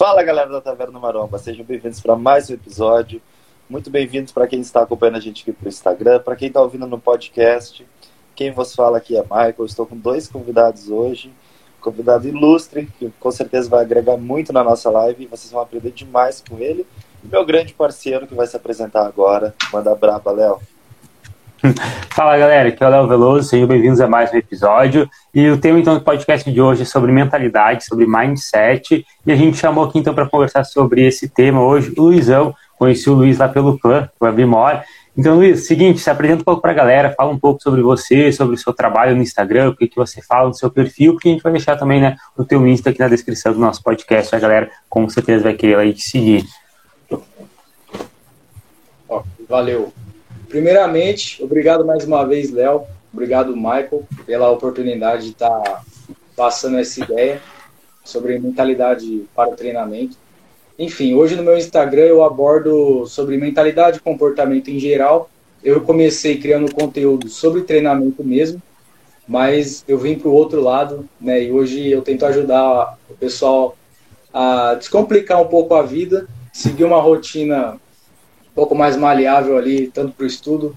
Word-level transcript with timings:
Fala 0.00 0.22
galera 0.22 0.48
da 0.48 0.62
Taverna 0.62 0.98
Maromba, 0.98 1.36
sejam 1.36 1.62
bem-vindos 1.62 2.00
para 2.00 2.16
mais 2.16 2.48
um 2.48 2.54
episódio. 2.54 3.20
Muito 3.68 3.90
bem-vindos 3.90 4.32
para 4.32 4.46
quem 4.46 4.58
está 4.62 4.80
acompanhando 4.80 5.16
a 5.16 5.20
gente 5.20 5.42
aqui 5.42 5.52
pelo 5.52 5.68
Instagram, 5.68 6.20
para 6.20 6.34
quem 6.36 6.48
está 6.48 6.62
ouvindo 6.62 6.86
no 6.86 6.98
podcast. 6.98 7.86
Quem 8.34 8.50
vos 8.50 8.74
fala 8.74 8.96
aqui 8.96 9.14
é 9.14 9.20
Michael. 9.20 9.66
Estou 9.66 9.84
com 9.84 9.98
dois 9.98 10.26
convidados 10.26 10.88
hoje. 10.88 11.30
Convidado 11.82 12.26
ilustre, 12.26 12.86
que 12.98 13.12
com 13.20 13.30
certeza 13.30 13.68
vai 13.68 13.82
agregar 13.82 14.16
muito 14.16 14.54
na 14.54 14.64
nossa 14.64 14.88
live. 14.88 15.26
Vocês 15.26 15.52
vão 15.52 15.60
aprender 15.60 15.90
demais 15.90 16.42
com 16.48 16.58
ele. 16.58 16.86
E 17.22 17.28
meu 17.28 17.44
grande 17.44 17.74
parceiro 17.74 18.26
que 18.26 18.34
vai 18.34 18.46
se 18.46 18.56
apresentar 18.56 19.04
agora. 19.04 19.54
Manda 19.70 19.94
braba, 19.94 20.32
Léo. 20.32 20.62
Fala 22.14 22.38
galera, 22.38 22.68
aqui 22.68 22.82
é 22.82 22.86
o 22.86 22.90
Léo 22.90 23.06
Veloso, 23.06 23.48
sejam 23.48 23.66
bem-vindos 23.66 24.00
a 24.00 24.08
mais 24.08 24.32
um 24.32 24.36
episódio. 24.36 25.08
E 25.34 25.48
o 25.48 25.58
tema 25.58 25.78
então 25.78 25.94
do 25.94 26.00
podcast 26.00 26.50
de 26.50 26.60
hoje 26.60 26.82
é 26.82 26.84
sobre 26.84 27.12
mentalidade, 27.12 27.84
sobre 27.84 28.06
mindset. 28.06 29.04
E 29.26 29.32
a 29.32 29.36
gente 29.36 29.58
chamou 29.58 29.84
aqui 29.84 29.98
então 29.98 30.14
para 30.14 30.28
conversar 30.28 30.64
sobre 30.64 31.06
esse 31.06 31.28
tema 31.28 31.62
hoje 31.62 31.92
o 31.96 32.02
Luizão. 32.02 32.54
Conheci 32.78 33.10
o 33.10 33.14
Luiz 33.14 33.38
lá 33.38 33.46
pelo 33.48 33.78
clã, 33.78 34.08
o 34.18 34.24
Abimor. 34.24 34.80
Então, 35.16 35.36
Luiz, 35.36 35.66
seguinte, 35.66 35.98
se 36.00 36.08
apresenta 36.08 36.40
um 36.40 36.44
pouco 36.44 36.62
para 36.62 36.70
a 36.70 36.74
galera, 36.74 37.14
fala 37.14 37.30
um 37.30 37.38
pouco 37.38 37.62
sobre 37.62 37.82
você, 37.82 38.32
sobre 38.32 38.54
o 38.54 38.58
seu 38.58 38.72
trabalho 38.72 39.14
no 39.14 39.20
Instagram, 39.20 39.68
o 39.68 39.76
que, 39.76 39.86
que 39.86 39.96
você 39.96 40.22
fala 40.22 40.48
no 40.48 40.54
seu 40.54 40.70
perfil, 40.70 41.12
porque 41.12 41.28
a 41.28 41.32
gente 41.32 41.42
vai 41.42 41.52
deixar 41.52 41.76
também 41.76 42.00
né, 42.00 42.16
o 42.38 42.44
teu 42.44 42.66
Insta 42.66 42.88
aqui 42.88 43.00
na 43.00 43.08
descrição 43.08 43.52
do 43.52 43.58
nosso 43.58 43.82
podcast, 43.82 44.34
a 44.34 44.38
galera 44.38 44.70
com 44.88 45.06
certeza 45.10 45.42
vai 45.42 45.54
querer 45.54 45.76
aí 45.76 45.92
te 45.92 46.02
seguir. 46.02 46.46
Valeu. 49.46 49.92
Primeiramente, 50.50 51.40
obrigado 51.40 51.84
mais 51.86 52.04
uma 52.04 52.24
vez, 52.24 52.50
Léo. 52.50 52.82
Obrigado, 53.12 53.54
Michael, 53.54 54.02
pela 54.26 54.50
oportunidade 54.50 55.26
de 55.26 55.30
estar 55.30 55.48
tá 55.48 55.82
passando 56.36 56.76
essa 56.76 57.04
ideia 57.04 57.40
sobre 58.04 58.36
mentalidade 58.36 59.26
para 59.32 59.50
o 59.50 59.54
treinamento. 59.54 60.16
Enfim, 60.76 61.14
hoje 61.14 61.36
no 61.36 61.44
meu 61.44 61.56
Instagram 61.56 62.02
eu 62.02 62.24
abordo 62.24 63.06
sobre 63.06 63.36
mentalidade 63.36 63.98
e 63.98 64.00
comportamento 64.00 64.68
em 64.72 64.80
geral. 64.80 65.30
Eu 65.62 65.82
comecei 65.82 66.40
criando 66.40 66.74
conteúdo 66.74 67.28
sobre 67.28 67.62
treinamento 67.62 68.24
mesmo, 68.24 68.60
mas 69.28 69.84
eu 69.86 69.98
vim 69.98 70.18
para 70.18 70.28
o 70.28 70.34
outro 70.34 70.60
lado, 70.60 71.08
né? 71.20 71.44
E 71.44 71.52
hoje 71.52 71.88
eu 71.88 72.02
tento 72.02 72.26
ajudar 72.26 72.98
o 73.08 73.14
pessoal 73.14 73.76
a 74.34 74.74
descomplicar 74.74 75.40
um 75.40 75.46
pouco 75.46 75.74
a 75.74 75.82
vida, 75.82 76.26
seguir 76.52 76.82
uma 76.82 77.00
rotina 77.00 77.78
pouco 78.54 78.74
mais 78.74 78.96
maleável 78.96 79.56
ali, 79.56 79.88
tanto 79.88 80.12
para 80.12 80.24
o 80.24 80.26
estudo, 80.26 80.76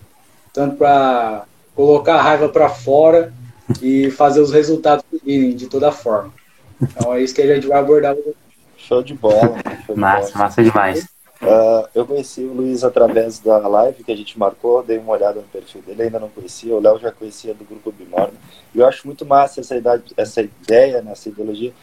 tanto 0.53 0.77
para 0.77 1.45
colocar 1.75 2.15
a 2.15 2.21
raiva 2.21 2.49
para 2.49 2.69
fora 2.69 3.33
e 3.81 4.11
fazer 4.11 4.41
os 4.41 4.51
resultados 4.51 5.03
virem 5.23 5.55
de 5.55 5.67
toda 5.67 5.91
forma. 5.91 6.33
Então 6.81 7.13
é 7.13 7.21
isso 7.21 7.33
que 7.33 7.41
a 7.41 7.55
gente 7.55 7.67
vai 7.67 7.79
abordar 7.79 8.13
hoje. 8.13 8.35
Show 8.77 9.01
de 9.01 9.13
bola. 9.13 9.55
Show 9.85 9.95
de 9.95 10.01
massa, 10.01 10.31
bola. 10.33 10.45
massa 10.45 10.63
demais. 10.63 11.13
Uh, 11.41 11.87
eu 11.93 12.05
conheci 12.05 12.41
o 12.41 12.53
Luiz 12.53 12.85
através 12.85 13.39
da 13.39 13.57
live 13.57 14.03
que 14.03 14.11
a 14.11 14.15
gente 14.15 14.39
marcou, 14.39 14.81
dei 14.81 14.97
uma 14.97 15.11
olhada 15.11 15.41
no 15.41 15.47
perfil 15.47 15.81
dele, 15.81 16.03
ainda 16.03 16.17
não 16.17 16.29
conhecia, 16.29 16.73
o 16.73 16.79
Léo 16.79 16.97
já 16.99 17.11
conhecia 17.11 17.53
do 17.53 17.65
grupo 17.65 17.91
Bimorne. 17.91 18.37
E 18.73 18.79
eu 18.79 18.87
acho 18.87 19.05
muito 19.05 19.25
massa 19.25 19.59
essa, 19.59 19.75
idade, 19.75 20.03
essa 20.15 20.41
ideia, 20.41 21.01
né, 21.01 21.11
essa 21.11 21.27
ideologia, 21.27 21.73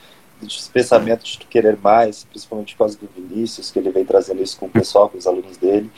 esse 0.46 0.70
pensamento 0.70 1.24
de 1.24 1.38
querer 1.38 1.76
mais, 1.76 2.24
principalmente 2.24 2.74
por 2.74 2.80
causa 2.80 2.98
do 2.98 3.08
Vinícius, 3.14 3.70
que 3.70 3.78
ele 3.78 3.90
vem 3.90 4.04
trazendo 4.04 4.42
isso 4.42 4.58
com 4.58 4.66
o 4.66 4.70
pessoal, 4.70 5.08
com 5.08 5.18
os 5.18 5.26
alunos 5.26 5.56
dele. 5.56 5.90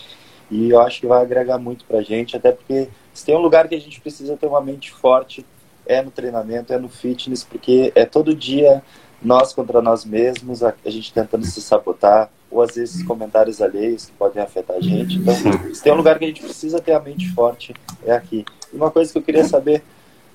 E 0.51 0.71
eu 0.71 0.81
acho 0.81 1.01
que 1.01 1.07
vai 1.07 1.23
agregar 1.23 1.59
muito 1.59 1.84
pra 1.84 2.03
gente, 2.03 2.37
até 2.37 2.53
porque 2.53 2.89
se 3.15 3.25
tem 3.25 3.37
um 3.37 3.41
lugar 3.41 3.69
que 3.69 3.75
a 3.75 3.81
gente 3.81 4.01
precisa 4.01 4.37
ter 4.37 4.47
uma 4.47 4.61
mente 4.61 4.91
forte, 4.91 5.47
é 5.87 6.03
no 6.03 6.11
treinamento, 6.11 6.73
é 6.73 6.79
no 6.79 6.89
fitness, 6.89 7.43
porque 7.43 7.93
é 7.95 8.05
todo 8.05 8.34
dia 8.34 8.83
nós 9.23 9.53
contra 9.53 9.81
nós 9.81 10.05
mesmos, 10.05 10.62
a, 10.62 10.75
a 10.84 10.91
gente 10.91 11.12
tentando 11.12 11.45
se 11.47 11.61
sabotar, 11.61 12.31
ou 12.51 12.61
às 12.61 12.75
vezes 12.75 13.03
comentários 13.03 13.62
alheios 13.62 14.06
que 14.06 14.12
podem 14.12 14.43
afetar 14.43 14.77
a 14.77 14.81
gente. 14.81 15.17
Então, 15.19 15.34
se 15.73 15.83
tem 15.83 15.93
um 15.93 15.97
lugar 15.97 16.19
que 16.19 16.25
a 16.25 16.29
gente 16.29 16.43
precisa 16.43 16.81
ter 16.81 16.93
a 16.93 17.01
mente 17.01 17.33
forte, 17.33 17.75
é 18.05 18.12
aqui. 18.12 18.45
E 18.72 18.77
uma 18.77 18.91
coisa 18.91 19.11
que 19.11 19.19
eu 19.19 19.22
queria 19.22 19.45
saber 19.45 19.83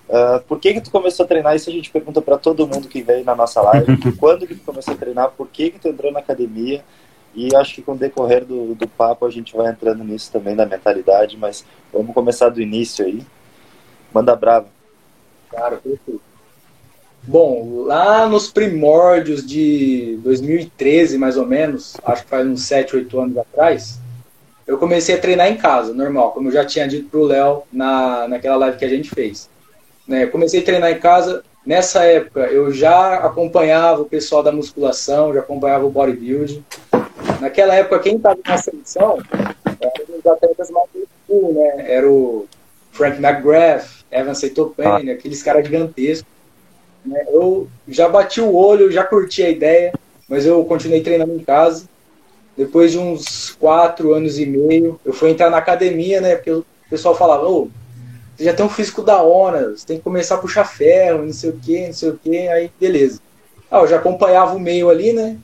Uh, 0.10 0.42
por 0.48 0.60
que 0.60 0.74
que 0.74 0.82
tu 0.82 0.90
começou 0.90 1.26
a 1.26 1.28
treinar? 1.28 1.56
Isso 1.56 1.70
a 1.70 1.74
gente 1.74 1.92
pergunta 1.92 2.22
para 2.22 2.38
todo 2.38 2.68
mundo 2.68 2.88
que 2.88 3.02
vem 3.02 3.24
na 3.24 3.36
nossa 3.36 3.62
live. 3.62 3.98
Quando 4.18 4.48
que 4.48 4.56
tu 4.56 4.64
começou 4.64 4.94
a 4.94 4.98
treinar? 4.98 5.32
Por 5.32 5.48
que 5.48 5.70
que 5.72 5.80
tu 5.80 5.90
entrou 5.90 6.12
na 6.12 6.20
academia? 6.20 6.84
E 7.36 7.56
acho 7.56 7.76
que 7.76 7.82
com 7.82 7.92
o 7.92 7.98
decorrer 7.98 8.46
do, 8.46 8.74
do 8.74 8.88
papo 8.88 9.26
a 9.26 9.30
gente 9.30 9.56
vai 9.56 9.70
entrando 9.70 10.04
nisso 10.04 10.32
também, 10.32 10.56
da 10.56 10.66
mentalidade, 10.66 11.38
mas 11.38 11.66
vamos 11.94 12.14
começar 12.14 12.50
do 12.50 12.62
início 12.62 13.06
aí. 13.06 13.22
Manda 14.14 14.36
brava. 14.36 14.68
Cara, 15.52 15.78
perfeito. 15.78 16.22
Bom, 17.24 17.84
lá 17.84 18.26
nos 18.28 18.50
primórdios 18.50 19.46
de 19.46 20.18
2013, 20.24 21.18
mais 21.18 21.36
ou 21.36 21.46
menos, 21.46 21.98
acho 22.06 22.24
que 22.24 22.30
faz 22.30 22.48
uns 22.48 22.64
7, 22.64 22.96
8 22.96 23.20
anos 23.20 23.38
atrás, 23.38 24.00
eu 24.66 24.78
comecei 24.78 25.14
a 25.14 25.20
treinar 25.20 25.48
em 25.48 25.58
casa, 25.58 25.94
normal, 25.94 26.32
como 26.32 26.48
eu 26.48 26.54
já 26.54 26.66
tinha 26.66 26.88
dito 26.88 27.10
pro 27.10 27.24
Léo 27.24 27.64
na, 27.72 28.28
naquela 28.30 28.56
live 28.56 28.78
que 28.78 28.86
a 28.86 28.90
gente 28.90 29.10
fez. 29.10 29.50
Né? 30.08 30.26
Comecei 30.28 30.62
a 30.62 30.64
treinar 30.64 30.92
em 30.92 31.00
casa. 31.00 31.44
Nessa 31.66 32.04
época, 32.06 32.42
eu 32.48 32.72
já 32.72 33.16
acompanhava 33.16 34.02
o 34.02 34.06
pessoal 34.06 34.42
da 34.42 34.52
musculação, 34.52 35.34
já 35.34 35.42
acompanhava 35.42 35.86
o 35.86 35.90
bodybuilding. 35.90 36.64
Naquela 37.42 37.76
época, 37.76 38.00
quem 38.00 38.16
estava 38.16 38.40
na 38.46 38.58
seleção 38.58 39.18
eram 39.82 40.18
os 40.18 40.26
atletas 40.26 40.70
mais 40.72 40.88
cool, 41.28 41.54
né? 41.54 41.92
Era 41.92 42.10
o 42.10 42.48
Frank 42.92 43.22
McGrath, 43.22 44.06
Evan 44.10 44.34
Seitopane, 44.34 45.12
ah. 45.12 45.14
aqueles 45.14 45.44
caras 45.44 45.66
gigantescos. 45.66 46.32
Né? 47.06 47.26
Eu 47.28 47.68
já 47.88 48.08
bati 48.08 48.42
o 48.42 48.56
olho, 48.56 48.92
já 48.92 49.04
curti 49.04 49.44
a 49.44 49.50
ideia, 49.50 49.94
mas 50.28 50.46
eu 50.46 50.64
continuei 50.66 51.02
treinando 51.02 51.36
em 51.36 51.44
casa. 51.44 51.86
Depois 52.56 52.92
de 52.92 52.98
uns 52.98 53.52
quatro 53.52 54.14
anos 54.14 54.40
e 54.40 54.46
meio, 54.46 55.00
eu 55.06 55.14
fui 55.14 55.30
entrar 55.30 55.50
na 55.50 55.58
academia, 55.58 56.20
né? 56.20 56.36
Porque 56.36 56.52
o 56.52 56.66
pessoal 56.90 57.16
falava, 57.16 57.48
ô, 57.48 57.70
você 58.38 58.44
já 58.44 58.54
tem 58.54 58.66
um 58.66 58.70
físico 58.70 59.02
da 59.02 59.20
hora, 59.22 59.72
você 59.72 59.86
tem 59.86 59.98
que 59.98 60.04
começar 60.04 60.36
a 60.36 60.38
puxar 60.38 60.64
ferro, 60.64 61.26
não 61.26 61.34
sei 61.34 61.50
o 61.50 61.58
que, 61.58 61.88
não 61.88 61.94
sei 61.94 62.10
o 62.10 62.18
que, 62.18 62.48
aí 62.48 62.72
beleza. 62.80 63.20
Ah, 63.70 63.80
eu 63.80 63.88
já 63.88 63.98
acompanhava 63.98 64.56
o 64.56 64.60
meio 64.60 64.90
ali, 64.92 65.12
né? 65.12 65.38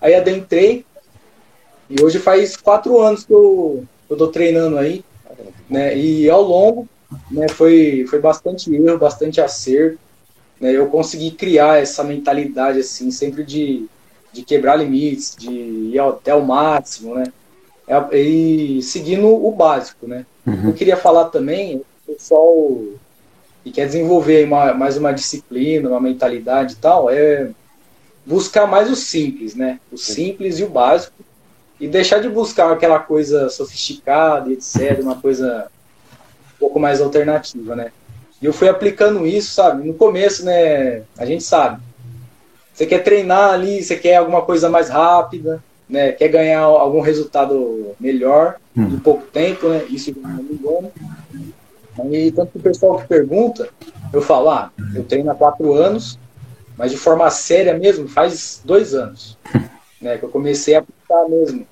Aí 0.00 0.14
adentrei, 0.14 0.86
e 1.90 2.00
hoje 2.00 2.20
faz 2.20 2.56
quatro 2.56 3.00
anos 3.00 3.24
que 3.24 3.32
eu, 3.32 3.84
eu 4.08 4.16
tô 4.16 4.28
treinando 4.28 4.78
aí, 4.78 5.04
né? 5.68 5.96
E 5.96 6.30
ao 6.30 6.42
longo, 6.42 6.88
né, 7.28 7.48
foi, 7.48 8.06
foi 8.08 8.20
bastante 8.20 8.72
erro, 8.72 8.98
bastante 8.98 9.40
acerto, 9.40 9.98
né? 10.60 10.70
Eu 10.70 10.86
consegui 10.86 11.32
criar 11.32 11.82
essa 11.82 12.04
mentalidade, 12.04 12.78
assim, 12.78 13.10
sempre 13.10 13.42
de, 13.42 13.86
de 14.32 14.42
quebrar 14.42 14.76
limites, 14.76 15.34
de 15.36 15.50
ir 15.50 15.98
até 15.98 16.32
o 16.36 16.44
máximo, 16.44 17.16
né? 17.16 17.32
E 18.12 18.80
seguindo 18.82 19.26
o 19.26 19.50
básico, 19.50 20.06
né? 20.06 20.24
Uhum. 20.46 20.68
Eu 20.68 20.72
queria 20.74 20.96
falar 20.96 21.26
também 21.26 21.82
pessoal 22.08 22.82
que 23.62 23.70
quer 23.70 23.86
desenvolver 23.86 24.46
uma, 24.46 24.72
mais 24.72 24.96
uma 24.96 25.12
disciplina, 25.12 25.88
uma 25.88 26.00
mentalidade 26.00 26.74
e 26.74 26.76
tal, 26.76 27.10
é 27.10 27.50
buscar 28.24 28.66
mais 28.66 28.90
o 28.90 28.96
simples, 28.96 29.54
né? 29.54 29.78
O 29.92 29.98
simples 29.98 30.58
e 30.58 30.64
o 30.64 30.68
básico 30.68 31.14
e 31.80 31.86
deixar 31.86 32.18
de 32.20 32.28
buscar 32.28 32.72
aquela 32.72 32.98
coisa 32.98 33.48
sofisticada, 33.48 34.50
etc, 34.52 34.98
uma 35.02 35.16
coisa 35.16 35.68
um 36.54 36.58
pouco 36.58 36.80
mais 36.80 37.00
alternativa, 37.00 37.76
né? 37.76 37.92
E 38.40 38.46
eu 38.46 38.52
fui 38.52 38.68
aplicando 38.68 39.26
isso, 39.26 39.52
sabe? 39.52 39.86
No 39.86 39.94
começo, 39.94 40.44
né? 40.44 41.02
A 41.16 41.26
gente 41.26 41.42
sabe. 41.42 41.82
Você 42.72 42.86
quer 42.86 43.02
treinar 43.02 43.52
ali, 43.52 43.82
você 43.82 43.96
quer 43.96 44.16
alguma 44.16 44.42
coisa 44.42 44.70
mais 44.70 44.88
rápida, 44.88 45.62
né? 45.88 46.12
Quer 46.12 46.28
ganhar 46.28 46.60
algum 46.60 47.00
resultado 47.00 47.96
melhor 47.98 48.56
hum. 48.76 48.84
em 48.94 48.98
pouco 48.98 49.26
tempo, 49.26 49.68
né? 49.68 49.84
Isso 49.90 50.14
não 50.16 50.42
me 50.42 50.54
engano. 50.54 50.92
E 52.10 52.30
tanto 52.32 52.52
que 52.52 52.58
o 52.58 52.62
pessoal 52.62 52.98
que 52.98 53.06
pergunta, 53.06 53.68
eu 54.12 54.22
falo, 54.22 54.50
ah, 54.50 54.70
eu 54.94 55.04
treino 55.04 55.30
há 55.30 55.34
quatro 55.34 55.72
anos, 55.72 56.18
mas 56.76 56.90
de 56.90 56.96
forma 56.96 57.28
séria 57.30 57.76
mesmo 57.76 58.08
faz 58.08 58.60
dois 58.64 58.94
anos. 58.94 59.36
Né, 60.00 60.16
que 60.16 60.24
eu 60.24 60.28
comecei 60.28 60.76
a 60.76 60.78
aplicar 60.78 61.28
mesmo. 61.28 61.66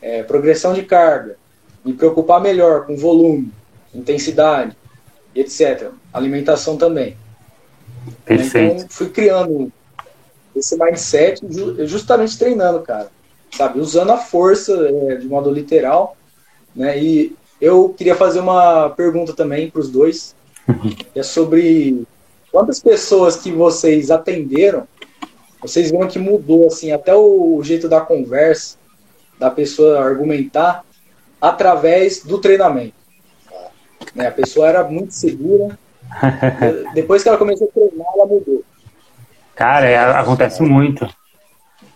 É, 0.00 0.22
progressão 0.22 0.72
de 0.72 0.82
carga, 0.82 1.36
me 1.84 1.92
preocupar 1.92 2.40
melhor 2.40 2.86
com 2.86 2.96
volume, 2.96 3.52
intensidade, 3.94 4.74
etc. 5.34 5.90
Alimentação 6.10 6.78
também. 6.78 7.18
Perfeito. 8.24 8.76
Então, 8.76 8.88
fui 8.88 9.10
criando 9.10 9.70
esse 10.54 10.74
mindset 10.78 11.42
justamente 11.84 12.38
treinando, 12.38 12.80
cara. 12.80 13.10
Sabe, 13.54 13.78
usando 13.78 14.10
a 14.10 14.16
força 14.16 14.72
é, 14.88 15.16
de 15.16 15.26
modo 15.26 15.50
literal, 15.50 16.16
né? 16.74 16.98
E 16.98 17.36
eu 17.60 17.94
queria 17.96 18.14
fazer 18.14 18.40
uma 18.40 18.90
pergunta 18.90 19.32
também 19.32 19.70
para 19.70 19.80
os 19.80 19.90
dois. 19.90 20.34
É 21.14 21.22
sobre 21.22 22.06
quantas 22.50 22.80
pessoas 22.80 23.36
que 23.36 23.52
vocês 23.52 24.10
atenderam, 24.10 24.86
vocês 25.60 25.90
viram 25.90 26.08
que 26.08 26.18
mudou 26.18 26.66
assim 26.66 26.92
até 26.92 27.14
o 27.14 27.60
jeito 27.62 27.88
da 27.88 28.00
conversa, 28.00 28.76
da 29.38 29.50
pessoa 29.50 30.00
argumentar 30.00 30.84
através 31.40 32.22
do 32.24 32.38
treinamento. 32.38 32.94
Né? 34.14 34.28
A 34.28 34.32
pessoa 34.32 34.68
era 34.68 34.84
muito 34.84 35.12
segura. 35.12 35.78
Depois 36.94 37.22
que 37.22 37.28
ela 37.28 37.38
começou 37.38 37.68
a 37.68 37.72
treinar, 37.72 38.06
ela 38.14 38.26
mudou. 38.26 38.64
Cara, 39.54 39.88
é, 39.88 39.96
acontece 39.98 40.62
muito. 40.62 41.08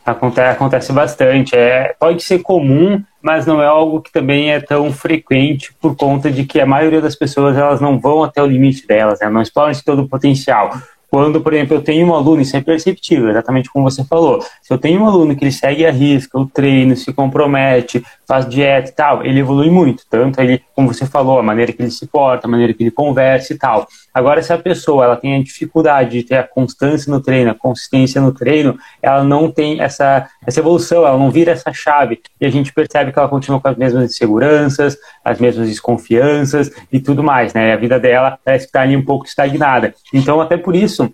Acontece, 0.04 0.48
acontece 0.48 0.92
bastante. 0.92 1.54
É, 1.54 1.94
pode 1.98 2.22
ser 2.22 2.40
comum, 2.40 3.02
mas 3.22 3.46
não 3.46 3.62
é 3.62 3.66
algo 3.66 4.00
que 4.00 4.10
também 4.10 4.50
é 4.50 4.60
tão 4.60 4.92
frequente 4.92 5.72
por 5.80 5.94
conta 5.94 6.30
de 6.30 6.44
que 6.44 6.60
a 6.60 6.66
maioria 6.66 7.00
das 7.00 7.14
pessoas 7.14 7.56
elas 7.56 7.80
não 7.80 7.98
vão 7.98 8.22
até 8.22 8.42
o 8.42 8.46
limite 8.46 8.86
delas, 8.86 9.20
né? 9.20 9.28
não 9.28 9.42
exploram 9.42 9.72
todo 9.84 10.02
o 10.02 10.08
potencial. 10.08 10.72
Quando, 11.10 11.40
por 11.40 11.52
exemplo, 11.52 11.76
eu 11.76 11.82
tenho 11.82 12.06
um 12.06 12.14
aluno, 12.14 12.40
isso 12.40 12.56
é 12.56 12.60
perceptível, 12.60 13.30
exatamente 13.30 13.68
como 13.68 13.90
você 13.90 14.04
falou. 14.04 14.40
Se 14.62 14.72
eu 14.72 14.78
tenho 14.78 15.02
um 15.02 15.06
aluno 15.06 15.34
que 15.34 15.42
ele 15.42 15.50
segue 15.50 15.84
a 15.84 15.90
risca, 15.90 16.38
o 16.38 16.46
treino, 16.46 16.96
se 16.96 17.12
compromete, 17.12 18.02
faz 18.30 18.48
dieta 18.48 18.90
e 18.90 18.92
tal, 18.92 19.26
ele 19.26 19.40
evolui 19.40 19.68
muito. 19.70 20.04
Tanto 20.08 20.40
ele, 20.40 20.62
como 20.72 20.94
você 20.94 21.04
falou, 21.04 21.40
a 21.40 21.42
maneira 21.42 21.72
que 21.72 21.82
ele 21.82 21.90
se 21.90 22.06
porta, 22.06 22.46
a 22.46 22.50
maneira 22.50 22.72
que 22.72 22.80
ele 22.80 22.92
conversa 22.92 23.52
e 23.52 23.58
tal. 23.58 23.88
Agora, 24.14 24.40
se 24.40 24.52
a 24.52 24.58
pessoa 24.58 25.04
ela 25.04 25.16
tem 25.16 25.34
a 25.34 25.42
dificuldade 25.42 26.10
de 26.10 26.22
ter 26.22 26.36
a 26.36 26.44
constância 26.44 27.10
no 27.10 27.20
treino, 27.20 27.50
a 27.50 27.54
consistência 27.56 28.20
no 28.20 28.30
treino, 28.30 28.78
ela 29.02 29.24
não 29.24 29.50
tem 29.50 29.80
essa, 29.80 30.28
essa 30.46 30.60
evolução, 30.60 31.04
ela 31.04 31.18
não 31.18 31.28
vira 31.28 31.50
essa 31.50 31.72
chave. 31.72 32.20
E 32.40 32.46
a 32.46 32.50
gente 32.50 32.72
percebe 32.72 33.10
que 33.10 33.18
ela 33.18 33.28
continua 33.28 33.60
com 33.60 33.66
as 33.66 33.76
mesmas 33.76 34.04
inseguranças, 34.04 34.96
as 35.24 35.40
mesmas 35.40 35.66
desconfianças 35.66 36.70
e 36.92 37.00
tudo 37.00 37.24
mais, 37.24 37.52
né? 37.52 37.72
A 37.72 37.76
vida 37.76 37.98
dela 37.98 38.38
parece 38.44 38.66
que 38.66 38.68
está 38.68 38.82
ali 38.82 38.96
um 38.96 39.04
pouco 39.04 39.26
estagnada. 39.26 39.92
Então, 40.14 40.40
até 40.40 40.56
por 40.56 40.76
isso, 40.76 41.12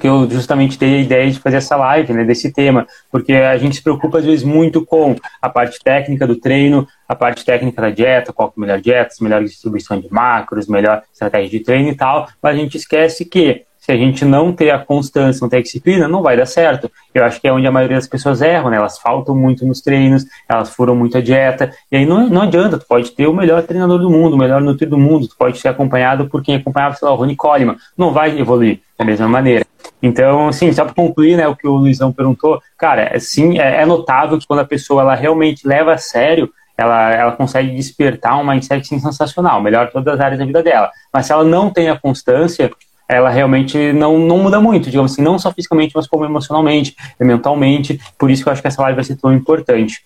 que 0.00 0.06
eu 0.06 0.28
justamente 0.30 0.78
dei 0.78 0.96
a 0.96 1.00
ideia 1.00 1.30
de 1.30 1.38
fazer 1.38 1.58
essa 1.58 1.76
live, 1.76 2.12
né, 2.12 2.24
desse 2.24 2.52
tema, 2.52 2.86
porque 3.10 3.32
a 3.32 3.56
gente 3.56 3.76
se 3.76 3.82
preocupa 3.82 4.18
às 4.18 4.24
vezes 4.24 4.42
muito 4.42 4.84
com 4.84 5.16
a 5.40 5.48
parte 5.48 5.78
técnica 5.82 6.26
do 6.26 6.36
treino, 6.36 6.86
a 7.08 7.14
parte 7.14 7.44
técnica 7.44 7.82
da 7.82 7.90
dieta, 7.90 8.32
qual 8.32 8.48
é 8.48 8.52
a 8.56 8.60
melhor 8.60 8.80
dieta, 8.80 9.14
melhor 9.20 9.42
distribuição 9.44 10.00
de 10.00 10.12
macros, 10.12 10.66
melhor 10.66 11.02
estratégia 11.12 11.50
de 11.50 11.60
treino 11.60 11.90
e 11.90 11.94
tal, 11.94 12.28
mas 12.42 12.54
a 12.54 12.58
gente 12.58 12.76
esquece 12.76 13.24
que 13.24 13.64
se 13.84 13.92
a 13.92 13.96
gente 13.98 14.24
não 14.24 14.50
ter 14.50 14.70
a 14.70 14.78
constância, 14.78 15.42
não 15.42 15.48
ter 15.48 15.58
a 15.58 15.62
disciplina, 15.62 16.08
não 16.08 16.22
vai 16.22 16.38
dar 16.38 16.46
certo. 16.46 16.90
Eu 17.14 17.22
acho 17.22 17.38
que 17.38 17.46
é 17.46 17.52
onde 17.52 17.66
a 17.66 17.70
maioria 17.70 17.98
das 17.98 18.08
pessoas 18.08 18.40
erram, 18.40 18.70
né? 18.70 18.78
Elas 18.78 18.98
faltam 18.98 19.36
muito 19.36 19.66
nos 19.66 19.82
treinos, 19.82 20.24
elas 20.48 20.70
furam 20.74 20.96
muito 20.96 21.18
a 21.18 21.20
dieta, 21.20 21.70
e 21.92 21.96
aí 21.98 22.06
não, 22.06 22.26
não 22.30 22.40
adianta, 22.40 22.78
tu 22.78 22.86
pode 22.86 23.10
ter 23.10 23.26
o 23.26 23.34
melhor 23.34 23.62
treinador 23.62 23.98
do 23.98 24.08
mundo, 24.08 24.36
o 24.36 24.38
melhor 24.38 24.62
nutri 24.62 24.86
do 24.86 24.96
mundo, 24.96 25.28
tu 25.28 25.36
pode 25.36 25.58
ser 25.58 25.68
acompanhado 25.68 26.30
por 26.30 26.42
quem 26.42 26.56
acompanhava, 26.56 26.96
sei 26.96 27.06
lá, 27.06 27.12
o 27.12 27.16
Rony 27.16 27.36
Coleman, 27.36 27.76
não 27.94 28.10
vai 28.10 28.38
evoluir 28.40 28.80
da 28.98 29.04
mesma 29.04 29.28
maneira. 29.28 29.66
Então, 30.02 30.50
sim, 30.50 30.72
só 30.72 30.86
para 30.86 30.94
concluir, 30.94 31.36
né, 31.36 31.46
o 31.46 31.54
que 31.54 31.68
o 31.68 31.74
Luizão 31.74 32.10
perguntou, 32.10 32.62
cara, 32.78 33.12
sim, 33.20 33.58
é, 33.58 33.82
é 33.82 33.84
notável 33.84 34.38
que 34.38 34.46
quando 34.46 34.60
a 34.60 34.64
pessoa 34.64 35.02
ela 35.02 35.14
realmente 35.14 35.68
leva 35.68 35.92
a 35.92 35.98
sério 35.98 36.50
ela, 36.76 37.12
ela 37.12 37.32
consegue 37.32 37.70
despertar 37.74 38.36
um 38.38 38.44
mindset 38.44 38.86
sensacional, 38.88 39.62
melhor 39.62 39.90
todas 39.90 40.14
as 40.14 40.20
áreas 40.20 40.38
da 40.38 40.44
vida 40.44 40.62
dela. 40.62 40.90
Mas 41.12 41.26
se 41.26 41.32
ela 41.32 41.44
não 41.44 41.70
tem 41.70 41.88
a 41.88 41.98
constância, 41.98 42.70
ela 43.08 43.30
realmente 43.30 43.92
não, 43.92 44.18
não 44.18 44.38
muda 44.38 44.60
muito, 44.60 44.90
digamos 44.90 45.12
assim, 45.12 45.22
não 45.22 45.38
só 45.38 45.52
fisicamente, 45.52 45.92
mas 45.94 46.06
como 46.06 46.24
emocionalmente, 46.24 46.96
mentalmente. 47.20 48.00
Por 48.18 48.30
isso 48.30 48.42
que 48.42 48.48
eu 48.48 48.52
acho 48.52 48.62
que 48.62 48.68
essa 48.68 48.82
live 48.82 48.96
vai 48.96 49.04
ser 49.04 49.16
tão 49.16 49.32
importante. 49.32 50.04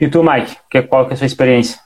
E 0.00 0.08
tu, 0.08 0.22
Mike, 0.22 0.56
que, 0.70 0.82
qual 0.82 1.06
que 1.06 1.12
é 1.12 1.14
a 1.14 1.16
sua 1.16 1.26
experiência? 1.26 1.80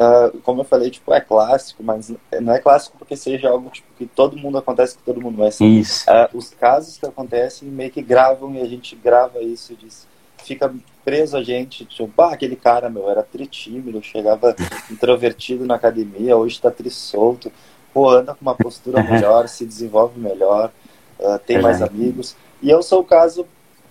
Uh, 0.00 0.38
como 0.42 0.60
eu 0.60 0.64
falei, 0.64 0.90
tipo, 0.90 1.12
é 1.12 1.20
clássico, 1.20 1.82
mas 1.82 2.12
não 2.40 2.54
é 2.54 2.60
clássico 2.60 2.96
porque 2.96 3.16
seja 3.16 3.50
algo 3.50 3.68
tipo, 3.68 3.88
que 3.98 4.06
todo 4.06 4.36
mundo 4.36 4.56
acontece 4.56 4.96
com 4.96 5.02
todo 5.04 5.20
mundo. 5.20 5.38
Mas, 5.38 5.60
isso. 5.60 6.04
Uh, 6.08 6.38
os 6.38 6.50
casos 6.50 6.96
que 6.96 7.04
acontecem 7.04 7.68
meio 7.68 7.90
que 7.90 8.00
gravam 8.00 8.54
e 8.54 8.60
a 8.60 8.64
gente 8.64 8.94
grava 8.94 9.40
isso 9.40 9.72
e 9.72 9.76
diz, 9.76 10.06
fica 10.38 10.72
preso 11.04 11.36
a 11.36 11.42
gente, 11.42 11.84
tipo, 11.84 12.06
bah, 12.16 12.32
aquele 12.32 12.54
cara, 12.54 12.88
meu, 12.88 13.10
era 13.10 13.22
tritímido, 13.22 14.02
chegava 14.02 14.54
introvertido 14.90 15.66
na 15.66 15.74
academia, 15.74 16.36
hoje 16.36 16.60
tá 16.60 16.70
trissolto 16.70 17.50
pô, 17.98 18.10
anda 18.10 18.32
com 18.32 18.42
uma 18.42 18.54
postura 18.54 19.02
melhor, 19.10 19.48
se 19.48 19.66
desenvolve 19.66 20.20
melhor, 20.20 20.70
uh, 21.18 21.38
tem 21.44 21.60
mais 21.60 21.82
amigos. 21.82 22.36
E 22.62 22.70
eu 22.70 22.80
sou 22.80 23.00
o 23.00 23.04
caso, 23.04 23.44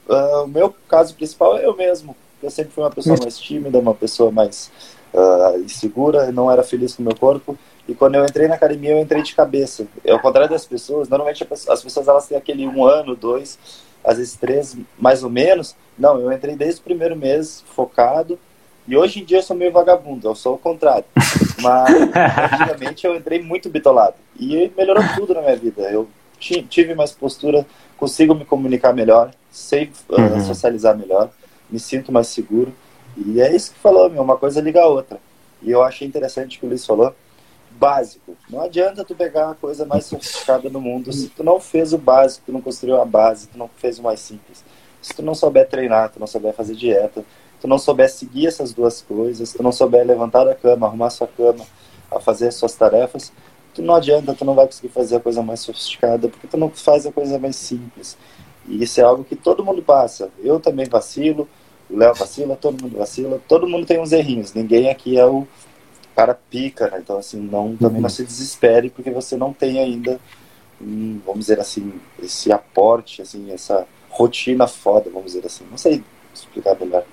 uh, 0.07 0.43
o 0.45 0.47
meu 0.47 0.73
caso 0.87 1.13
principal 1.13 1.57
é 1.57 1.65
eu 1.65 1.75
mesmo. 1.75 2.15
Eu 2.41 2.49
sempre 2.49 2.71
fui 2.71 2.83
uma 2.83 2.89
pessoa 2.89 3.17
mais 3.19 3.37
tímida, 3.37 3.77
uma 3.77 3.93
pessoa 3.93 4.31
mais 4.31 4.71
uh, 5.13 5.59
insegura, 5.59 6.31
não 6.31 6.49
era 6.49 6.63
feliz 6.63 6.95
com 6.95 7.01
o 7.01 7.05
meu 7.05 7.15
corpo. 7.17 7.57
E 7.85 7.93
quando 7.93 8.15
eu 8.15 8.23
entrei 8.23 8.47
na 8.47 8.55
academia, 8.55 8.91
eu 8.91 8.99
entrei 8.99 9.21
de 9.21 9.35
cabeça. 9.35 9.85
Ao 10.07 10.19
contrário 10.19 10.49
das 10.49 10.65
pessoas, 10.65 11.09
normalmente 11.09 11.45
as 11.69 11.83
pessoas 11.83 12.07
elas 12.07 12.27
têm 12.27 12.37
aquele 12.37 12.65
um 12.65 12.85
ano, 12.85 13.13
dois, 13.13 13.59
às 14.05 14.17
vezes 14.17 14.35
três, 14.35 14.77
mais 14.97 15.21
ou 15.21 15.29
menos. 15.29 15.75
Não, 15.97 16.17
eu 16.19 16.31
entrei 16.31 16.55
desde 16.55 16.79
o 16.79 16.83
primeiro 16.83 17.15
mês 17.15 17.61
focado 17.75 18.39
e 18.87 18.95
hoje 18.95 19.19
em 19.19 19.25
dia 19.25 19.39
eu 19.39 19.43
sou 19.43 19.55
meio 19.55 19.71
vagabundo, 19.71 20.27
eu 20.27 20.35
sou 20.35 20.55
o 20.55 20.57
contrário. 20.57 21.03
Mas 21.61 21.89
antigamente 22.53 23.05
eu 23.05 23.15
entrei 23.15 23.41
muito 23.41 23.69
bitolado. 23.69 24.15
E 24.39 24.71
melhorou 24.77 25.03
tudo 25.15 25.33
na 25.33 25.41
minha 25.41 25.57
vida. 25.57 25.81
Eu 25.91 26.07
tive 26.39 26.95
mais 26.95 27.11
postura, 27.11 27.65
consigo 27.97 28.33
me 28.33 28.45
comunicar 28.45 28.93
melhor, 28.93 29.31
sei 29.51 29.91
uh, 30.09 30.21
uhum. 30.21 30.45
socializar 30.45 30.97
melhor, 30.97 31.29
me 31.69 31.79
sinto 31.79 32.11
mais 32.11 32.27
seguro. 32.27 32.73
E 33.17 33.41
é 33.41 33.53
isso 33.53 33.73
que 33.73 33.79
falou, 33.79 34.09
meu, 34.09 34.21
uma 34.21 34.37
coisa 34.37 34.61
liga 34.61 34.81
a 34.81 34.87
outra. 34.87 35.19
E 35.61 35.71
eu 35.71 35.83
achei 35.83 36.07
interessante 36.07 36.55
o 36.55 36.59
que 36.59 36.65
o 36.65 36.69
Luiz 36.69 36.85
falou. 36.85 37.13
Básico. 37.71 38.37
Não 38.49 38.61
adianta 38.61 39.03
tu 39.03 39.15
pegar 39.15 39.51
a 39.51 39.55
coisa 39.55 39.85
mais 39.85 40.05
sofisticada 40.05 40.69
no 40.69 40.79
mundo 40.79 41.11
se 41.11 41.27
tu 41.27 41.43
não 41.43 41.59
fez 41.59 41.93
o 41.93 41.97
básico, 41.97 42.45
tu 42.45 42.53
não 42.53 42.61
construiu 42.61 43.01
a 43.01 43.05
base, 43.05 43.47
tu 43.47 43.57
não 43.57 43.69
fez 43.77 43.99
o 43.99 44.03
mais 44.03 44.19
simples. 44.19 44.63
Se 45.01 45.13
tu 45.13 45.21
não 45.21 45.35
souber 45.35 45.67
treinar, 45.67 46.09
tu 46.09 46.19
não 46.19 46.25
souber 46.25 46.53
fazer 46.53 46.75
dieta, 46.75 47.23
tu 47.59 47.67
não 47.67 47.77
souber 47.77 48.09
seguir 48.09 48.47
essas 48.47 48.73
duas 48.73 49.01
coisas, 49.01 49.53
tu 49.53 49.63
não 49.63 49.71
souber 49.71 50.05
levantar 50.05 50.43
da 50.43 50.55
cama, 50.55 50.87
arrumar 50.87 51.09
sua 51.09 51.27
cama, 51.27 51.65
a 52.11 52.19
fazer 52.19 52.51
suas 52.51 52.73
tarefas, 52.75 53.31
tu 53.73 53.81
não 53.81 53.95
adianta, 53.95 54.33
tu 54.33 54.45
não 54.45 54.55
vai 54.55 54.65
conseguir 54.65 54.89
fazer 54.89 55.17
a 55.17 55.19
coisa 55.19 55.41
mais 55.41 55.59
sofisticada, 55.59 56.27
porque 56.27 56.47
tu 56.47 56.57
não 56.57 56.69
faz 56.69 57.05
a 57.05 57.11
coisa 57.11 57.37
mais 57.37 57.55
simples. 57.55 58.17
E 58.67 58.83
isso 58.83 58.99
é 58.99 59.03
algo 59.03 59.23
que 59.23 59.35
todo 59.35 59.63
mundo 59.63 59.81
passa. 59.81 60.29
Eu 60.39 60.59
também 60.59 60.87
vacilo, 60.87 61.47
o 61.89 61.97
Léo 61.97 62.13
vacila, 62.13 62.55
todo 62.55 62.81
mundo 62.81 62.97
vacila, 62.97 63.41
todo 63.47 63.67
mundo 63.67 63.85
tem 63.85 63.99
uns 63.99 64.11
errinhos. 64.11 64.53
Ninguém 64.53 64.89
aqui 64.89 65.17
é 65.17 65.25
o 65.25 65.47
cara 66.15 66.33
pica, 66.33 66.89
né? 66.89 66.99
Então, 66.99 67.17
assim, 67.17 67.39
não, 67.39 67.75
também 67.77 68.01
não 68.01 68.09
se 68.09 68.23
desespere, 68.23 68.89
porque 68.89 69.11
você 69.11 69.37
não 69.37 69.53
tem 69.53 69.79
ainda, 69.79 70.19
vamos 70.79 71.41
dizer 71.41 71.59
assim, 71.59 71.93
esse 72.21 72.51
aporte, 72.51 73.21
assim, 73.21 73.51
essa 73.51 73.87
rotina 74.09 74.67
foda, 74.67 75.09
vamos 75.09 75.33
dizer 75.33 75.45
assim. 75.45 75.65
Não 75.69 75.77
sei 75.77 76.03
explicar 76.33 76.75
melhor. 76.79 77.05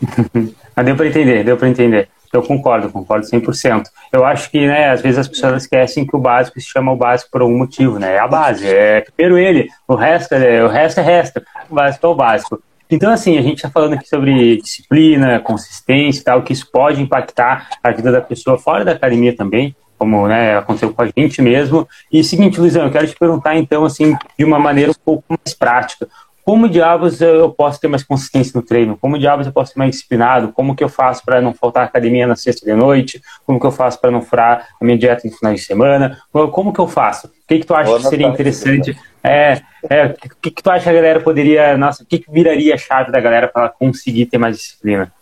Deu 0.84 0.96
para 0.96 1.06
entender, 1.06 1.44
deu 1.44 1.56
para 1.56 1.68
entender. 1.68 2.08
Eu 2.32 2.42
concordo, 2.42 2.88
concordo 2.90 3.26
100%. 3.26 3.84
Eu 4.12 4.24
acho 4.24 4.50
que, 4.50 4.66
né, 4.66 4.90
às 4.90 5.02
vezes 5.02 5.18
as 5.18 5.28
pessoas 5.28 5.64
esquecem 5.64 6.06
que 6.06 6.16
o 6.16 6.20
básico 6.20 6.60
se 6.60 6.66
chama 6.66 6.92
o 6.92 6.96
básico 6.96 7.30
por 7.30 7.42
algum 7.42 7.58
motivo, 7.58 7.98
né? 7.98 8.14
É 8.14 8.18
a 8.18 8.28
base, 8.28 8.66
é 8.66 9.00
primeiro 9.00 9.36
ele, 9.36 9.68
o 9.86 9.94
resto 9.94 10.34
é, 10.34 10.64
o 10.64 10.68
resto 10.68 11.00
é 11.00 11.02
resto, 11.02 11.42
o 11.68 11.74
básico 11.74 12.06
é 12.06 12.08
o 12.08 12.14
básico. 12.14 12.62
Então, 12.88 13.12
assim, 13.12 13.38
a 13.38 13.42
gente 13.42 13.56
está 13.56 13.70
falando 13.70 13.94
aqui 13.94 14.08
sobre 14.08 14.60
disciplina, 14.60 15.38
consistência 15.40 16.20
e 16.20 16.24
tal, 16.24 16.42
que 16.42 16.52
isso 16.52 16.68
pode 16.72 17.00
impactar 17.00 17.68
a 17.82 17.90
vida 17.92 18.10
da 18.10 18.20
pessoa 18.20 18.58
fora 18.58 18.84
da 18.84 18.92
academia 18.92 19.34
também, 19.34 19.74
como 19.96 20.26
né, 20.26 20.56
aconteceu 20.56 20.92
com 20.92 21.02
a 21.02 21.06
gente 21.06 21.40
mesmo. 21.40 21.86
E 22.12 22.24
seguinte, 22.24 22.60
Luizão, 22.60 22.84
eu 22.84 22.90
quero 22.90 23.06
te 23.06 23.14
perguntar, 23.16 23.56
então, 23.56 23.84
assim, 23.84 24.16
de 24.36 24.44
uma 24.44 24.58
maneira 24.58 24.90
um 24.90 25.04
pouco 25.04 25.24
mais 25.28 25.54
prática, 25.54 26.08
como 26.50 26.68
diabos 26.68 27.20
eu 27.20 27.48
posso 27.52 27.80
ter 27.80 27.86
mais 27.86 28.02
consistência 28.02 28.50
no 28.56 28.66
treino? 28.66 28.96
Como 28.96 29.16
diabos 29.16 29.46
eu 29.46 29.52
posso 29.52 29.72
ser 29.72 29.78
mais 29.78 29.92
disciplinado? 29.92 30.50
Como 30.52 30.74
que 30.74 30.82
eu 30.82 30.88
faço 30.88 31.24
para 31.24 31.40
não 31.40 31.54
faltar 31.54 31.84
academia 31.84 32.26
na 32.26 32.34
sexta 32.34 32.66
de 32.66 32.74
noite? 32.74 33.22
Como 33.46 33.60
que 33.60 33.66
eu 33.66 33.70
faço 33.70 34.00
para 34.00 34.10
não 34.10 34.20
furar 34.20 34.66
a 34.80 34.84
minha 34.84 34.98
dieta 34.98 35.28
no 35.28 35.32
final 35.32 35.54
de 35.54 35.60
semana? 35.60 36.20
Como 36.32 36.72
que 36.72 36.80
eu 36.80 36.88
faço? 36.88 37.28
O 37.28 37.30
que, 37.46 37.60
que 37.60 37.64
tu 37.64 37.72
acha 37.72 37.96
que 37.96 38.02
seria 38.02 38.26
interessante? 38.26 38.98
É, 39.22 39.60
é, 39.88 40.06
o 40.06 40.14
que, 40.42 40.50
que 40.50 40.60
tu 40.60 40.68
acha 40.68 40.82
que 40.82 40.90
a 40.90 40.92
galera 40.92 41.20
poderia, 41.20 41.76
nossa, 41.76 42.02
o 42.02 42.06
que, 42.06 42.18
que 42.18 42.32
viraria 42.32 42.74
a 42.74 42.78
chave 42.78 43.12
da 43.12 43.20
galera 43.20 43.46
para 43.46 43.68
conseguir 43.68 44.26
ter 44.26 44.38
mais 44.38 44.56
disciplina? 44.56 45.12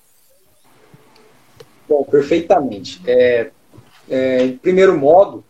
Bom, 1.87 2.04
perfeitamente. 2.04 3.02
É, 3.06 3.50
é, 4.08 4.44
em 4.44 4.56
primeiro 4.56 4.97
modo, 4.97 5.44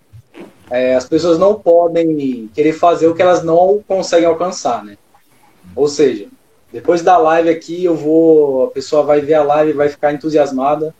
é, 0.72 0.96
as 0.96 1.08
pessoas 1.08 1.38
não 1.38 1.54
podem 1.54 2.50
querer 2.52 2.72
fazer 2.72 3.06
o 3.06 3.14
que 3.14 3.22
elas 3.22 3.44
não 3.44 3.80
conseguem 3.86 4.26
alcançar, 4.26 4.84
né? 4.84 4.98
Ou 5.78 5.86
seja, 5.86 6.26
depois 6.72 7.02
da 7.02 7.16
live 7.16 7.48
aqui, 7.48 7.84
eu 7.84 7.94
vou. 7.94 8.64
A 8.64 8.70
pessoa 8.72 9.04
vai 9.04 9.20
ver 9.20 9.34
a 9.34 9.44
live, 9.44 9.74
vai 9.74 9.88
ficar 9.88 10.12
entusiasmada, 10.12 10.92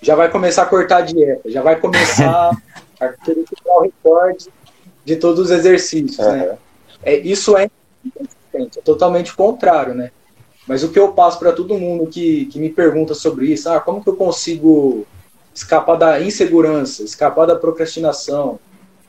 já 0.00 0.14
vai 0.14 0.30
começar 0.30 0.62
a 0.62 0.66
cortar 0.66 0.96
a 0.96 1.00
dieta, 1.02 1.50
já 1.50 1.60
vai 1.60 1.78
começar 1.78 2.50
a 2.98 3.08
querer 3.08 3.44
tirar 3.44 3.74
o 3.74 3.82
recorde 3.82 4.48
de 5.04 5.16
todos 5.16 5.38
os 5.38 5.50
exercícios, 5.50 6.26
né? 6.26 6.56
É, 7.02 7.18
isso 7.18 7.58
é 7.58 7.68
é 8.54 8.64
totalmente 8.82 9.36
contrário, 9.36 9.94
né? 9.94 10.10
Mas 10.66 10.82
o 10.82 10.88
que 10.88 10.98
eu 10.98 11.12
passo 11.12 11.38
para 11.38 11.52
todo 11.52 11.78
mundo 11.78 12.06
que, 12.06 12.46
que 12.46 12.58
me 12.58 12.70
pergunta 12.70 13.12
sobre 13.12 13.52
isso, 13.52 13.68
ah, 13.68 13.80
como 13.80 14.02
que 14.02 14.08
eu 14.08 14.16
consigo 14.16 15.06
escapar 15.54 15.96
da 15.96 16.20
insegurança, 16.22 17.02
escapar 17.02 17.46
da 17.46 17.54
procrastinação, 17.54 18.58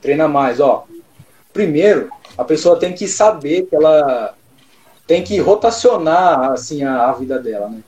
treinar 0.02 0.28
mais, 0.28 0.60
ó. 0.60 0.86
Primeiro, 1.54 2.10
a 2.38 2.44
pessoa 2.44 2.78
tem 2.78 2.94
que 2.94 3.08
saber 3.08 3.68
que 3.68 3.76
ela 3.76 4.36
tem 5.08 5.24
que 5.24 5.40
rotacionar 5.40 6.52
assim 6.52 6.84
a, 6.84 7.10
a 7.10 7.14
vida 7.14 7.40
dela, 7.40 7.70
né? 7.70 7.82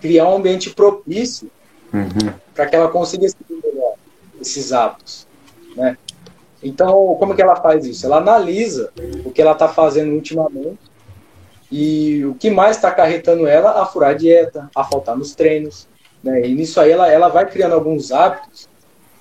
Criar 0.00 0.28
um 0.28 0.36
ambiente 0.36 0.70
propício 0.70 1.50
uhum. 1.92 2.32
para 2.54 2.66
que 2.66 2.76
ela 2.76 2.88
consiga 2.88 3.28
seguir 3.28 3.62
esses 4.40 4.72
atos, 4.72 5.26
né? 5.76 5.96
Então, 6.62 7.16
como 7.18 7.34
que 7.34 7.42
ela 7.42 7.56
faz 7.56 7.84
isso? 7.84 8.06
Ela 8.06 8.18
analisa 8.18 8.90
o 9.24 9.32
que 9.32 9.42
ela 9.42 9.52
está 9.52 9.68
fazendo 9.68 10.12
ultimamente 10.12 10.78
E 11.70 12.24
o 12.24 12.34
que 12.34 12.50
mais 12.50 12.76
está 12.76 12.88
acarretando 12.88 13.46
ela? 13.48 13.82
A 13.82 13.86
furar 13.86 14.10
a 14.10 14.14
dieta, 14.14 14.70
a 14.74 14.84
faltar 14.84 15.16
nos 15.16 15.34
treinos. 15.34 15.88
Né? 16.22 16.46
E 16.46 16.54
nisso 16.54 16.80
aí 16.80 16.92
ela, 16.92 17.10
ela 17.10 17.28
vai 17.28 17.50
criando 17.50 17.74
alguns 17.74 18.12
hábitos, 18.12 18.68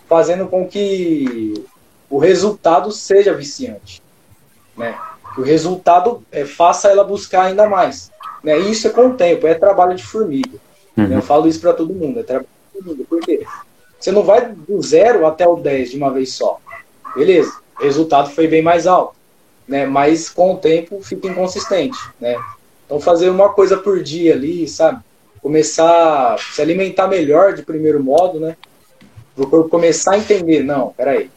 fazendo 0.07 0.47
com 0.47 0.67
que 0.67 1.65
o 2.09 2.19
resultado 2.19 2.91
seja 2.91 3.33
viciante. 3.33 4.03
Né? 4.77 4.95
Que 5.33 5.41
o 5.41 5.43
resultado 5.43 6.23
é, 6.31 6.45
faça 6.45 6.89
ela 6.89 7.03
buscar 7.03 7.43
ainda 7.43 7.67
mais. 7.67 8.11
Né? 8.43 8.59
E 8.59 8.71
isso 8.71 8.87
é 8.87 8.89
com 8.89 9.07
o 9.07 9.13
tempo, 9.13 9.47
é 9.47 9.53
trabalho 9.53 9.95
de 9.95 10.03
formiga. 10.03 10.57
Uhum. 10.97 11.11
Eu 11.11 11.21
falo 11.21 11.47
isso 11.47 11.61
para 11.61 11.73
todo 11.73 11.93
mundo, 11.93 12.19
é 12.19 12.23
trabalho 12.23 12.47
de 12.73 12.83
formiga. 12.83 13.03
Por 13.07 13.21
quê? 13.21 13.45
Você 13.99 14.11
não 14.11 14.23
vai 14.23 14.51
do 14.51 14.81
zero 14.81 15.25
até 15.25 15.47
o 15.47 15.55
10 15.55 15.91
de 15.91 15.97
uma 15.97 16.11
vez 16.11 16.33
só. 16.33 16.59
Beleza, 17.15 17.53
o 17.79 17.83
resultado 17.83 18.31
foi 18.31 18.47
bem 18.47 18.61
mais 18.61 18.87
alto. 18.87 19.15
Né? 19.67 19.85
Mas 19.85 20.29
com 20.29 20.53
o 20.53 20.57
tempo 20.57 21.01
fica 21.03 21.27
inconsistente. 21.27 21.97
Né? 22.19 22.35
Então 22.91 22.99
fazer 22.99 23.29
uma 23.29 23.49
coisa 23.49 23.77
por 23.77 24.03
dia 24.03 24.33
ali, 24.33 24.67
sabe? 24.67 24.99
Começar 25.41 26.33
a 26.33 26.37
se 26.37 26.61
alimentar 26.61 27.07
melhor 27.07 27.53
de 27.53 27.63
primeiro 27.63 28.03
modo, 28.03 28.37
né? 28.37 28.57
Para 29.33 29.45
o 29.45 29.49
corpo 29.49 29.69
começar 29.69 30.11
a 30.11 30.17
entender, 30.17 30.61
não, 30.61 30.89
peraí. 30.89 31.29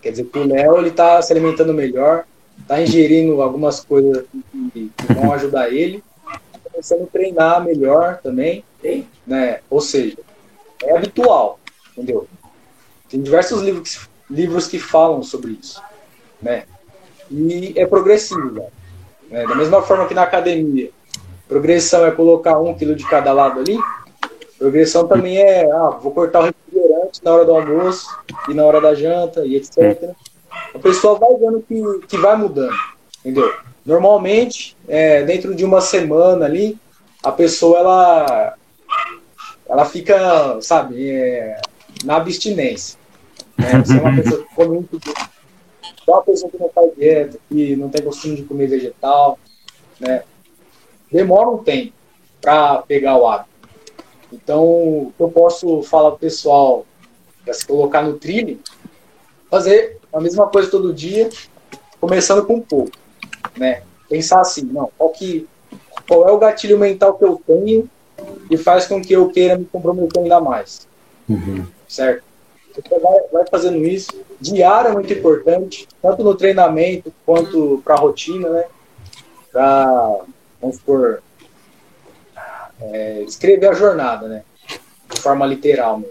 Quer 0.00 0.10
dizer 0.10 0.24
que 0.26 0.38
o 0.38 0.46
Léo 0.46 0.78
ele 0.78 0.90
está 0.90 1.20
se 1.20 1.32
alimentando 1.32 1.74
melhor, 1.74 2.24
está 2.64 2.80
ingerindo 2.82 3.40
algumas 3.42 3.80
coisas 3.80 4.24
que, 4.72 4.90
que 4.96 5.12
vão 5.12 5.32
ajudar 5.32 5.70
ele, 5.70 6.02
começando 6.64 7.02
a 7.02 7.06
treinar 7.06 7.62
melhor 7.62 8.18
também, 8.22 8.64
né? 9.26 9.60
Ou 9.70 9.80
seja, 9.80 10.16
é 10.82 10.96
habitual, 10.96 11.60
entendeu? 11.92 12.26
Tem 13.08 13.22
diversos 13.22 13.60
livros 13.62 13.96
que, 13.96 14.08
livros 14.34 14.66
que 14.66 14.78
falam 14.78 15.22
sobre 15.22 15.52
isso, 15.52 15.80
né? 16.42 16.64
E 17.30 17.74
é 17.76 17.86
progressivo, 17.86 18.50
né? 19.30 19.46
Da 19.46 19.54
mesma 19.54 19.82
forma 19.82 20.06
que 20.06 20.14
na 20.14 20.22
academia, 20.22 20.90
progressão 21.46 22.04
é 22.06 22.10
colocar 22.10 22.58
um 22.58 22.74
quilo 22.74 22.94
de 22.94 23.06
cada 23.06 23.32
lado 23.32 23.60
ali, 23.60 23.78
progressão 24.58 25.06
também 25.06 25.38
é, 25.38 25.70
ah, 25.70 25.90
vou 25.90 26.12
cortar 26.12 26.40
o 26.40 26.44
refrigerante 26.44 27.22
na 27.22 27.32
hora 27.32 27.44
do 27.44 27.54
almoço 27.54 28.08
e 28.48 28.54
na 28.54 28.64
hora 28.64 28.80
da 28.80 28.94
janta 28.94 29.44
e 29.44 29.56
etc. 29.56 30.14
A 30.74 30.78
pessoa 30.78 31.18
vai 31.18 31.34
vendo 31.36 31.62
que, 31.62 32.06
que 32.08 32.16
vai 32.16 32.36
mudando, 32.36 32.74
entendeu? 33.20 33.54
Normalmente, 33.86 34.76
é, 34.88 35.22
dentro 35.22 35.54
de 35.54 35.64
uma 35.64 35.80
semana 35.80 36.44
ali, 36.44 36.76
a 37.22 37.30
pessoa 37.30 37.78
ela 37.78 38.56
ela 39.66 39.84
fica, 39.84 40.60
sabe, 40.60 41.10
é, 41.10 41.60
na 42.04 42.16
abstinência. 42.16 42.98
Né? 43.56 43.82
Você 43.84 43.96
é 43.96 44.00
uma 44.00 44.14
pessoa 44.20 44.42
que 44.42 44.54
come 44.54 44.74
muito 44.74 45.00
bem. 45.00 45.14
É 46.06 46.10
uma 46.10 46.22
pessoa 46.22 46.50
que 46.50 46.58
não 46.58 46.68
faz 46.68 46.94
dieta, 46.96 47.38
que 47.48 47.76
não 47.76 47.88
tem 47.88 48.02
costume 48.02 48.36
de 48.36 48.42
comer 48.42 48.66
vegetal, 48.66 49.38
né? 49.98 50.22
Demora 51.10 51.48
um 51.48 51.58
tempo 51.58 51.92
para 52.40 52.82
pegar 52.82 53.16
o 53.16 53.26
hábito. 53.26 53.50
Então, 54.32 55.12
eu 55.18 55.28
posso 55.30 55.82
falar 55.82 56.10
para 56.10 56.16
o 56.16 56.18
pessoal 56.18 56.86
para 57.44 57.54
se 57.54 57.66
colocar 57.66 58.02
no 58.02 58.14
trilho, 58.14 58.58
fazer 59.50 59.98
a 60.14 60.20
mesma 60.20 60.46
coisa 60.46 60.70
todo 60.70 60.94
dia, 60.94 61.28
começando 62.00 62.46
com 62.46 62.54
um 62.54 62.60
pouco, 62.60 62.92
né? 63.56 63.82
Pensar 64.08 64.40
assim, 64.40 64.62
não, 64.62 64.90
qual 64.96 65.10
que 65.10 65.46
qual 66.06 66.28
é 66.28 66.32
o 66.32 66.38
gatilho 66.38 66.78
mental 66.78 67.14
que 67.14 67.24
eu 67.24 67.40
tenho 67.46 67.88
e 68.50 68.56
faz 68.56 68.86
com 68.86 69.02
que 69.02 69.12
eu 69.12 69.28
queira 69.30 69.56
me 69.56 69.64
comprometer 69.64 70.22
ainda 70.22 70.40
mais. 70.40 70.86
Uhum. 71.28 71.66
Certo? 71.88 72.22
Você 72.74 72.98
vai, 72.98 73.20
vai, 73.32 73.46
fazendo 73.50 73.84
isso. 73.84 74.10
Diário 74.40 74.90
é 74.90 74.92
muito 74.92 75.12
importante, 75.12 75.88
tanto 76.02 76.22
no 76.22 76.34
treinamento 76.34 77.12
quanto 77.24 77.80
para 77.84 77.94
a 77.94 77.98
rotina, 77.98 78.48
né? 78.48 78.64
Para, 79.52 80.18
vamos 80.60 80.76
supor, 80.76 81.22
é, 82.80 83.22
escrever 83.22 83.68
a 83.68 83.74
jornada, 83.74 84.26
né? 84.26 84.42
De 85.08 85.20
forma 85.20 85.46
literal. 85.46 86.00
Né? 86.00 86.06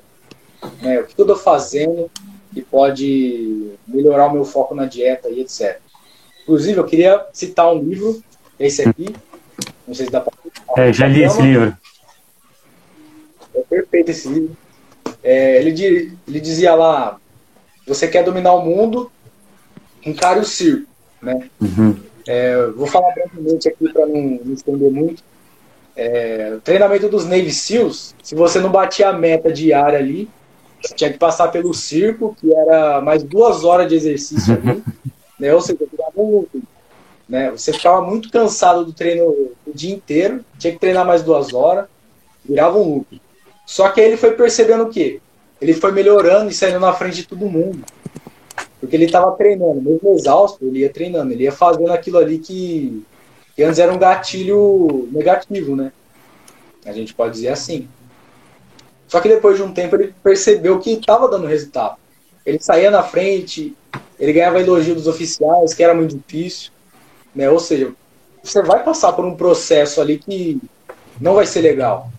né? 0.81 0.99
O 1.01 1.05
que 1.05 1.19
eu 1.19 1.23
estou 1.23 1.37
fazendo 1.37 2.09
que 2.53 2.61
pode 2.61 3.71
melhorar 3.87 4.27
o 4.27 4.33
meu 4.33 4.45
foco 4.45 4.75
na 4.75 4.85
dieta 4.85 5.29
e 5.29 5.41
etc. 5.41 5.79
Inclusive, 6.43 6.77
eu 6.77 6.85
queria 6.85 7.25
citar 7.33 7.73
um 7.73 7.81
livro, 7.81 8.21
esse 8.59 8.81
aqui. 8.81 9.15
Não 9.87 9.93
sei 9.93 10.05
se 10.05 10.11
dá 10.11 10.21
para. 10.21 10.33
É, 10.77 10.93
já 10.93 11.07
li 11.07 11.23
esse 11.23 11.41
livro. 11.41 11.75
É 13.55 13.61
perfeito 13.61 14.11
esse 14.11 14.27
livro. 14.27 14.55
É, 15.23 15.57
ele, 15.57 16.17
ele 16.27 16.39
dizia 16.39 16.75
lá: 16.75 17.17
você 17.87 18.07
quer 18.07 18.23
dominar 18.23 18.53
o 18.53 18.65
mundo, 18.65 19.11
encare 20.05 20.39
o 20.39 20.45
circo. 20.45 20.87
Né? 21.21 21.49
Uhum. 21.61 21.97
É, 22.27 22.67
vou 22.67 22.87
falar 22.87 23.13
brevemente 23.13 23.67
aqui 23.67 23.91
para 23.91 24.05
não, 24.05 24.39
não 24.43 24.53
estender 24.53 24.91
muito. 24.91 25.23
É, 25.95 26.57
treinamento 26.63 27.07
dos 27.07 27.25
Navy 27.25 27.51
SEALs, 27.51 28.15
se 28.23 28.33
você 28.33 28.59
não 28.59 28.71
batia 28.71 29.09
a 29.09 29.13
meta 29.13 29.51
diária 29.51 29.99
ali, 29.99 30.27
você 30.83 30.93
tinha 30.95 31.11
que 31.11 31.17
passar 31.17 31.47
pelo 31.49 31.73
circo, 31.73 32.35
que 32.39 32.53
era 32.53 33.01
mais 33.01 33.23
duas 33.23 33.63
horas 33.63 33.87
de 33.87 33.95
exercício 33.95 34.53
ali, 34.53 34.83
né? 35.39 35.53
ou 35.53 35.61
seja, 35.61 35.79
virava 35.91 36.21
um 36.21 36.45
né? 37.27 37.51
Você 37.51 37.71
ficava 37.73 38.01
muito 38.01 38.29
cansado 38.29 38.85
do 38.85 38.93
treino 38.93 39.23
o 39.25 39.73
dia 39.73 39.93
inteiro, 39.93 40.43
tinha 40.59 40.73
que 40.73 40.79
treinar 40.79 41.05
mais 41.05 41.23
duas 41.23 41.53
horas, 41.53 41.87
virava 42.43 42.77
um 42.77 42.95
loop. 42.95 43.21
Só 43.65 43.89
que 43.89 44.01
aí 44.01 44.07
ele 44.07 44.17
foi 44.17 44.31
percebendo 44.31 44.83
o 44.83 44.89
quê? 44.89 45.19
Ele 45.61 45.73
foi 45.73 45.91
melhorando 45.91 46.51
e 46.51 46.53
saindo 46.53 46.79
na 46.79 46.93
frente 46.93 47.17
de 47.17 47.27
todo 47.27 47.49
mundo. 47.49 47.83
Porque 48.79 48.95
ele 48.95 49.05
estava 49.05 49.31
treinando, 49.31 49.81
mesmo 49.81 50.13
exausto, 50.13 50.65
ele 50.65 50.79
ia 50.79 50.89
treinando, 50.89 51.31
ele 51.31 51.43
ia 51.43 51.51
fazendo 51.51 51.91
aquilo 51.91 52.17
ali 52.17 52.37
que, 52.37 53.03
que 53.55 53.63
antes 53.63 53.79
era 53.79 53.93
um 53.93 53.97
gatilho 53.97 55.07
negativo, 55.11 55.75
né? 55.75 55.93
A 56.85 56.91
gente 56.91 57.13
pode 57.13 57.33
dizer 57.33 57.47
assim. 57.47 57.87
Só 59.07 59.19
que 59.19 59.29
depois 59.29 59.57
de 59.57 59.63
um 59.63 59.73
tempo 59.73 59.95
ele 59.95 60.13
percebeu 60.23 60.79
que 60.79 60.91
estava 60.91 61.27
dando 61.27 61.47
resultado. 61.47 61.97
Ele 62.45 62.59
saía 62.59 62.89
na 62.89 63.03
frente, 63.03 63.75
ele 64.19 64.33
ganhava 64.33 64.59
elogio 64.59 64.95
dos 64.95 65.07
oficiais, 65.07 65.73
que 65.73 65.83
era 65.83 65.93
muito 65.93 66.15
difícil. 66.17 66.71
Né? 67.33 67.49
Ou 67.49 67.59
seja, 67.59 67.91
você 68.41 68.61
vai 68.61 68.83
passar 68.83 69.13
por 69.13 69.25
um 69.25 69.35
processo 69.35 70.01
ali 70.01 70.17
que 70.17 70.59
não 71.19 71.35
vai 71.35 71.45
ser 71.45 71.61
legal 71.61 72.09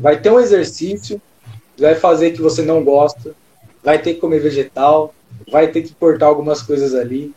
vai 0.00 0.18
ter 0.18 0.30
um 0.30 0.40
exercício, 0.40 1.20
vai 1.78 1.94
fazer 1.94 2.30
que 2.30 2.40
você 2.40 2.62
não 2.62 2.82
gosta, 2.82 3.34
vai 3.84 4.00
ter 4.00 4.14
que 4.14 4.20
comer 4.20 4.40
vegetal, 4.40 5.14
vai 5.50 5.68
ter 5.68 5.82
que 5.82 5.94
cortar 5.94 6.26
algumas 6.26 6.62
coisas 6.62 6.94
ali, 6.94 7.32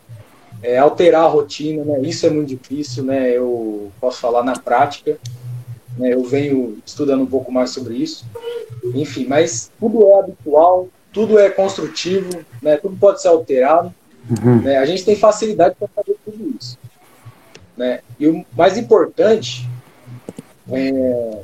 é, 0.62 0.78
alterar 0.78 1.24
a 1.24 1.28
rotina, 1.28 1.84
né? 1.84 2.00
Isso 2.02 2.26
é 2.26 2.30
muito 2.30 2.48
difícil, 2.48 3.04
né? 3.04 3.30
Eu 3.30 3.92
posso 4.00 4.18
falar 4.18 4.42
na 4.42 4.58
prática, 4.58 5.18
né? 5.96 6.12
Eu 6.12 6.24
venho 6.24 6.78
estudando 6.84 7.22
um 7.22 7.26
pouco 7.26 7.50
mais 7.50 7.70
sobre 7.70 7.94
isso. 7.94 8.24
Enfim, 8.94 9.26
mas 9.26 9.70
tudo 9.78 10.06
é 10.08 10.18
habitual, 10.18 10.88
tudo 11.12 11.38
é 11.38 11.48
construtivo, 11.48 12.44
né? 12.60 12.76
Tudo 12.76 12.96
pode 12.96 13.22
ser 13.22 13.28
alterado. 13.28 13.94
Uhum. 14.28 14.62
Né? 14.62 14.78
A 14.78 14.86
gente 14.86 15.04
tem 15.04 15.16
facilidade 15.16 15.76
para 15.78 15.88
fazer 15.88 16.16
tudo 16.24 16.54
isso, 16.58 16.78
né? 17.76 18.00
E 18.18 18.26
o 18.26 18.44
mais 18.56 18.76
importante 18.78 19.68
é 20.70 21.40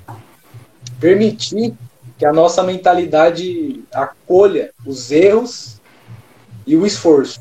permitir 0.98 1.74
que 2.18 2.24
a 2.24 2.32
nossa 2.32 2.62
mentalidade 2.62 3.82
acolha 3.92 4.72
os 4.84 5.10
erros 5.10 5.80
e 6.66 6.76
o 6.76 6.86
esforço, 6.86 7.40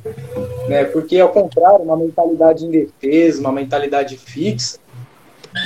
né? 0.68 0.86
Porque 0.86 1.20
ao 1.20 1.30
contrário, 1.30 1.84
uma 1.84 1.98
mentalidade 1.98 2.66
indefesa, 2.66 3.39
uma 3.39 3.51
mentalidade 3.51 4.18
fixa, 4.18 4.78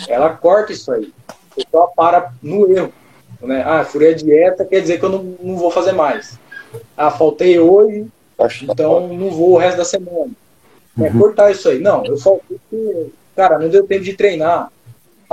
ela 0.07 0.29
corta 0.29 0.71
isso 0.71 0.91
aí. 0.91 1.13
A 1.27 1.55
pessoa 1.55 1.91
para 1.95 2.31
no 2.41 2.69
erro, 2.71 2.93
né? 3.41 3.63
Ah, 3.65 3.83
furei 3.83 4.13
a 4.13 4.15
dieta, 4.15 4.65
quer 4.65 4.81
dizer 4.81 4.99
que 4.99 5.05
eu 5.05 5.09
não, 5.09 5.23
não 5.41 5.57
vou 5.57 5.71
fazer 5.71 5.91
mais. 5.91 6.39
Ah, 6.97 7.11
faltei 7.11 7.59
hoje, 7.59 8.07
então 8.63 9.07
não 9.07 9.31
vou 9.31 9.51
o 9.51 9.57
resto 9.57 9.77
da 9.77 9.85
semana. 9.85 10.31
É 11.01 11.09
cortar 11.09 11.51
isso 11.51 11.69
aí. 11.69 11.79
Não, 11.79 12.05
eu 12.05 12.17
faltei 12.17 12.59
porque, 12.69 13.11
cara, 13.35 13.59
não 13.59 13.69
deu 13.69 13.85
tempo 13.85 14.03
de 14.03 14.13
treinar 14.13 14.71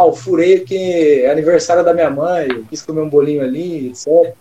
ah, 0.01 0.07
eu 0.07 0.15
furei 0.15 0.61
que 0.61 1.23
é 1.23 1.31
aniversário 1.31 1.85
da 1.85 1.93
minha 1.93 2.09
mãe, 2.09 2.49
eu 2.49 2.65
quis 2.65 2.81
comer 2.81 3.03
um 3.03 3.09
bolinho 3.09 3.43
ali, 3.43 3.89
etc. 3.89 4.35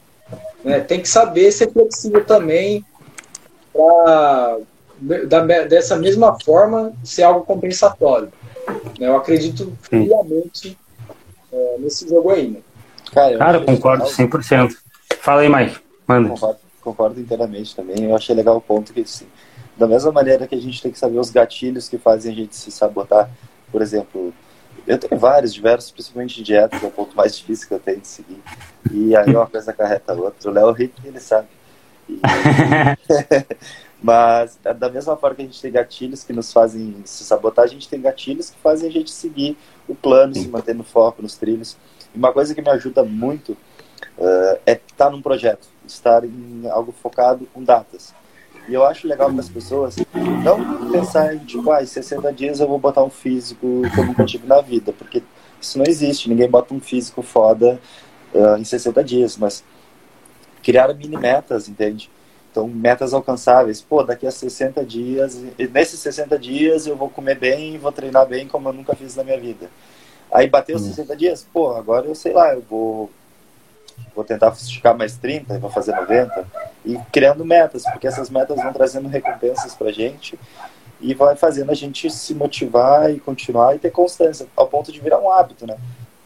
Né? 0.64 0.80
Tem 0.80 1.02
que 1.02 1.10
saber 1.10 1.52
ser 1.52 1.70
flexível 1.72 2.24
também 2.24 2.86
para 3.74 4.60
dessa 5.70 5.96
mesma 5.96 6.38
forma 6.42 6.94
ser 7.04 7.24
algo 7.24 7.46
compensatório. 7.46 8.32
Né? 8.74 9.08
Eu 9.08 9.16
acredito 9.16 9.74
friamente 9.82 10.78
é, 11.52 11.76
nesse 11.80 12.08
jogo 12.08 12.32
aí. 12.32 12.50
Né? 12.50 12.60
Cara, 13.12 13.38
Cara 13.38 13.62
concordo 13.62 14.06
100%. 14.06 14.76
Fala 15.22 15.42
aí, 15.42 15.50
Mike. 15.50 15.80
Manda. 16.08 16.30
Concordo, 16.30 16.60
concordo 16.82 17.20
inteiramente 17.20 17.76
também. 17.76 18.06
Eu 18.06 18.16
achei 18.16 18.36
legal 18.36 18.58
o 18.58 18.62
ponto 18.62 18.94
que, 18.94 19.02
assim, 19.02 19.26
da 19.78 19.88
mesma 19.88 20.12
maneira 20.12 20.48
que 20.48 20.56
a 20.56 20.62
gente 20.62 20.82
tem 20.82 20.92
que 20.92 21.00
saber 21.00 21.20
os 21.20 21.30
gatilhos 21.30 21.88
que 21.88 21.98
fazem 21.98 22.32
a 22.32 22.36
gente 22.36 22.56
se 22.56 22.72
sabotar, 22.72 23.30
por 23.72 23.82
exemplo, 23.82 24.34
eu 24.88 24.98
tenho 24.98 25.20
vários, 25.20 25.54
diversos, 25.54 25.92
principalmente 25.92 26.36
de 26.36 26.44
dieta, 26.44 26.80
que 26.80 26.86
é 26.86 26.88
o 26.88 26.92
ponto 26.92 27.16
mais 27.16 27.38
difícil 27.38 27.68
que 27.68 27.74
eu 27.74 27.80
tenho 27.80 28.00
de 28.00 28.08
seguir. 28.08 28.42
E 28.92 29.16
aí 29.16 29.36
uma 29.36 29.46
coisa 29.46 29.72
carreta 29.72 30.14
a 30.14 30.16
outra. 30.16 30.50
O 30.50 30.54
Léo 30.54 30.72
Rick, 30.72 30.94
ele 31.06 31.20
sabe. 31.20 31.48
E... 32.08 32.20
Mas, 34.02 34.58
da 34.78 34.90
mesma 34.90 35.18
forma 35.18 35.36
que 35.36 35.42
a 35.42 35.46
gente 35.46 35.62
tem 35.62 35.72
gatilhos 35.72 36.24
que 36.24 36.32
nos 36.32 36.54
fazem 36.54 36.96
se 37.04 37.24
sabotar, 37.26 37.66
a 37.66 37.68
gente 37.68 37.88
tem 37.90 38.00
gatilhos 38.00 38.50
que 38.50 38.58
fazem 38.60 38.90
a 38.90 38.92
gente 38.92 39.12
seguir 39.12 39.58
o 39.88 39.96
plano, 39.96 40.34
se 40.34 40.48
manter 40.48 40.74
no 40.74 40.84
foco, 40.84 41.22
nos 41.22 41.36
trilhos. 41.36 41.76
E 42.16 42.18
uma 42.18 42.32
coisa 42.32 42.56
que 42.56 42.62
me 42.62 42.70
ajuda 42.70 43.04
muito 43.04 43.52
uh, 44.18 44.60
é 44.66 44.80
estar 44.90 45.10
num 45.10 45.22
projeto, 45.22 45.68
estar 45.86 46.24
em 46.24 46.70
algo 46.70 46.94
focado 46.94 47.46
com 47.54 47.62
datas. 47.62 48.14
E 48.70 48.74
eu 48.74 48.86
acho 48.86 49.08
legal 49.08 49.30
para 49.32 49.40
as 49.40 49.50
pessoas 49.50 49.96
não 50.44 50.92
pensar 50.92 51.34
em, 51.36 51.40
tipo, 51.40 51.70
ah, 51.72 51.82
em 51.82 51.86
60 51.86 52.32
dias 52.32 52.60
eu 52.60 52.68
vou 52.68 52.78
botar 52.78 53.04
um 53.04 53.10
físico 53.10 53.82
que 53.94 54.00
eu 54.00 54.06
nunca 54.06 54.24
tive 54.24 54.48
na 54.48 54.62
vida, 54.62 54.94
porque 54.94 55.24
isso 55.60 55.78
não 55.78 55.86
existe, 55.88 56.30
ninguém 56.30 56.50
bota 56.50 56.74
um 56.74 56.80
físico 56.80 57.22
foda 57.22 57.80
uh, 58.34 58.58
em 58.58 58.64
60 58.64 59.04
dias, 59.04 59.38
mas 59.38 59.64
criar 60.62 60.94
mini 60.94 61.18
metas, 61.18 61.68
entende? 61.68 62.10
Então, 62.52 62.68
metas 62.68 63.14
alcançáveis. 63.14 63.82
Pô, 63.82 64.04
daqui 64.04 64.26
a 64.26 64.32
60 64.32 64.84
dias, 64.84 65.40
nesses 65.72 66.00
60 66.00 66.38
dias 66.40 66.88
eu 66.88 66.96
vou 66.96 67.10
comer 67.10 67.38
bem, 67.38 67.78
vou 67.78 67.92
treinar 67.92 68.26
bem 68.26 68.48
como 68.48 68.70
eu 68.70 68.74
nunca 68.74 68.96
fiz 68.96 69.16
na 69.16 69.24
minha 69.24 69.40
vida. 69.40 69.70
Aí 70.32 70.48
bateu 70.48 70.76
os 70.76 70.84
60 70.84 71.16
dias, 71.16 71.48
pô, 71.52 71.72
agora 71.76 72.06
eu 72.06 72.16
sei 72.16 72.34
lá, 72.34 72.54
eu 72.54 72.62
vou 72.62 73.10
vou 74.16 74.24
tentar 74.24 74.50
esticar 74.50 74.98
mais 74.98 75.18
30, 75.18 75.60
vou 75.60 75.70
fazer 75.70 75.94
90 75.94 76.46
e 76.86 76.98
criando 77.12 77.46
metas, 77.46 77.84
porque 77.84 78.08
essas 78.08 78.30
metas 78.30 78.58
vão 78.58 78.72
trazendo 78.72 79.08
recompensas 79.08 79.76
pra 79.76 79.92
gente 79.92 80.40
e 81.02 81.14
vai 81.14 81.36
fazendo 81.36 81.72
a 81.72 81.76
gente 81.76 82.10
se 82.10 82.34
motivar 82.34 83.12
e 83.12 83.20
continuar 83.20 83.76
e 83.76 83.80
ter 83.80 83.92
constância, 83.92 84.48
ao 84.56 84.68
ponto 84.68 84.92
de 84.92 85.00
virar 85.00 85.20
um 85.20 85.32
hábito, 85.32 85.66
né? 85.66 85.78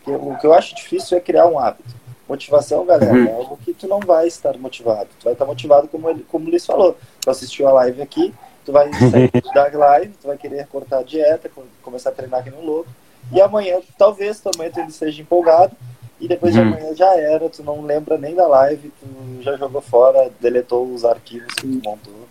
Porque 0.03 0.19
o 0.19 0.37
que 0.37 0.47
eu 0.47 0.53
acho 0.53 0.75
difícil 0.75 1.17
é 1.17 1.21
criar 1.21 1.47
um 1.47 1.59
hábito. 1.59 1.95
Motivação, 2.33 2.83
galera, 2.83 3.13
uhum. 3.13 3.27
é 3.27 3.31
algo 3.31 3.59
que 3.63 3.75
tu 3.75 3.87
não 3.87 3.99
vai 3.99 4.27
estar 4.27 4.57
motivado. 4.57 5.07
Tu 5.19 5.23
vai 5.23 5.33
estar 5.33 5.45
motivado 5.45 5.87
como, 5.87 6.09
ele, 6.09 6.25
como 6.27 6.47
o 6.47 6.49
Luiz 6.49 6.65
falou. 6.65 6.97
Tu 7.21 7.29
assistiu 7.29 7.67
a 7.67 7.73
live 7.73 8.01
aqui, 8.01 8.33
tu 8.65 8.71
vai 8.71 8.89
sair 9.11 9.29
da 9.53 9.77
live, 9.77 10.15
tu 10.19 10.25
vai 10.25 10.35
querer 10.35 10.65
cortar 10.65 10.97
a 10.97 11.03
dieta, 11.03 11.51
começar 11.83 12.09
a 12.09 12.13
treinar 12.13 12.39
aqui 12.39 12.49
no 12.49 12.65
louco. 12.65 12.89
E 13.31 13.39
amanhã, 13.39 13.77
talvez, 13.99 14.39
tu 14.39 14.49
amanhã 14.51 14.71
tu 14.71 14.79
esteja 14.79 15.21
empolgado, 15.21 15.75
e 16.19 16.27
depois 16.27 16.55
uhum. 16.55 16.71
de 16.71 16.75
amanhã 16.75 16.95
já 16.95 17.15
era, 17.15 17.47
tu 17.49 17.61
não 17.61 17.81
lembra 17.81 18.17
nem 18.17 18.33
da 18.33 18.47
live, 18.47 18.91
tu 18.99 19.43
já 19.43 19.55
jogou 19.55 19.81
fora, 19.81 20.31
deletou 20.41 20.91
os 20.91 21.05
arquivos 21.05 21.53
que 21.53 21.67
tu 21.67 21.87
montou. 21.87 22.27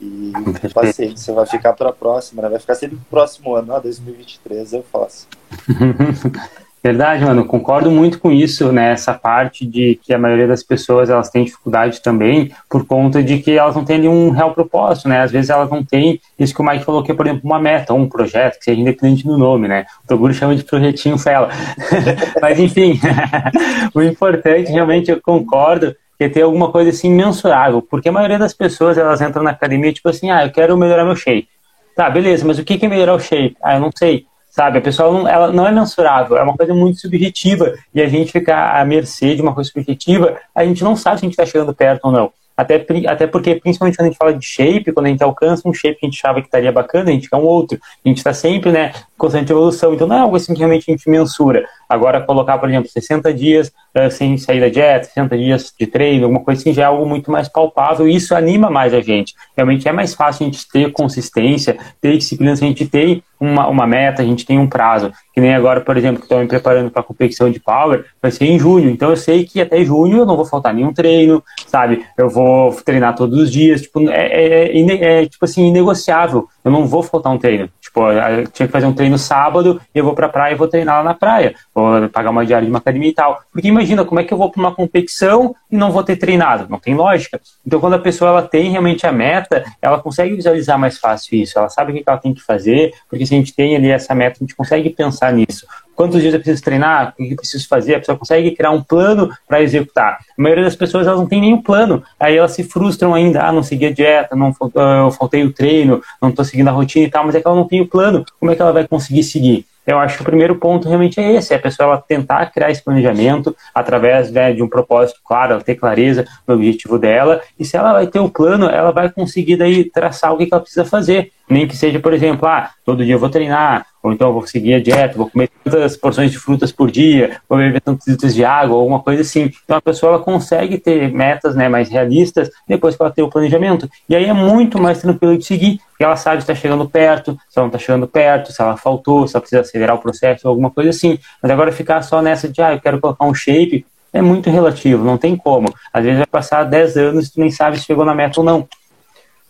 E 0.00 0.32
paciência, 0.72 1.34
vai 1.34 1.46
ficar 1.46 1.72
para 1.72 1.90
a 1.90 1.92
próxima, 1.92 2.40
né? 2.40 2.50
Vai 2.50 2.60
ficar 2.60 2.76
sempre 2.76 2.98
pro 2.98 3.06
próximo 3.10 3.56
ano, 3.56 3.74
ah, 3.74 3.80
2023 3.80 4.74
eu 4.74 4.84
faço. 4.84 5.26
Verdade, 6.84 7.24
mano, 7.24 7.46
concordo 7.46 7.90
muito 7.90 8.18
com 8.18 8.30
isso, 8.30 8.70
né? 8.70 8.92
Essa 8.92 9.14
parte 9.14 9.64
de 9.64 9.98
que 10.02 10.12
a 10.12 10.18
maioria 10.18 10.46
das 10.46 10.62
pessoas 10.62 11.08
elas 11.08 11.30
têm 11.30 11.42
dificuldade 11.42 12.02
também 12.02 12.52
por 12.68 12.84
conta 12.86 13.22
de 13.22 13.38
que 13.38 13.52
elas 13.52 13.74
não 13.74 13.86
têm 13.86 14.00
nenhum 14.00 14.28
real 14.28 14.52
propósito, 14.52 15.08
né? 15.08 15.22
Às 15.22 15.32
vezes 15.32 15.48
elas 15.48 15.70
não 15.70 15.82
têm 15.82 16.20
isso 16.38 16.54
que 16.54 16.60
o 16.60 16.64
Mike 16.64 16.84
falou, 16.84 17.02
que 17.02 17.10
é, 17.10 17.14
por 17.14 17.26
exemplo, 17.26 17.40
uma 17.42 17.58
meta, 17.58 17.94
um 17.94 18.06
projeto, 18.06 18.58
que 18.58 18.64
seja 18.66 18.78
independente 18.78 19.26
do 19.26 19.38
nome, 19.38 19.66
né? 19.66 19.86
O 20.04 20.08
Toguro 20.08 20.34
chama 20.34 20.54
de 20.54 20.62
projetinho 20.62 21.16
fela. 21.16 21.48
Mas 22.42 22.60
enfim, 22.60 23.00
o 23.94 24.02
importante, 24.02 24.70
realmente, 24.70 25.10
eu 25.10 25.18
concordo, 25.22 25.96
que 26.18 26.24
é 26.24 26.28
ter 26.28 26.42
alguma 26.42 26.70
coisa 26.70 26.90
assim 26.90 27.10
mensurável, 27.10 27.80
porque 27.80 28.10
a 28.10 28.12
maioria 28.12 28.38
das 28.38 28.52
pessoas 28.52 28.98
elas 28.98 29.22
entram 29.22 29.42
na 29.42 29.52
academia 29.52 29.90
tipo 29.90 30.10
assim, 30.10 30.30
ah, 30.30 30.44
eu 30.44 30.52
quero 30.52 30.76
melhorar 30.76 31.06
meu 31.06 31.16
shape. 31.16 31.48
Tá, 31.96 32.10
beleza, 32.10 32.46
mas 32.46 32.58
o 32.58 32.64
que 32.64 32.84
é 32.84 32.88
melhorar 32.88 33.14
o 33.14 33.20
shape? 33.20 33.56
Ah, 33.62 33.76
eu 33.76 33.80
não 33.80 33.90
sei 33.90 34.26
sabe? 34.54 34.78
A 34.78 34.80
pessoa 34.80 35.10
não, 35.12 35.28
ela 35.28 35.50
não 35.50 35.66
é 35.66 35.72
mensurável, 35.72 36.36
é 36.36 36.42
uma 36.44 36.56
coisa 36.56 36.72
muito 36.72 37.00
subjetiva 37.00 37.74
e 37.92 38.00
a 38.00 38.08
gente 38.08 38.30
ficar 38.30 38.80
à 38.80 38.84
mercê 38.84 39.34
de 39.34 39.42
uma 39.42 39.52
coisa 39.52 39.68
subjetiva, 39.68 40.38
a 40.54 40.64
gente 40.64 40.84
não 40.84 40.94
sabe 40.94 41.18
se 41.18 41.24
a 41.24 41.26
gente 41.26 41.32
está 41.32 41.44
chegando 41.44 41.74
perto 41.74 42.04
ou 42.04 42.12
não. 42.12 42.32
Até, 42.56 42.86
até 43.08 43.26
porque, 43.26 43.56
principalmente 43.56 43.96
quando 43.96 44.06
a 44.06 44.10
gente 44.10 44.18
fala 44.18 44.32
de 44.32 44.46
shape, 44.46 44.92
quando 44.92 45.06
a 45.06 45.08
gente 45.08 45.24
alcança 45.24 45.68
um 45.68 45.74
shape 45.74 45.98
que 45.98 46.06
a 46.06 46.08
gente 46.08 46.20
achava 46.24 46.40
que 46.40 46.46
estaria 46.46 46.70
bacana, 46.70 47.10
a 47.10 47.12
gente 47.12 47.28
quer 47.28 47.36
um 47.36 47.42
outro. 47.42 47.80
A 48.04 48.08
gente 48.08 48.18
está 48.18 48.32
sempre, 48.32 48.70
né, 48.70 48.92
constante 49.18 49.50
evolução. 49.50 49.92
Então 49.92 50.06
não 50.06 50.16
é 50.16 50.20
algo 50.20 50.36
assim 50.36 50.52
que 50.52 50.60
realmente 50.60 50.88
a 50.88 50.92
gente 50.92 51.10
mensura. 51.10 51.66
Agora, 51.88 52.20
colocar, 52.20 52.56
por 52.58 52.68
exemplo, 52.68 52.88
60 52.88 53.34
dias 53.34 53.72
uh, 53.96 54.08
sem 54.08 54.38
sair 54.38 54.60
da 54.60 54.68
dieta, 54.68 55.06
60 55.06 55.36
dias 55.36 55.74
de 55.76 55.86
treino, 55.88 56.26
alguma 56.26 56.44
coisa 56.44 56.60
assim, 56.60 56.72
já 56.72 56.82
é 56.82 56.86
algo 56.86 57.04
muito 57.04 57.28
mais 57.28 57.48
palpável 57.48 58.08
e 58.08 58.14
isso 58.14 58.36
anima 58.36 58.70
mais 58.70 58.94
a 58.94 59.00
gente. 59.00 59.34
Realmente 59.56 59.88
é 59.88 59.92
mais 59.92 60.14
fácil 60.14 60.46
a 60.46 60.50
gente 60.50 60.68
ter 60.68 60.92
consistência, 60.92 61.76
ter 62.00 62.16
disciplina, 62.16 62.54
se 62.54 62.64
a 62.64 62.68
gente 62.68 62.86
tem 62.86 63.20
uma, 63.38 63.66
uma 63.68 63.86
meta, 63.86 64.22
a 64.22 64.24
gente 64.24 64.46
tem 64.46 64.58
um 64.58 64.66
prazo. 64.66 65.12
Que 65.32 65.40
nem 65.40 65.54
agora, 65.54 65.80
por 65.80 65.96
exemplo, 65.96 66.18
que 66.18 66.24
estou 66.24 66.38
me 66.38 66.46
preparando 66.46 66.90
para 66.90 67.00
a 67.00 67.04
competição 67.04 67.50
de 67.50 67.60
power, 67.60 68.04
vai 68.22 68.30
ser 68.30 68.44
em 68.46 68.58
junho. 68.58 68.90
Então 68.90 69.10
eu 69.10 69.16
sei 69.16 69.44
que 69.44 69.60
até 69.60 69.84
junho 69.84 70.18
eu 70.18 70.26
não 70.26 70.36
vou 70.36 70.44
faltar 70.44 70.72
nenhum 70.72 70.92
treino, 70.92 71.42
sabe? 71.66 72.04
Eu 72.16 72.28
vou 72.28 72.72
treinar 72.84 73.14
todos 73.14 73.38
os 73.38 73.50
dias. 73.50 73.82
Tipo, 73.82 74.08
é, 74.08 74.26
é, 74.26 74.78
é, 74.78 75.22
é 75.22 75.26
tipo 75.26 75.44
assim, 75.44 75.66
inegociável. 75.66 76.48
Eu 76.64 76.70
não 76.70 76.86
vou 76.86 77.02
faltar 77.02 77.32
um 77.32 77.38
treino. 77.38 77.68
Tipo, 77.94 78.10
eu 78.10 78.48
tinha 78.48 78.66
que 78.66 78.72
fazer 78.72 78.86
um 78.86 78.92
treino 78.92 79.16
sábado 79.16 79.80
e 79.94 79.98
eu 79.98 80.04
vou 80.04 80.14
pra 80.14 80.28
praia 80.28 80.52
e 80.52 80.56
vou 80.56 80.66
treinar 80.66 80.96
lá 80.96 81.04
na 81.04 81.14
praia. 81.14 81.54
Vou 81.72 82.08
pagar 82.08 82.30
uma 82.30 82.44
diária 82.44 82.66
de 82.66 82.70
uma 82.70 82.80
academia 82.80 83.10
e 83.10 83.14
tal. 83.14 83.40
Porque 83.52 83.68
imagina, 83.68 84.04
como 84.04 84.18
é 84.18 84.24
que 84.24 84.34
eu 84.34 84.38
vou 84.38 84.50
para 84.50 84.60
uma 84.60 84.74
competição 84.74 85.54
e 85.70 85.76
não 85.76 85.92
vou 85.92 86.02
ter 86.02 86.16
treinado? 86.16 86.66
Não 86.68 86.80
tem 86.80 86.92
lógica. 86.92 87.40
Então, 87.64 87.78
quando 87.78 87.94
a 87.94 87.98
pessoa 88.00 88.30
ela 88.30 88.42
tem 88.42 88.72
realmente 88.72 89.06
a 89.06 89.12
meta, 89.12 89.64
ela 89.80 90.00
consegue 90.00 90.34
visualizar 90.34 90.76
mais 90.76 90.98
fácil 90.98 91.38
isso. 91.38 91.56
Ela 91.56 91.68
sabe 91.68 91.92
o 91.92 91.94
que 91.94 92.02
ela 92.04 92.18
tem 92.18 92.34
que 92.34 92.42
fazer, 92.42 92.92
porque 93.08 93.24
se 93.24 93.32
a 93.32 93.38
gente 93.38 93.54
tem 93.54 93.76
ali 93.76 93.88
essa 93.88 94.12
meta, 94.12 94.38
a 94.40 94.42
gente 94.42 94.56
consegue 94.56 94.90
pensar 94.90 95.32
nisso 95.32 95.64
quantos 95.94 96.20
dias 96.20 96.34
eu 96.34 96.40
preciso 96.40 96.62
treinar, 96.62 97.14
o 97.18 97.24
que 97.24 97.32
eu 97.32 97.36
preciso 97.36 97.68
fazer, 97.68 97.94
a 97.94 97.98
pessoa 97.98 98.18
consegue 98.18 98.50
criar 98.52 98.70
um 98.70 98.82
plano 98.82 99.30
para 99.48 99.62
executar. 99.62 100.18
A 100.38 100.42
maioria 100.42 100.64
das 100.64 100.76
pessoas 100.76 101.06
elas 101.06 101.18
não 101.18 101.26
tem 101.26 101.40
nenhum 101.40 101.60
plano, 101.60 102.02
aí 102.18 102.36
elas 102.36 102.52
se 102.52 102.64
frustram 102.64 103.14
ainda, 103.14 103.42
ah, 103.42 103.52
não 103.52 103.62
segui 103.62 103.86
a 103.86 103.92
dieta, 103.92 104.36
não 104.36 104.54
eu 104.74 105.10
faltei 105.10 105.44
o 105.44 105.52
treino, 105.52 106.02
não 106.20 106.30
estou 106.30 106.44
seguindo 106.44 106.68
a 106.68 106.72
rotina 106.72 107.06
e 107.06 107.10
tal, 107.10 107.24
mas 107.24 107.34
é 107.34 107.40
que 107.40 107.46
ela 107.46 107.56
não 107.56 107.66
tem 107.66 107.80
o 107.80 107.88
plano, 107.88 108.24
como 108.38 108.50
é 108.50 108.56
que 108.56 108.62
ela 108.62 108.72
vai 108.72 108.86
conseguir 108.86 109.22
seguir? 109.22 109.66
Eu 109.86 109.98
acho 109.98 110.16
que 110.16 110.22
o 110.22 110.24
primeiro 110.24 110.56
ponto 110.56 110.88
realmente 110.88 111.20
é 111.20 111.34
esse, 111.34 111.52
é 111.52 111.56
a 111.56 111.60
pessoa 111.60 112.02
tentar 112.06 112.46
criar 112.46 112.70
esse 112.70 112.82
planejamento 112.82 113.54
através 113.74 114.30
né, 114.30 114.52
de 114.52 114.62
um 114.62 114.68
propósito 114.68 115.20
claro, 115.22 115.52
ela 115.52 115.62
ter 115.62 115.74
clareza 115.74 116.26
no 116.46 116.54
objetivo 116.54 116.98
dela, 116.98 117.42
e 117.58 117.64
se 117.64 117.76
ela 117.76 117.92
vai 117.92 118.06
ter 118.06 118.18
o 118.18 118.30
plano, 118.30 118.66
ela 118.66 118.90
vai 118.92 119.10
conseguir 119.10 119.56
daí 119.56 119.84
traçar 119.84 120.32
o 120.32 120.38
que 120.38 120.48
ela 120.50 120.60
precisa 120.60 120.84
fazer. 120.84 121.32
Nem 121.48 121.68
que 121.68 121.76
seja, 121.76 122.00
por 122.00 122.14
exemplo, 122.14 122.48
ah, 122.48 122.70
todo 122.84 123.04
dia 123.04 123.14
eu 123.14 123.18
vou 123.18 123.28
treinar, 123.28 123.86
ou 124.04 124.12
então 124.12 124.28
eu 124.28 124.34
vou 124.34 124.46
seguir 124.46 124.74
a 124.74 124.82
dieta, 124.82 125.16
vou 125.16 125.30
comer 125.30 125.48
tantas 125.64 125.96
porções 125.96 126.30
de 126.30 126.38
frutas 126.38 126.70
por 126.70 126.90
dia, 126.90 127.40
vou 127.48 127.58
beber 127.58 127.80
tantos 127.80 128.06
litros 128.06 128.34
de 128.34 128.44
água, 128.44 128.76
alguma 128.76 129.00
coisa 129.00 129.22
assim. 129.22 129.50
Então 129.64 129.78
a 129.78 129.80
pessoa 129.80 130.12
ela 130.12 130.22
consegue 130.22 130.76
ter 130.76 131.10
metas 131.10 131.56
né, 131.56 131.70
mais 131.70 131.88
realistas 131.88 132.50
depois 132.68 132.94
que 132.94 133.02
ela 133.02 133.10
tem 133.10 133.24
o 133.24 133.30
planejamento. 133.30 133.88
E 134.06 134.14
aí 134.14 134.26
é 134.26 134.32
muito 134.34 134.78
mais 134.78 135.00
tranquilo 135.00 135.38
de 135.38 135.46
seguir, 135.46 135.80
porque 135.88 136.04
ela 136.04 136.16
sabe 136.16 136.42
se 136.42 136.42
está 136.42 136.54
chegando 136.54 136.86
perto, 136.86 137.32
se 137.48 137.58
ela 137.58 137.66
não 137.66 137.74
está 137.74 137.78
chegando 137.78 138.06
perto, 138.06 138.52
se 138.52 138.60
ela 138.60 138.76
faltou, 138.76 139.26
se 139.26 139.34
ela 139.34 139.40
precisa 139.40 139.62
acelerar 139.62 139.96
o 139.96 140.00
processo, 140.00 140.46
alguma 140.46 140.70
coisa 140.70 140.90
assim. 140.90 141.18
Mas 141.42 141.50
agora 141.50 141.72
ficar 141.72 142.02
só 142.02 142.20
nessa 142.20 142.46
de, 142.46 142.60
ah, 142.60 142.74
eu 142.74 142.80
quero 142.80 143.00
colocar 143.00 143.24
um 143.24 143.32
shape, 143.32 143.86
é 144.12 144.20
muito 144.20 144.50
relativo, 144.50 145.02
não 145.02 145.16
tem 145.16 145.34
como. 145.34 145.74
Às 145.90 146.04
vezes 146.04 146.18
vai 146.18 146.26
passar 146.26 146.64
10 146.64 146.98
anos 146.98 147.28
e 147.28 147.32
tu 147.32 147.40
nem 147.40 147.50
sabe 147.50 147.78
se 147.78 147.86
chegou 147.86 148.04
na 148.04 148.14
meta 148.14 148.38
ou 148.38 148.44
não. 148.44 148.68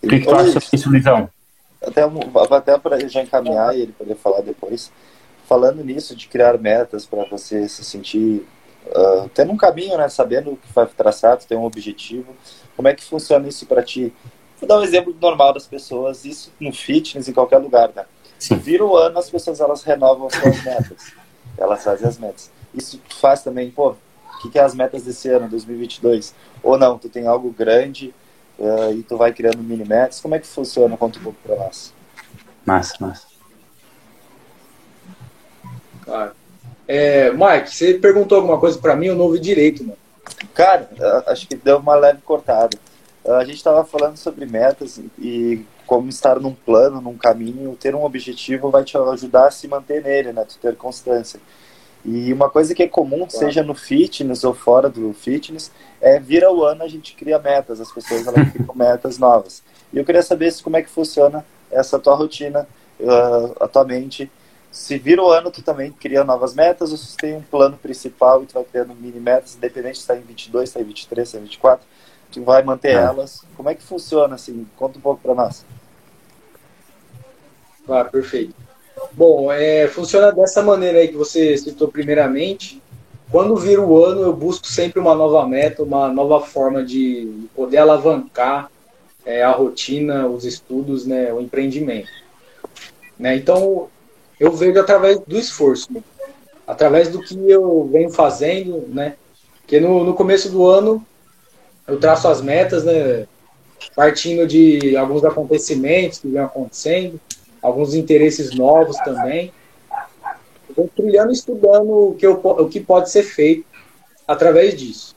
O 0.00 0.06
que, 0.06 0.20
que 0.20 0.26
tu 0.26 0.34
acha 0.34 0.52
sobre 0.52 0.68
isso, 0.72 0.88
Luizão? 0.88 1.28
Até, 1.86 2.02
até 2.56 2.78
para 2.78 3.08
já 3.08 3.22
encaminhar 3.22 3.76
e 3.76 3.82
ele 3.82 3.92
poder 3.92 4.16
falar 4.16 4.40
depois. 4.40 4.90
Falando 5.46 5.84
nisso, 5.84 6.16
de 6.16 6.26
criar 6.26 6.58
metas 6.58 7.04
para 7.04 7.24
você 7.24 7.68
se 7.68 7.84
sentir 7.84 8.46
uh, 8.86 9.28
tendo 9.34 9.52
um 9.52 9.56
caminho, 9.56 9.96
né? 9.96 10.08
Sabendo 10.08 10.52
o 10.52 10.56
que 10.56 10.72
vai 10.72 10.86
traçar, 10.86 11.36
ter 11.38 11.56
um 11.56 11.64
objetivo. 11.64 12.34
Como 12.76 12.88
é 12.88 12.94
que 12.94 13.04
funciona 13.04 13.46
isso 13.48 13.66
para 13.66 13.82
ti? 13.82 14.12
Vou 14.58 14.68
dar 14.68 14.78
um 14.78 14.82
exemplo 14.82 15.14
normal 15.20 15.52
das 15.52 15.66
pessoas, 15.66 16.24
isso 16.24 16.52
no 16.58 16.72
fitness, 16.72 17.28
em 17.28 17.32
qualquer 17.32 17.58
lugar, 17.58 17.90
né? 17.94 18.06
Sim. 18.38 18.56
Vira 18.56 18.84
o 18.84 18.96
ano, 18.96 19.18
as 19.18 19.30
pessoas 19.30 19.60
elas 19.60 19.82
renovam 19.82 20.28
suas 20.30 20.62
metas. 20.64 21.12
Elas 21.56 21.84
fazem 21.84 22.08
as 22.08 22.18
metas. 22.18 22.50
Isso 22.74 23.00
faz 23.20 23.42
também, 23.42 23.70
pô, 23.70 23.90
o 23.90 24.42
que, 24.42 24.50
que 24.50 24.58
é 24.58 24.62
as 24.62 24.74
metas 24.74 25.02
desse 25.02 25.28
ano, 25.28 25.48
2022? 25.48 26.34
Ou 26.62 26.76
não, 26.76 26.98
tu 26.98 27.08
tem 27.08 27.26
algo 27.26 27.50
grande 27.50 28.12
uh, 28.58 28.92
e 28.92 29.02
tu 29.02 29.16
vai 29.16 29.32
criando 29.32 29.58
mini 29.58 29.84
metas. 29.84 30.20
Como 30.20 30.34
é 30.34 30.38
que 30.38 30.46
funciona? 30.46 30.96
Conta 30.96 31.18
um 31.18 31.22
pouco 31.22 31.38
para 31.42 31.56
nós. 31.56 31.92
Massa, 32.64 32.94
massa. 33.00 33.26
Claro. 36.02 36.32
É, 36.86 37.30
Mike, 37.30 37.74
você 37.74 37.94
perguntou 37.94 38.36
alguma 38.36 38.58
coisa 38.58 38.78
para 38.78 38.94
mim, 38.94 39.06
eu 39.06 39.16
não 39.16 39.24
ouvi 39.24 39.40
direito, 39.40 39.82
mano. 39.82 39.98
Cara, 40.54 40.88
acho 41.26 41.46
que 41.46 41.56
deu 41.56 41.78
uma 41.78 41.94
leve 41.94 42.20
cortada. 42.22 42.76
A 43.26 43.44
gente 43.44 43.56
estava 43.56 43.84
falando 43.84 44.16
sobre 44.16 44.44
metas 44.44 45.00
e 45.18 45.64
como 45.86 46.08
estar 46.08 46.38
num 46.38 46.54
plano, 46.54 47.00
num 47.00 47.16
caminho, 47.16 47.76
ter 47.76 47.94
um 47.94 48.04
objetivo 48.04 48.70
vai 48.70 48.84
te 48.84 48.96
ajudar 48.96 49.48
a 49.48 49.50
se 49.50 49.66
manter 49.66 50.02
nele, 50.02 50.32
né? 50.32 50.44
Tu 50.44 50.58
ter 50.58 50.76
constância. 50.76 51.40
E 52.04 52.32
uma 52.32 52.50
coisa 52.50 52.74
que 52.74 52.82
é 52.82 52.88
comum, 52.88 53.26
claro. 53.26 53.30
seja 53.30 53.62
no 53.62 53.74
fitness 53.74 54.44
ou 54.44 54.52
fora 54.52 54.90
do 54.90 55.14
fitness, 55.14 55.72
é 56.00 56.20
vira 56.20 56.52
o 56.52 56.62
ano 56.62 56.82
a 56.82 56.88
gente 56.88 57.14
cria 57.14 57.38
metas, 57.38 57.80
as 57.80 57.90
pessoas 57.90 58.26
elas 58.26 58.48
criam 58.52 58.74
metas 58.74 59.18
novas. 59.18 59.62
E 59.92 59.98
eu 59.98 60.04
queria 60.04 60.22
saber 60.22 60.52
se, 60.52 60.62
como 60.62 60.76
é 60.76 60.82
que 60.82 60.90
funciona 60.90 61.44
essa 61.70 61.98
tua 61.98 62.14
rotina 62.14 62.68
uh, 63.00 63.56
atualmente. 63.60 64.30
Se 64.70 64.98
vira 64.98 65.22
o 65.22 65.30
ano, 65.30 65.50
tu 65.50 65.62
também 65.62 65.92
cria 65.92 66.24
novas 66.24 66.52
metas 66.52 66.90
ou 66.90 66.98
se 66.98 67.16
tem 67.16 67.36
um 67.36 67.42
plano 67.42 67.76
principal 67.76 68.42
e 68.42 68.46
tu 68.46 68.54
vai 68.54 68.64
criando 68.64 68.94
mini 68.94 69.20
metas, 69.20 69.54
independente 69.56 69.98
se 69.98 70.02
está 70.02 70.16
em 70.16 70.20
22, 70.20 70.68
se 70.68 70.70
está 70.72 70.80
em 70.80 70.84
23, 70.84 71.28
se 71.28 71.36
está 71.36 71.38
em 71.38 71.48
24. 71.48 71.86
tu 72.32 72.42
vai 72.42 72.62
manter 72.62 72.88
é. 72.88 72.94
elas. 72.94 73.44
Como 73.56 73.68
é 73.70 73.74
que 73.74 73.82
funciona 73.82 74.34
assim? 74.34 74.66
Conta 74.76 74.98
um 74.98 75.00
pouco 75.00 75.22
para 75.22 75.34
nós. 75.34 75.64
Claro, 77.86 78.10
perfeito. 78.10 78.54
Bom, 79.12 79.50
é, 79.52 79.88
funciona 79.88 80.32
dessa 80.32 80.62
maneira 80.62 80.98
aí 80.98 81.08
que 81.08 81.16
você 81.16 81.56
citou 81.56 81.88
primeiramente. 81.88 82.82
Quando 83.30 83.56
vira 83.56 83.80
o 83.80 84.04
ano, 84.04 84.22
eu 84.22 84.32
busco 84.32 84.66
sempre 84.66 85.00
uma 85.00 85.14
nova 85.14 85.46
meta, 85.46 85.82
uma 85.82 86.08
nova 86.08 86.40
forma 86.40 86.84
de 86.84 87.46
poder 87.54 87.78
alavancar 87.78 88.70
é, 89.24 89.42
a 89.42 89.50
rotina, 89.50 90.26
os 90.26 90.44
estudos, 90.44 91.06
né, 91.06 91.32
o 91.32 91.40
empreendimento. 91.40 92.10
Né? 93.18 93.36
Então, 93.36 93.88
eu 94.38 94.52
vejo 94.52 94.78
através 94.78 95.18
do 95.20 95.38
esforço, 95.38 95.88
através 96.66 97.08
do 97.08 97.20
que 97.20 97.34
eu 97.48 97.88
venho 97.92 98.10
fazendo, 98.10 98.84
né? 98.88 99.14
Porque 99.60 99.80
no, 99.80 100.04
no 100.04 100.14
começo 100.14 100.50
do 100.50 100.66
ano 100.66 101.04
eu 101.86 101.98
traço 101.98 102.28
as 102.28 102.40
metas, 102.40 102.84
né? 102.84 103.26
Partindo 103.94 104.46
de 104.46 104.96
alguns 104.96 105.24
acontecimentos 105.24 106.18
que 106.18 106.28
vêm 106.28 106.40
acontecendo, 106.40 107.20
alguns 107.64 107.94
interesses 107.94 108.54
novos 108.54 108.96
também. 108.98 109.50
Trilhando 110.94 111.32
estudando 111.32 112.08
o 112.10 112.14
que, 112.14 112.26
eu, 112.26 112.34
o 112.34 112.68
que 112.68 112.80
pode 112.80 113.10
ser 113.10 113.22
feito 113.22 113.64
através 114.28 114.76
disso. 114.78 115.16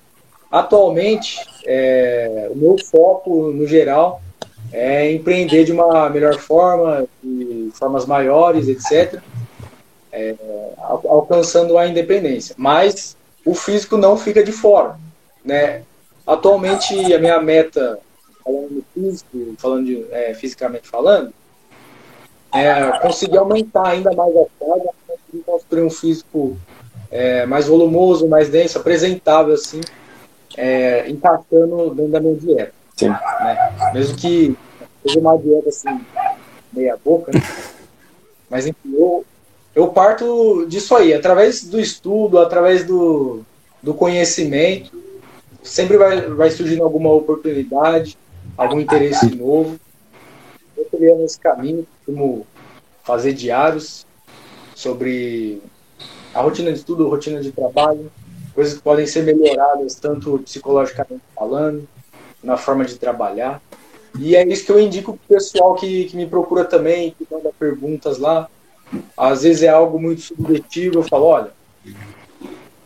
Atualmente, 0.50 1.38
é, 1.66 2.48
o 2.50 2.56
meu 2.56 2.78
foco, 2.78 3.52
no 3.52 3.68
geral, 3.68 4.22
é 4.72 5.12
empreender 5.12 5.66
de 5.66 5.74
uma 5.74 6.10
melhor 6.10 6.38
forma, 6.38 7.06
de 7.22 7.70
formas 7.74 8.06
maiores, 8.06 8.68
etc., 8.68 9.22
é, 10.12 10.36
alcançando 10.78 11.78
a 11.78 11.86
independência. 11.86 12.56
Mas 12.58 13.18
o 13.46 13.54
físico 13.54 13.98
não 13.98 14.16
fica 14.16 14.44
de 14.44 14.52
fora. 14.52 14.98
Né? 15.44 15.84
Atualmente, 16.26 17.14
a 17.14 17.20
minha 17.20 17.42
meta, 17.42 18.00
falando 18.44 18.86
físico, 18.94 19.56
falando 19.58 19.86
de, 19.86 20.06
é, 20.12 20.34
fisicamente 20.34 20.88
falando, 20.88 21.34
é 22.58 23.00
conseguir 23.00 23.38
aumentar 23.38 23.88
ainda 23.88 24.12
mais 24.14 24.36
a 24.36 24.46
carga, 24.60 24.90
conseguir 25.08 25.44
construir 25.46 25.84
um 25.84 25.90
físico 25.90 26.58
é, 27.12 27.46
mais 27.46 27.68
volumoso, 27.68 28.28
mais 28.28 28.50
denso, 28.50 28.78
apresentável, 28.78 29.54
assim, 29.54 29.82
é, 30.58 31.10
encaixando 31.10 31.94
dentro 31.94 32.12
da 32.12 32.20
minha 32.20 32.36
dieta. 32.36 32.74
Sim. 32.96 33.10
Né? 33.10 33.92
Mesmo 33.94 34.18
que 34.18 34.56
seja 35.06 35.20
uma 35.20 35.38
dieta 35.38 35.70
assim, 35.70 36.00
meia 36.74 36.98
boca, 37.04 37.32
né? 37.32 37.42
mas 38.50 38.66
enfim, 38.66 38.94
eu, 38.94 39.26
eu 39.76 39.88
parto 39.90 40.66
disso 40.68 40.96
aí, 40.96 41.14
através 41.14 41.64
do 41.64 41.80
estudo, 41.80 42.40
através 42.40 42.84
do, 42.84 43.42
do 43.82 43.94
conhecimento, 43.94 44.92
sempre 45.62 45.98
vai, 45.98 46.22
vai 46.22 46.50
surgindo 46.50 46.84
alguma 46.84 47.12
oportunidade, 47.12 48.18
algum 48.58 48.80
interesse 48.80 49.36
novo. 49.36 49.80
Eu 50.78 50.86
criando 50.86 51.24
esse 51.24 51.40
caminho, 51.40 51.88
como 52.06 52.46
fazer 53.04 53.34
diários 53.34 54.06
sobre 54.76 55.62
a 56.34 56.42
rotina 56.42 56.72
de 56.72 56.78
estudo, 56.78 57.10
rotina 57.10 57.42
de 57.42 57.52
trabalho, 57.52 58.12
coisas 58.54 58.76
que 58.76 58.82
podem 58.82 59.08
ser 59.08 59.24
melhoradas 59.24 59.96
tanto 59.96 60.40
psicologicamente 60.40 61.24
falando, 61.36 61.88
na 62.44 62.58
forma 62.58 62.86
de 62.86 62.96
trabalhar. 62.98 63.62
E 64.20 64.36
é 64.36 64.48
isso 64.48 64.66
que 64.66 64.72
eu 64.72 64.80
indico 64.80 65.14
para 65.14 65.26
o 65.26 65.40
pessoal 65.40 65.76
que, 65.76 66.06
que 66.06 66.16
me 66.16 66.26
procura 66.26 66.66
também, 66.66 67.12
que 67.18 67.28
manda 67.30 67.52
perguntas 67.58 68.18
lá. 68.18 68.50
Às 69.16 69.44
vezes 69.44 69.64
é 69.64 69.70
algo 69.70 70.00
muito 70.00 70.22
subjetivo, 70.22 71.00
eu 71.00 71.04
falo, 71.04 71.26
olha, 71.26 71.52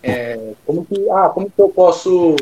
é, 0.04 0.54
como, 0.66 0.86
que, 0.86 1.10
ah, 1.10 1.30
como 1.30 1.50
que 1.50 1.62
eu 1.62 1.70
posso 1.70 2.36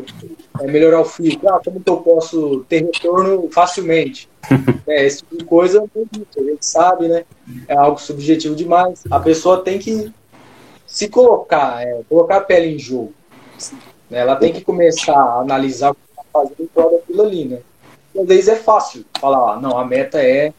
é, 0.60 0.66
melhorar 0.66 1.00
o 1.00 1.04
físico? 1.04 1.48
Ah, 1.48 1.60
como 1.62 1.80
que 1.80 1.90
eu 1.90 1.98
posso 1.98 2.64
ter 2.68 2.84
retorno 2.84 3.48
facilmente? 3.50 4.28
É, 4.88 5.06
esse 5.06 5.18
tipo 5.18 5.36
de 5.36 5.44
coisa, 5.44 5.84
a 5.94 6.42
gente 6.42 6.66
sabe, 6.66 7.06
né? 7.06 7.24
É 7.68 7.76
algo 7.76 8.00
subjetivo 8.00 8.56
demais. 8.56 9.04
A 9.08 9.20
pessoa 9.20 9.62
tem 9.62 9.78
que 9.78 10.12
se 10.84 11.08
colocar, 11.08 11.80
é, 11.80 12.00
colocar 12.08 12.38
a 12.38 12.40
pele 12.40 12.74
em 12.74 12.78
jogo. 12.78 13.12
Né? 14.10 14.18
Ela 14.18 14.34
tem 14.34 14.52
que 14.52 14.62
começar 14.62 15.14
a 15.14 15.40
analisar 15.42 15.92
o 15.92 15.94
que 15.94 16.00
está 16.10 16.24
fazendo 16.32 16.56
em 16.58 16.66
prol 16.66 16.90
daquilo 16.90 17.22
ali, 17.22 17.44
né? 17.44 17.60
E 18.12 18.20
às 18.20 18.26
vezes 18.26 18.48
é 18.48 18.56
fácil 18.56 19.04
falar, 19.20 19.52
ah, 19.52 19.60
não, 19.60 19.78
a 19.78 19.84
meta 19.84 20.20
é 20.20 20.52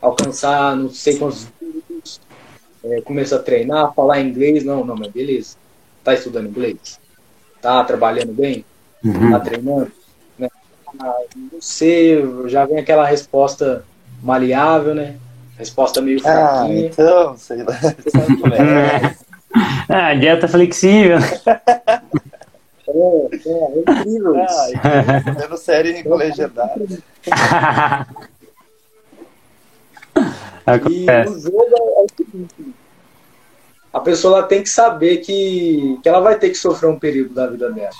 alcançar 0.00 0.74
não 0.74 0.88
sei 0.88 1.18
quantos 1.18 1.48
é, 2.84 3.00
começar 3.02 3.36
a 3.36 3.42
treinar, 3.42 3.92
falar 3.94 4.20
inglês, 4.20 4.64
não, 4.64 4.84
não, 4.84 4.96
mas 4.96 5.08
beleza. 5.08 5.56
Tá 6.06 6.14
estudando 6.14 6.48
inglês? 6.48 7.00
Tá 7.60 7.82
trabalhando 7.82 8.32
bem? 8.32 8.64
Uhum. 9.04 9.32
Tá 9.32 9.40
treinando? 9.40 9.90
Né? 10.38 10.48
Ah, 11.00 11.18
não 11.34 11.60
sei, 11.60 12.22
já 12.46 12.64
vem 12.64 12.78
aquela 12.78 13.04
resposta 13.04 13.84
maleável, 14.22 14.94
né? 14.94 15.16
Resposta 15.58 16.00
meio 16.00 16.20
ah, 16.20 16.22
fraquinha. 16.22 16.84
Ah, 16.84 16.86
então, 16.86 17.36
sei 17.36 17.64
lá. 17.64 17.76
ah, 19.88 20.14
dieta 20.20 20.46
flexível. 20.46 21.18
É, 21.18 21.50
é, 22.88 22.94
é 22.94 23.80
incrível 23.80 24.44
isso. 24.44 24.78
Ah, 24.84 25.32
vendo 25.40 25.56
série 25.56 25.90
em 25.90 26.08
legendado. 26.08 26.86
e 30.88 31.28
o 31.28 31.40
jogo 31.40 31.74
é 31.74 32.00
o 32.00 32.06
seguinte: 32.16 32.74
a 33.96 34.00
pessoa 34.00 34.42
tem 34.42 34.62
que 34.62 34.68
saber 34.68 35.18
que, 35.18 35.98
que 36.02 36.08
ela 36.08 36.20
vai 36.20 36.38
ter 36.38 36.50
que 36.50 36.58
sofrer 36.58 36.88
um 36.88 36.98
período 36.98 37.32
da 37.32 37.46
vida 37.46 37.72
dela. 37.72 37.90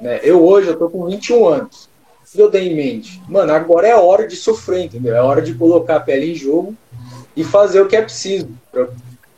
Né? 0.00 0.18
Eu 0.24 0.44
hoje 0.44 0.66
eu 0.66 0.76
tô 0.76 0.90
com 0.90 1.06
21 1.06 1.46
anos. 1.46 1.88
Se 2.24 2.40
eu 2.40 2.50
tenho 2.50 2.72
em 2.72 2.74
mente, 2.74 3.22
mano, 3.28 3.52
agora 3.52 3.86
é 3.86 3.94
hora 3.94 4.26
de 4.26 4.34
sofrer, 4.34 4.86
entendeu? 4.86 5.14
É 5.14 5.22
hora 5.22 5.40
de 5.40 5.54
colocar 5.54 5.96
a 5.96 6.00
pele 6.00 6.32
em 6.32 6.34
jogo 6.34 6.74
e 7.36 7.44
fazer 7.44 7.80
o 7.80 7.86
que 7.86 7.94
é 7.94 8.02
preciso, 8.02 8.48
o 8.74 8.88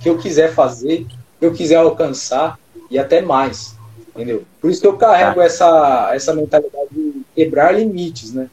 que 0.00 0.08
eu 0.08 0.16
quiser 0.16 0.54
fazer, 0.54 1.02
o 1.02 1.38
que 1.38 1.46
eu 1.46 1.52
quiser 1.52 1.76
alcançar 1.76 2.58
e 2.90 2.98
até 2.98 3.20
mais 3.20 3.78
entendeu? 4.14 4.44
Por 4.58 4.70
isso 4.70 4.80
que 4.80 4.86
eu 4.86 4.96
carrego 4.96 5.36
tá. 5.36 5.44
essa, 5.44 6.10
essa 6.14 6.34
mentalidade 6.34 6.88
de 6.90 7.22
quebrar 7.34 7.72
limites, 7.72 8.32
né? 8.32 8.48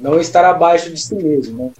Não 0.00 0.18
estar 0.18 0.44
abaixo 0.44 0.90
de 0.90 1.00
si 1.00 1.14
mesmo, 1.14 1.64
né? 1.64 1.70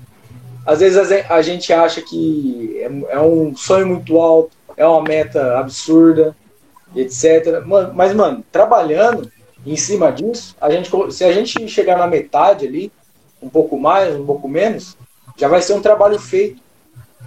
Às 0.65 0.79
vezes 0.79 1.11
a 1.29 1.43
gente 1.43 1.73
acha 1.73 2.01
que 2.01 2.79
é, 2.79 3.15
é 3.17 3.21
um 3.21 3.55
sonho 3.57 3.87
muito 3.87 4.21
alto, 4.21 4.57
é 4.83 4.87
uma 4.87 5.03
meta 5.03 5.59
absurda, 5.59 6.37
etc. 6.95 7.63
Mas, 7.95 8.15
mano, 8.15 8.45
trabalhando 8.51 9.31
em 9.65 9.77
cima 9.77 10.11
disso, 10.11 10.57
a 10.61 10.71
gente, 10.71 10.91
se 11.13 11.25
a 11.25 11.33
gente 11.33 11.69
chegar 11.69 11.97
na 11.97 12.07
metade 12.07 12.67
ali, 12.67 12.93
um 13.43 13.49
pouco 13.49 13.79
mais, 13.79 14.15
um 14.15 14.27
pouco 14.27 14.49
menos, 14.49 14.97
já 15.37 15.49
vai 15.49 15.63
ser 15.63 15.75
um 15.75 15.83
trabalho 15.83 16.19
feito, 16.19 16.61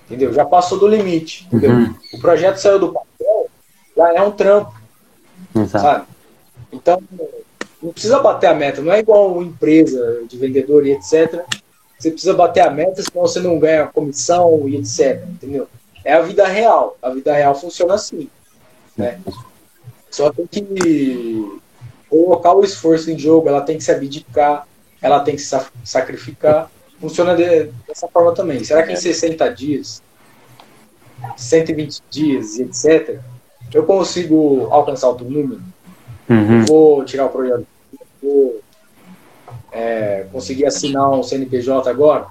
entendeu? 0.06 0.34
Já 0.34 0.46
passou 0.46 0.78
do 0.78 0.88
limite, 0.88 1.48
uhum. 1.52 1.94
O 2.14 2.20
projeto 2.20 2.58
saiu 2.58 2.80
do 2.80 2.94
papel, 2.94 3.50
já 3.96 4.14
é 4.14 4.22
um 4.22 4.32
trampo. 4.32 4.74
Exato. 5.56 5.86
Sabe? 5.86 6.06
Então, 6.72 7.02
não 7.82 7.92
precisa 7.92 8.20
bater 8.20 8.48
a 8.48 8.54
meta, 8.54 8.82
não 8.82 8.92
é 8.92 9.00
igual 9.00 9.42
empresa 9.42 10.24
de 10.28 10.38
vendedor 10.38 10.86
e 10.86 10.92
etc. 10.92 11.44
Você 11.98 12.12
precisa 12.12 12.34
bater 12.34 12.62
a 12.62 12.70
meta, 12.70 13.02
senão 13.02 13.26
você 13.26 13.40
não 13.40 13.58
ganha 13.58 13.88
comissão 13.88 14.68
e 14.68 14.76
etc. 14.76 15.24
Entendeu? 15.30 15.68
É 16.06 16.14
a 16.14 16.22
vida 16.22 16.48
real. 16.48 16.96
A 17.02 17.10
vida 17.10 17.34
real 17.34 17.60
funciona 17.60 17.96
assim. 17.96 18.30
Né? 18.96 19.20
Só 20.12 20.32
tem 20.32 20.46
que 20.46 21.60
colocar 22.10 22.54
o 22.54 22.64
esforço 22.64 23.12
em 23.12 23.20
jogo, 23.20 23.50
ela 23.50 23.62
tem 23.62 23.78
que 23.78 23.84
se 23.84 23.92
abdicar, 23.92 24.66
ela 25.02 25.20
tem 25.20 25.36
que 25.36 25.42
se 25.42 25.60
sacrificar. 25.84 26.72
Funciona 27.02 27.36
de, 27.36 27.72
dessa 27.88 28.08
forma 28.08 28.34
também. 28.34 28.64
Será 28.64 28.84
que 28.84 28.94
em 28.94 28.96
60 28.96 29.54
dias, 29.54 30.02
120 31.36 32.02
dias 32.10 32.58
e 32.58 32.64
etc., 32.64 33.20
eu 33.74 33.84
consigo 33.84 34.68
alcançar 34.72 35.10
outro 35.10 35.30
número, 35.30 35.62
uhum. 36.30 36.66
vou 36.66 37.04
tirar 37.04 37.26
o 37.26 37.30
projeto, 37.30 37.68
vou 38.24 38.62
é, 39.72 40.26
conseguir 40.32 40.66
assinar 40.66 41.12
um 41.12 41.22
CNPJ 41.22 41.90
agora, 41.90 42.28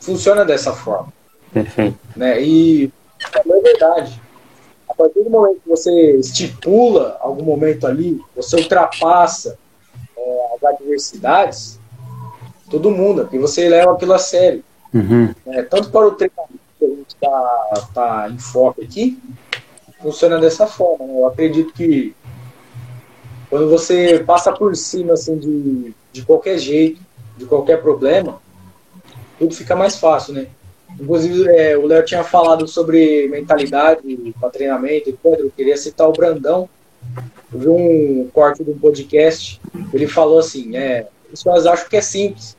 funciona 0.00 0.44
dessa 0.44 0.72
forma. 0.72 1.12
Perfeito. 1.52 1.98
Né? 2.16 2.42
E 2.42 2.92
é 3.34 3.60
verdade. 3.60 4.20
A 4.88 4.94
partir 4.94 5.22
do 5.22 5.30
momento 5.30 5.60
que 5.62 5.68
você 5.68 6.16
estipula 6.16 7.16
algum 7.20 7.44
momento 7.44 7.86
ali, 7.86 8.20
você 8.36 8.56
ultrapassa 8.56 9.58
é, 10.16 10.46
as 10.54 10.64
adversidades, 10.64 11.80
todo 12.70 12.90
mundo, 12.90 13.22
porque 13.22 13.38
você 13.38 13.68
leva 13.68 13.92
aquilo 13.92 14.12
a 14.12 14.18
sério. 14.18 14.62
Uhum. 14.92 15.34
É, 15.46 15.62
tanto 15.62 15.90
para 15.90 16.06
o 16.06 16.12
treinamento 16.12 16.58
que 16.78 16.84
a 16.84 16.88
gente 16.88 17.08
está 17.08 17.88
tá 17.94 18.30
em 18.30 18.38
foco 18.38 18.82
aqui, 18.82 19.18
funciona 20.00 20.38
dessa 20.38 20.66
forma. 20.66 21.06
Né? 21.06 21.18
Eu 21.18 21.26
acredito 21.26 21.72
que 21.72 22.14
quando 23.48 23.68
você 23.68 24.22
passa 24.26 24.52
por 24.52 24.74
cima 24.76 25.14
assim, 25.14 25.38
de, 25.38 25.94
de 26.12 26.24
qualquer 26.24 26.58
jeito, 26.58 27.00
de 27.36 27.46
qualquer 27.46 27.80
problema, 27.80 28.40
tudo 29.38 29.54
fica 29.54 29.74
mais 29.76 29.96
fácil, 29.96 30.34
né? 30.34 30.46
Inclusive, 31.00 31.48
é, 31.48 31.76
o 31.76 31.86
Léo 31.86 32.04
tinha 32.04 32.22
falado 32.22 32.66
sobre 32.68 33.28
mentalidade 33.28 34.02
para 34.40 34.50
treinamento, 34.50 35.10
e 35.10 35.12
Pedro, 35.12 35.46
eu 35.46 35.50
queria 35.50 35.76
citar 35.76 36.08
o 36.08 36.12
Brandão, 36.12 36.68
eu 37.52 37.58
vi 37.58 37.68
um 37.68 38.30
corte 38.32 38.62
de 38.64 38.70
um 38.70 38.78
podcast, 38.78 39.60
ele 39.92 40.06
falou 40.06 40.38
assim, 40.38 40.76
é, 40.76 41.06
as 41.24 41.30
pessoas 41.42 41.66
acham 41.66 41.88
que 41.88 41.96
é 41.96 42.00
simples. 42.00 42.56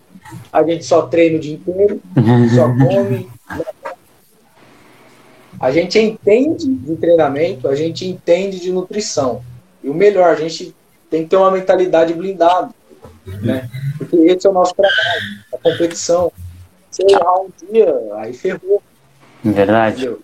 A 0.51 0.63
gente 0.63 0.85
só 0.85 1.03
treina 1.03 1.37
o 1.37 1.39
dia 1.39 1.55
inteiro, 1.55 2.01
só 2.55 2.67
come. 2.67 3.29
A 5.59 5.71
gente 5.71 5.99
entende 5.99 6.67
de 6.67 6.95
treinamento, 6.95 7.67
a 7.67 7.75
gente 7.75 8.05
entende 8.05 8.59
de 8.59 8.71
nutrição. 8.71 9.41
E 9.83 9.89
o 9.89 9.93
melhor, 9.93 10.29
a 10.29 10.35
gente 10.35 10.75
tem 11.09 11.23
que 11.23 11.29
ter 11.29 11.37
uma 11.37 11.51
mentalidade 11.51 12.13
blindada, 12.13 12.69
né? 13.41 13.69
Porque 13.97 14.15
esse 14.17 14.45
é 14.45 14.49
o 14.49 14.53
nosso 14.53 14.73
trabalho, 14.73 15.43
a 15.53 15.57
competição. 15.57 16.31
Se 16.93 17.03
errar 17.09 17.41
um 17.41 17.49
dia, 17.71 18.01
aí 18.17 18.33
ferrou. 18.33 18.81
Verdade. 19.43 20.03
Entendeu? 20.03 20.21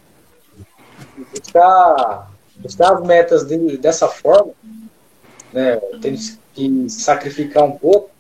Buscar, 1.34 2.32
buscar 2.58 2.94
as 2.94 3.02
metas 3.06 3.46
de, 3.46 3.78
dessa 3.78 4.08
forma, 4.08 4.54
né? 5.52 5.78
Tem 6.00 6.16
que 6.54 6.90
sacrificar 6.90 7.64
um 7.64 7.72
pouco, 7.72 8.12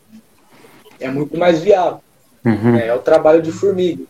é 0.99 1.07
muito 1.09 1.37
mais 1.37 1.61
viável. 1.61 2.01
Uhum. 2.43 2.75
É, 2.75 2.87
é, 2.87 2.95
o 2.95 2.99
trabalho 2.99 3.41
de 3.41 3.51
formiga. 3.51 4.03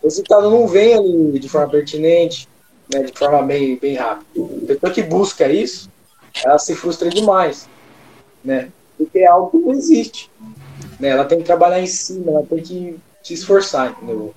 O 0.00 0.06
resultado 0.06 0.48
não 0.48 0.68
vem 0.68 0.94
ali 0.94 1.38
de 1.38 1.48
forma 1.48 1.68
pertinente, 1.68 2.48
né, 2.92 3.02
de 3.02 3.18
forma 3.18 3.42
bem, 3.42 3.76
bem 3.76 3.96
rápida. 3.96 4.24
A 4.36 4.66
pessoa 4.66 4.92
que 4.92 5.02
busca 5.02 5.48
isso, 5.48 5.90
ela 6.44 6.58
se 6.58 6.76
frustra 6.76 7.10
demais, 7.10 7.68
né? 8.44 8.68
Porque 8.96 9.18
é 9.18 9.26
algo 9.26 9.50
que 9.50 9.58
não 9.58 9.72
existe. 9.72 10.30
Né? 11.00 11.08
Ela 11.08 11.24
tem 11.24 11.38
que 11.38 11.44
trabalhar 11.44 11.80
em 11.80 11.86
cima, 11.86 12.30
ela 12.30 12.42
tem 12.44 12.62
que 12.62 12.96
se 13.26 13.34
esforçar, 13.34 13.90
entendeu? 13.90 14.32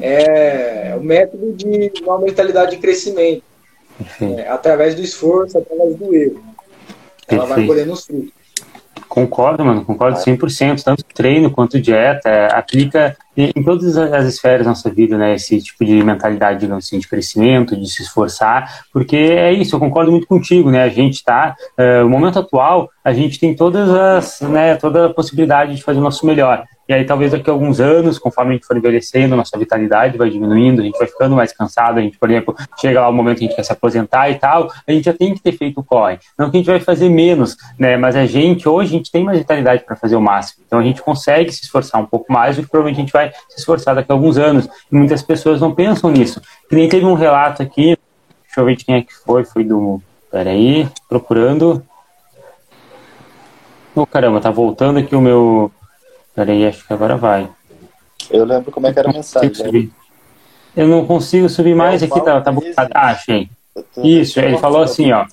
É 0.00 0.96
o 0.98 1.04
método 1.04 1.52
de 1.52 1.92
uma 2.02 2.18
mentalidade 2.18 2.70
de 2.70 2.78
crescimento. 2.78 3.42
Né? 4.18 4.48
Através 4.48 4.94
do 4.94 5.02
esforço, 5.02 5.58
através 5.58 5.94
do 5.96 6.14
erro. 6.14 6.42
Ela 7.28 7.44
vai 7.44 7.66
colhendo 7.66 7.92
os 7.92 8.06
frutos. 8.06 8.32
Concordo, 9.06 9.62
mano, 9.62 9.84
concordo 9.84 10.18
100%. 10.18 10.82
Tanto 10.82 11.04
treino 11.14 11.50
quanto 11.50 11.78
dieta, 11.78 12.30
é, 12.30 12.52
aplica 12.52 13.14
em 13.36 13.62
todas 13.62 13.96
as 13.96 14.24
esferas 14.26 14.64
da 14.64 14.70
nossa 14.70 14.90
vida, 14.90 15.18
né? 15.18 15.34
Esse 15.34 15.60
tipo 15.60 15.84
de 15.84 16.02
mentalidade, 16.02 16.60
digamos 16.60 16.86
assim, 16.86 16.98
de 16.98 17.06
crescimento, 17.06 17.76
de 17.76 17.88
se 17.90 18.02
esforçar, 18.02 18.86
porque 18.92 19.16
é 19.16 19.52
isso, 19.52 19.76
eu 19.76 19.80
concordo 19.80 20.10
muito 20.10 20.26
contigo, 20.26 20.70
né? 20.70 20.82
A 20.82 20.88
gente 20.88 21.14
está, 21.14 21.54
uh, 21.78 21.82
é, 21.82 22.02
no 22.02 22.08
momento 22.08 22.38
atual, 22.38 22.88
a 23.04 23.12
gente 23.12 23.38
tem 23.38 23.54
todas 23.54 23.90
as, 23.90 24.40
né, 24.40 24.76
toda 24.76 25.06
a 25.06 25.14
possibilidade 25.14 25.76
de 25.76 25.82
fazer 25.82 25.98
o 25.98 26.02
nosso 26.02 26.24
melhor. 26.24 26.64
E 26.86 26.92
aí, 26.92 27.04
talvez 27.04 27.32
daqui 27.32 27.48
a 27.48 27.52
alguns 27.52 27.80
anos, 27.80 28.18
conforme 28.18 28.50
a 28.50 28.54
gente 28.54 28.66
for 28.66 28.76
envelhecendo, 28.76 29.34
nossa 29.34 29.58
vitalidade 29.58 30.18
vai 30.18 30.28
diminuindo, 30.28 30.82
a 30.82 30.84
gente 30.84 30.98
vai 30.98 31.06
ficando 31.06 31.34
mais 31.34 31.50
cansado, 31.50 31.98
a 31.98 32.02
gente, 32.02 32.18
por 32.18 32.30
exemplo, 32.30 32.54
chega 32.78 33.00
lá 33.00 33.08
o 33.08 33.12
momento 33.12 33.38
que 33.38 33.44
a 33.44 33.48
gente 33.48 33.56
quer 33.56 33.62
se 33.62 33.72
aposentar 33.72 34.28
e 34.28 34.34
tal, 34.34 34.70
a 34.86 34.92
gente 34.92 35.04
já 35.04 35.14
tem 35.14 35.32
que 35.32 35.40
ter 35.40 35.52
feito 35.52 35.80
o 35.80 35.84
corre. 35.84 36.18
Não 36.38 36.50
que 36.50 36.58
a 36.58 36.60
gente 36.60 36.66
vai 36.66 36.80
fazer 36.80 37.08
menos, 37.08 37.56
né? 37.78 37.96
Mas 37.96 38.16
a 38.16 38.26
gente, 38.26 38.68
hoje, 38.68 38.94
a 38.94 38.98
gente 38.98 39.10
tem 39.10 39.24
mais 39.24 39.38
vitalidade 39.38 39.82
para 39.84 39.96
fazer 39.96 40.14
o 40.16 40.20
máximo. 40.20 40.62
Então, 40.66 40.78
a 40.78 40.82
gente 40.82 41.00
consegue 41.00 41.50
se 41.50 41.62
esforçar 41.62 42.02
um 42.02 42.06
pouco 42.06 42.30
mais, 42.30 42.56
que 42.56 42.66
provavelmente 42.66 42.98
a 42.98 43.00
gente 43.00 43.12
vai 43.12 43.32
se 43.48 43.58
esforçar 43.60 43.94
daqui 43.94 44.12
a 44.12 44.14
alguns 44.14 44.36
anos. 44.36 44.68
E 44.92 44.94
muitas 44.94 45.22
pessoas 45.22 45.62
não 45.62 45.74
pensam 45.74 46.10
nisso. 46.10 46.40
Que 46.68 46.76
nem 46.76 46.88
teve 46.88 47.06
um 47.06 47.14
relato 47.14 47.62
aqui, 47.62 47.96
deixa 48.42 48.60
eu 48.60 48.64
ver 48.66 48.76
de 48.76 48.84
quem 48.84 48.96
é 48.96 49.02
que 49.02 49.14
foi, 49.14 49.44
foi 49.44 49.64
do. 49.64 50.02
Peraí, 50.30 50.86
procurando. 51.08 51.82
Ô 53.94 54.02
oh, 54.02 54.06
caramba, 54.06 54.40
tá 54.40 54.50
voltando 54.50 54.98
aqui 54.98 55.14
o 55.14 55.20
meu 55.20 55.70
Peraí, 56.34 56.66
acho 56.66 56.86
que 56.86 56.92
agora 56.92 57.16
vai. 57.16 57.48
Eu 58.30 58.44
lembro 58.44 58.72
como 58.72 58.86
é 58.86 58.92
que 58.92 58.98
era 58.98 59.10
a 59.10 59.12
mensagem. 59.12 59.72
Né? 59.72 59.88
Eu 60.76 60.88
não 60.88 61.06
consigo 61.06 61.48
subir 61.48 61.74
mais 61.74 62.02
aqui, 62.02 62.20
tá, 62.20 62.40
tá 62.40 62.50
bugado. 62.50 62.90
Ah, 62.92 63.10
achei. 63.10 63.48
Isso, 64.02 64.40
ele 64.40 64.58
falou 64.58 64.82
assim, 64.82 65.12
ó. 65.12 65.26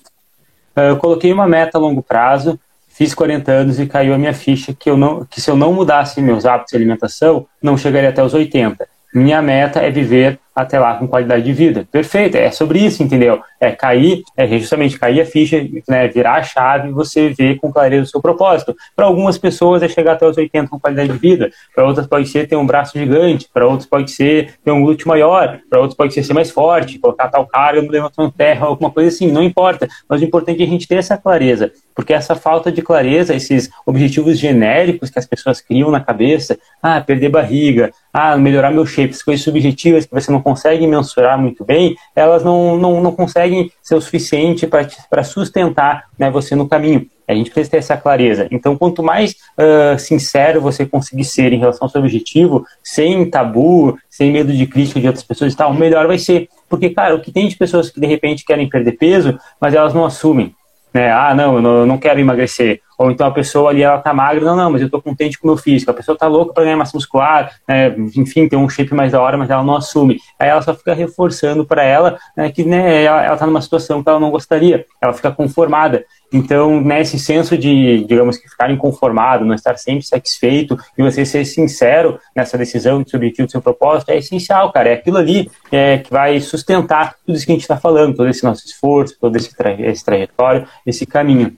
Eu 0.76 0.98
coloquei 0.98 1.34
uma 1.34 1.48
meta 1.48 1.78
a 1.78 1.82
longo 1.82 2.02
prazo, 2.02 2.60
fiz 2.88 3.14
40 3.14 3.52
anos 3.52 3.80
e 3.80 3.88
caiu 3.88 4.14
a 4.14 4.18
minha 4.18 4.34
ficha 4.34 4.74
que, 4.74 4.90
eu 4.90 4.96
não, 4.96 5.26
que 5.26 5.42
se 5.42 5.50
eu 5.50 5.56
não 5.56 5.74
mudasse 5.74 6.22
meus 6.22 6.46
hábitos 6.46 6.72
de 6.72 6.78
alimentação, 6.78 7.46
não 7.62 7.78
chegaria 7.78 8.10
até 8.10 8.24
os 8.24 8.34
80. 8.34 8.88
Minha 9.14 9.42
meta 9.42 9.80
é 9.80 9.90
viver 9.90 10.40
até 10.56 10.80
lá 10.80 10.96
com 10.96 11.08
qualidade 11.08 11.44
de 11.44 11.54
vida. 11.54 11.88
Perfeito, 11.92 12.36
é 12.36 12.50
sobre 12.52 12.80
isso, 12.80 13.04
entendeu? 13.04 13.42
É 13.60 13.72
cair, 13.72 14.24
é 14.36 14.48
justamente 14.58 14.98
cair 14.98 15.22
a 15.22 15.26
ficha, 15.26 15.64
né, 15.88 16.08
virar 16.08 16.36
a 16.36 16.44
chave 16.44 16.90
e 16.90 16.92
você 16.92 17.30
ver 17.30 17.60
com 17.60 17.72
clareza 17.72 18.04
o 18.04 18.08
seu 18.08 18.22
propósito. 18.22 18.76
Para 18.96 19.06
algumas 19.06 19.38
pessoas 19.38 19.84
é 19.84 19.88
chegar 19.88 20.14
até 20.14 20.26
os 20.26 20.38
80 20.38 20.70
com 20.70 20.80
qualidade 20.80 21.12
de 21.12 21.18
vida, 21.18 21.52
para 21.76 21.86
outras 21.86 22.08
pode 22.08 22.28
ser 22.28 22.48
ter 22.48 22.56
um 22.56 22.66
braço 22.66 22.98
gigante, 22.98 23.48
para 23.54 23.68
outros 23.68 23.88
pode 23.88 24.10
ser 24.12 24.56
ter 24.64 24.72
um 24.72 24.82
glúteo 24.82 25.08
maior, 25.08 25.60
para 25.70 25.80
outros 25.80 25.96
pode 25.96 26.14
ser 26.14 26.24
ser 26.24 26.34
mais 26.34 26.50
forte, 26.50 27.00
colocar 27.00 27.30
tal 27.30 27.46
carga 27.46 27.82
levantando 27.90 28.32
terra, 28.32 28.66
alguma 28.66 28.90
coisa 28.90 29.10
assim, 29.10 29.32
não 29.32 29.44
importa. 29.44 29.88
Mas 30.08 30.22
o 30.22 30.26
importante 30.26 30.62
é 30.62 30.66
a 30.66 30.70
gente 30.70 30.88
ter 30.88 30.96
essa 30.96 31.18
clareza, 31.18 31.72
porque 31.96 32.14
essa 32.14 32.36
falta 32.36 32.72
de 32.72 32.82
clareza, 32.82 33.36
esses 33.36 33.70
objetivos 33.86 34.40
genéricos 34.40 35.10
que 35.10 35.20
as 35.20 35.26
pessoas 35.26 35.62
criam 35.62 35.92
na 35.92 36.00
cabeça, 36.00 36.58
ah, 36.82 37.00
perder 37.02 37.30
barriga, 37.30 37.92
ah, 38.14 38.38
melhorar 38.38 38.72
meu 38.72 38.86
shape, 38.86 39.14
as 39.14 39.24
coisas 39.24 39.44
subjetivas 39.44 40.06
que 40.06 40.14
você 40.14 40.32
não 40.32 40.41
conseguem 40.42 40.88
mensurar 40.88 41.40
muito 41.40 41.64
bem, 41.64 41.96
elas 42.16 42.44
não, 42.44 42.78
não, 42.78 43.02
não 43.02 43.12
conseguem 43.12 43.72
ser 43.82 43.96
o 43.96 44.02
suficiente 44.02 44.68
para 44.68 45.24
sustentar 45.24 46.06
né, 46.18 46.30
você 46.30 46.56
no 46.56 46.68
caminho. 46.68 47.08
A 47.28 47.34
gente 47.34 47.50
precisa 47.50 47.72
ter 47.72 47.78
essa 47.78 47.96
clareza. 47.96 48.48
Então, 48.52 48.76
quanto 48.76 49.02
mais 49.02 49.32
uh, 49.32 49.98
sincero 49.98 50.60
você 50.60 50.86
conseguir 50.86 51.24
ser 51.24 51.54
em 51.54 51.60
relação 51.60 51.86
ao 51.86 51.90
seu 51.90 52.02
objetivo, 52.02 52.66
sem 52.84 53.30
tabu, 53.30 53.98
sem 54.10 54.32
medo 54.32 54.52
de 54.52 54.68
crítica 54.68 55.00
de 55.00 55.08
outras 55.08 55.24
pessoas 55.24 55.54
e 55.54 55.56
tal, 55.56 55.74
melhor 55.74 56.08
vai 56.08 56.18
ser. 56.18 56.50
Porque, 56.68 56.90
cara, 56.90 57.16
o 57.16 57.22
que 57.22 57.32
tem 57.32 57.48
de 57.48 57.56
pessoas 57.56 57.90
que 57.90 58.02
de 58.02 58.08
repente 58.08 58.44
querem 58.44 58.68
perder 58.68 58.94
peso, 58.94 59.40
mas 59.62 59.74
elas 59.74 59.94
não 59.94 60.04
assumem 60.04 60.54
né? 60.94 61.12
Ah, 61.12 61.34
não, 61.34 61.56
eu 61.56 61.86
não, 61.86 61.98
quero 61.98 62.20
emagrecer. 62.20 62.82
Ou 62.98 63.10
então 63.10 63.26
a 63.26 63.32
pessoa 63.32 63.70
ali, 63.70 63.82
ela 63.82 63.98
tá 63.98 64.14
magra, 64.14 64.46
não, 64.46 64.56
não, 64.56 64.72
mas 64.72 64.82
eu 64.82 64.90
tô 64.90 65.02
contente 65.02 65.40
com 65.40 65.48
o 65.48 65.52
meu 65.52 65.58
físico. 65.58 65.90
A 65.90 65.94
pessoa 65.94 66.18
tá 66.18 66.28
louca 66.28 66.54
para 66.54 66.64
ganhar 66.64 66.78
massa 66.78 66.96
muscular, 66.96 67.52
né? 67.68 67.96
enfim, 68.16 68.48
tem 68.48 68.60
um 68.60 68.70
shape 68.70 68.94
mais 68.94 69.12
da 69.12 69.22
hora, 69.22 69.38
mas 69.38 69.50
ela 69.50 69.64
não 69.64 69.76
assume. 69.76 70.20
Aí 70.38 70.50
ela 70.50 70.62
só 70.62 70.74
fica 70.74 70.94
reforçando 70.94 71.66
para 71.66 71.84
ela 71.84 72.20
né, 72.38 72.52
que 72.52 72.64
né, 72.64 73.04
ela, 73.04 73.24
ela 73.24 73.38
tá 73.38 73.48
numa 73.48 73.62
situação 73.62 74.04
que 74.04 74.10
ela 74.10 74.20
não 74.20 74.30
gostaria. 74.30 74.86
Ela 75.02 75.14
fica 75.14 75.32
conformada. 75.32 76.06
Então, 76.34 76.80
nesse 76.80 77.20
senso 77.20 77.58
de, 77.58 78.06
digamos 78.06 78.38
que 78.38 78.48
ficar 78.48 78.72
inconformado, 78.72 79.44
não 79.44 79.54
estar 79.54 79.78
sempre 79.78 80.06
satisfeito 80.06 80.78
e 80.98 81.04
você 81.04 81.26
ser 81.26 81.44
sincero 81.44 82.18
nessa 82.34 82.58
decisão, 82.58 83.02
objetivo, 83.02 83.48
do 83.48 83.52
seu 83.52 83.62
propósito, 83.62 84.12
é 84.12 84.18
essencial, 84.18 84.72
cara. 84.72 84.90
É 84.90 84.94
aquilo 84.94 85.18
ali 85.18 85.52
é, 85.72 85.98
que 85.98 86.10
vai 86.10 86.40
sustentar 86.40 87.18
tudo 87.26 87.36
isso 87.36 87.46
que 87.46 87.52
a 87.52 87.56
gente 87.56 87.64
está 87.64 87.76
falando, 87.76 88.16
todo 88.16 88.30
esse 88.30 88.44
nosso 88.46 88.66
esforço, 88.66 89.18
todo 89.20 89.36
esse, 89.36 89.54
tra 89.54 89.74
esse 89.74 90.06
trajetório, 90.06 90.66
esse 90.86 91.06
caminho. 91.06 91.58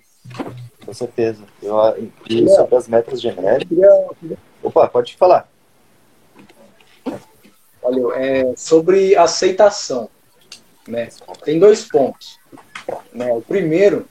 Com 0.84 0.94
certeza. 0.94 1.44
Eu, 1.62 2.12
e 2.28 2.50
sobre 2.50 2.76
as 2.76 2.88
metas 2.88 3.22
genéricas. 3.22 3.78
Opa, 4.64 4.88
pode 4.88 5.16
falar. 5.16 5.48
Olha, 7.84 8.16
é, 8.16 8.54
sobre 8.56 9.16
aceitação. 9.16 10.10
Né? 10.88 11.10
Tem 11.46 11.60
dois 11.60 11.86
pontos. 11.86 12.40
Né? 13.14 13.32
O 13.32 13.42
primeiro 13.42 14.08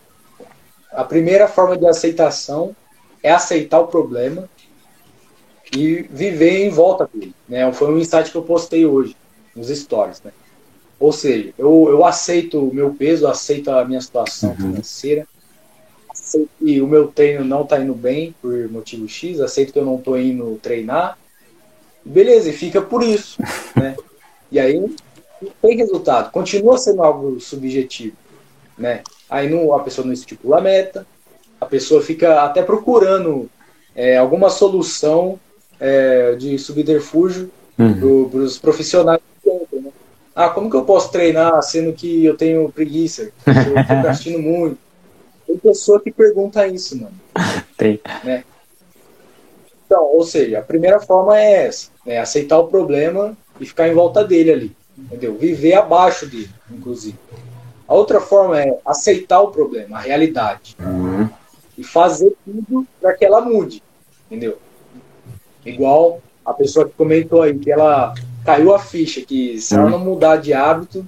a 0.92 1.05
primeira 1.05 1.48
forma 1.48 1.76
de 1.76 1.87
aceitação 1.87 2.74
é 3.22 3.31
aceitar 3.31 3.81
o 3.81 3.87
problema 3.87 4.48
e 5.74 6.02
viver 6.11 6.66
em 6.66 6.70
volta 6.70 7.09
dele. 7.12 7.35
Né? 7.48 7.70
Foi 7.72 7.92
um 7.92 7.98
insight 7.98 8.31
que 8.31 8.37
eu 8.37 8.42
postei 8.42 8.85
hoje 8.85 9.16
nos 9.57 9.68
stories. 9.68 10.20
Né? 10.22 10.33
Ou 11.00 11.12
seja, 11.12 11.52
eu, 11.59 11.87
eu 11.88 12.05
aceito 12.05 12.68
o 12.68 12.74
meu 12.74 12.94
peso, 12.94 13.26
aceito 13.26 13.70
a 13.70 13.85
minha 13.85 14.00
situação 14.00 14.50
uhum. 14.50 14.57
financeira, 14.57 15.26
aceito 16.11 16.50
que 16.59 16.81
o 16.81 16.87
meu 16.87 17.09
treino 17.09 17.44
não 17.44 17.62
está 17.62 17.81
indo 17.81 17.94
bem 17.94 18.35
por 18.42 18.70
motivo 18.70 19.09
X, 19.09 19.40
aceito 19.40 19.72
que 19.72 19.78
eu 19.78 19.85
não 19.85 19.96
estou 19.96 20.18
indo 20.18 20.59
treinar. 20.62 21.18
Beleza, 22.05 22.50
e 22.50 22.52
fica 22.52 22.81
por 22.83 23.02
isso. 23.02 23.38
Né? 23.74 23.96
E 24.50 24.61
aí 24.61 24.94
tem 25.62 25.76
resultado. 25.78 26.31
Continua 26.31 26.76
sendo 26.76 27.02
algo 27.02 27.40
subjetivo. 27.40 28.14
Né? 28.76 29.02
Aí 29.33 29.49
não, 29.49 29.75
a 29.75 29.81
pessoa 29.81 30.07
não 30.07 30.12
estipula 30.12 30.59
a 30.59 30.61
meta, 30.61 31.07
a 31.59 31.64
pessoa 31.64 32.03
fica 32.03 32.42
até 32.42 32.62
procurando 32.62 33.49
é, 33.97 34.18
alguma 34.18 34.51
solução 34.51 35.40
é, 35.81 36.35
de 36.35 36.59
subterfúgio 36.59 37.51
uhum. 37.79 38.29
para 38.29 38.40
os 38.40 38.59
profissionais. 38.59 39.21
Né? 39.73 39.90
Ah, 40.37 40.51
como 40.51 40.68
que 40.68 40.77
eu 40.77 40.85
posso 40.85 41.11
treinar 41.11 41.62
sendo 41.62 41.95
que 41.95 42.25
eu 42.25 42.37
tenho 42.37 42.71
preguiça? 42.71 43.31
Eu 43.47 43.81
estou 43.81 44.03
gastando 44.03 44.38
muito. 44.38 44.79
Tem 45.47 45.57
pessoa 45.59 46.01
que 46.01 46.11
pergunta 46.11 46.66
isso, 46.66 46.97
mano. 47.01 47.14
Tem. 47.77 48.01
Né? 48.23 48.45
Então, 49.87 50.05
ou 50.05 50.25
seja, 50.25 50.59
a 50.59 50.62
primeira 50.62 51.01
forma 51.01 51.38
é 51.38 51.66
essa, 51.66 51.88
né? 52.05 52.18
aceitar 52.18 52.59
o 52.59 52.68
problema 52.68 53.37
e 53.61 53.66
ficar 53.66 53.88
em 53.88 53.95
volta 53.95 54.25
dele 54.25 54.53
ali, 54.53 54.77
entendeu? 54.99 55.37
Viver 55.37 55.75
abaixo 55.75 56.27
dele, 56.27 56.51
inclusive. 56.71 57.18
A 57.92 57.94
outra 57.94 58.22
forma 58.22 58.59
é 58.59 58.78
aceitar 58.87 59.42
o 59.42 59.48
problema, 59.48 59.98
a 59.98 60.00
realidade. 60.00 60.74
Uhum. 60.81 61.28
E 61.76 61.85
fazer 61.85 62.35
tudo 62.42 62.87
para 62.98 63.12
que 63.12 63.22
ela 63.22 63.42
mude. 63.42 63.83
Entendeu? 64.31 64.57
Igual 65.62 66.22
a 66.42 66.55
pessoa 66.55 66.88
que 66.88 66.94
comentou 66.94 67.42
aí, 67.42 67.59
que 67.59 67.70
ela 67.70 68.14
caiu 68.46 68.74
a 68.74 68.78
ficha, 68.78 69.20
que 69.20 69.61
se 69.61 69.74
ela 69.74 69.85
uhum. 69.85 69.90
não 69.90 69.98
mudar 69.98 70.38
de 70.38 70.55
hábito, 70.55 71.05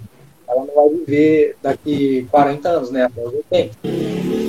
ela 0.46 0.62
não 0.62 0.74
vai 0.74 0.90
viver 0.90 1.56
daqui 1.62 2.28
40 2.30 2.68
anos, 2.68 2.90
né? 2.90 3.04
Até 3.04 3.22
os 3.22 3.32
80. 3.32 3.76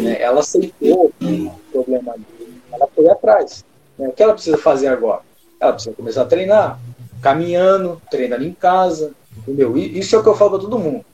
Né? 0.03 0.21
Ela 0.21 0.41
aceitou 0.41 1.13
o 1.21 1.51
problema 1.71 2.15
dele, 2.15 2.61
ela 2.69 2.85
foi 2.93 3.07
atrás. 3.07 3.63
Né? 3.97 4.09
O 4.09 4.11
que 4.11 4.21
ela 4.21 4.33
precisa 4.33 4.57
fazer 4.57 4.89
agora? 4.89 5.21
Ela 5.57 5.71
precisa 5.71 5.95
começar 5.95 6.23
a 6.23 6.25
treinar, 6.25 6.81
caminhando, 7.21 8.01
treinando 8.11 8.43
em 8.43 8.51
casa, 8.51 9.13
entendeu? 9.37 9.77
Isso 9.77 10.17
é 10.17 10.19
o 10.19 10.21
que 10.21 10.27
eu 10.27 10.35
falo 10.35 10.51
para 10.51 10.59
todo 10.59 10.77
mundo. 10.77 11.05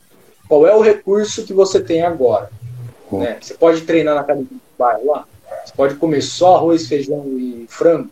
Qual 0.52 0.68
é 0.68 0.76
o 0.76 0.82
recurso 0.82 1.46
que 1.46 1.54
você 1.54 1.80
tem 1.80 2.02
agora? 2.02 2.52
Né? 3.10 3.38
Você 3.40 3.54
pode 3.54 3.84
treinar 3.84 4.16
na 4.16 4.20
academia 4.20 4.50
do 4.50 4.60
bairro 4.78 5.06
lá? 5.10 5.26
Você 5.64 5.72
pode 5.74 5.96
comer 5.96 6.22
só 6.22 6.58
arroz, 6.58 6.90
feijão 6.90 7.24
e 7.26 7.66
frango? 7.70 8.10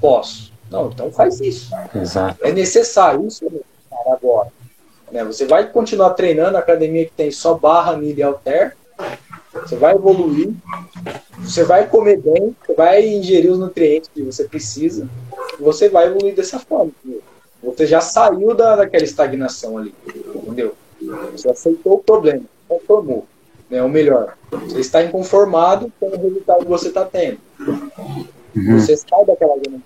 Posso. 0.00 0.50
Não, 0.70 0.88
então 0.88 1.12
faz 1.12 1.38
isso. 1.38 1.70
Exato. 1.94 2.42
É 2.42 2.50
necessário 2.50 3.26
isso 3.26 3.44
é 3.44 4.10
agora. 4.10 4.48
Né? 5.12 5.22
Você 5.22 5.44
vai 5.44 5.70
continuar 5.70 6.14
treinando 6.14 6.52
na 6.52 6.60
academia 6.60 7.04
que 7.04 7.12
tem 7.12 7.30
só 7.30 7.52
barra, 7.52 7.94
milha 7.94 8.20
e 8.20 8.22
halter. 8.22 8.74
Você 9.52 9.76
vai 9.76 9.94
evoluir. 9.94 10.54
Você 11.40 11.62
vai 11.62 11.86
comer 11.86 12.22
bem. 12.22 12.56
Você 12.64 12.72
vai 12.72 13.06
ingerir 13.06 13.52
os 13.52 13.58
nutrientes 13.58 14.08
que 14.14 14.22
você 14.22 14.44
precisa. 14.44 15.06
E 15.58 15.62
você 15.62 15.90
vai 15.90 16.06
evoluir 16.06 16.34
dessa 16.34 16.58
forma. 16.58 16.90
Entendeu? 17.04 17.22
Você 17.62 17.86
já 17.86 18.00
saiu 18.00 18.54
da, 18.54 18.76
daquela 18.76 19.04
estagnação 19.04 19.76
ali. 19.76 19.94
Entendeu? 20.06 20.74
Você 21.32 21.50
aceitou 21.50 21.94
o 21.94 21.98
problema. 21.98 22.44
Transformou. 22.68 23.26
Né? 23.68 23.82
Ou 23.82 23.88
melhor, 23.88 24.36
você 24.50 24.80
está 24.80 25.02
inconformado 25.02 25.92
com 25.98 26.06
o 26.06 26.16
resultado 26.16 26.60
que 26.60 26.70
você 26.70 26.88
está 26.88 27.04
tendo. 27.04 27.38
Uhum. 27.58 28.80
Você 28.80 28.96
sai 28.96 29.24
daquela 29.24 29.54
zona 29.54 29.80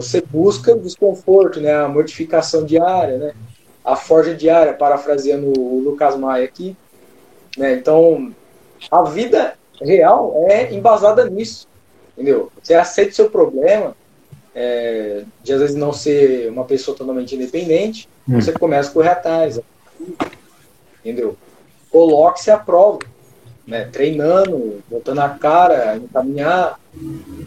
você 0.00 0.22
busca 0.22 0.74
desconforto, 0.74 1.60
né? 1.60 1.74
A 1.74 1.88
mortificação 1.88 2.64
diária, 2.64 3.18
né? 3.18 3.34
A 3.84 3.96
forja 3.96 4.34
diária, 4.34 4.72
parafraseando 4.72 5.52
o 5.58 5.80
Lucas 5.80 6.16
Maia 6.16 6.44
aqui. 6.44 6.76
Né? 7.56 7.74
Então, 7.74 8.32
a 8.90 9.02
vida 9.02 9.54
real 9.80 10.46
é 10.48 10.72
embasada 10.72 11.28
nisso, 11.28 11.66
entendeu? 12.12 12.50
Você 12.62 12.74
aceita 12.74 13.12
o 13.12 13.14
seu 13.14 13.30
problema, 13.30 13.96
é, 14.54 15.24
de 15.42 15.52
às 15.52 15.60
vezes 15.60 15.76
não 15.76 15.92
ser 15.92 16.50
uma 16.50 16.64
pessoa 16.64 16.96
totalmente 16.96 17.34
independente, 17.34 18.08
hum. 18.28 18.40
você 18.40 18.52
começa 18.52 18.90
a 18.90 18.92
correr 18.92 19.08
atrás, 19.08 19.60
entendeu? 21.00 21.36
Coloque-se 21.90 22.50
à 22.50 22.58
prova, 22.58 23.00
né? 23.66 23.84
Treinando, 23.86 24.82
botando 24.88 25.18
a 25.20 25.28
cara, 25.28 25.96
encaminhar, 25.96 26.78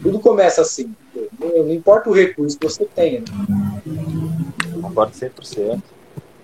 tudo 0.02 0.18
começa 0.20 0.62
assim. 0.62 0.94
Não, 1.38 1.72
importa 1.72 2.10
o 2.10 2.12
recurso 2.12 2.58
que 2.58 2.66
você 2.66 2.84
tenha. 2.84 3.20
Né? 3.20 3.82
Concordo 4.80 5.12
100%. 5.12 5.82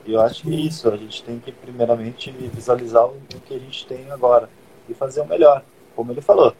E 0.06 0.12
eu 0.12 0.20
acho 0.20 0.42
que 0.42 0.52
é 0.52 0.56
isso, 0.56 0.88
a 0.88 0.96
gente 0.96 1.22
tem 1.22 1.38
que 1.38 1.52
primeiramente 1.52 2.30
visualizar 2.30 3.06
o 3.06 3.16
que 3.46 3.54
a 3.54 3.58
gente 3.58 3.86
tem 3.86 4.10
agora 4.10 4.48
e 4.88 4.94
fazer 4.94 5.20
o 5.20 5.26
melhor. 5.26 5.62
Como 5.94 6.12
ele 6.12 6.20
falou, 6.20 6.54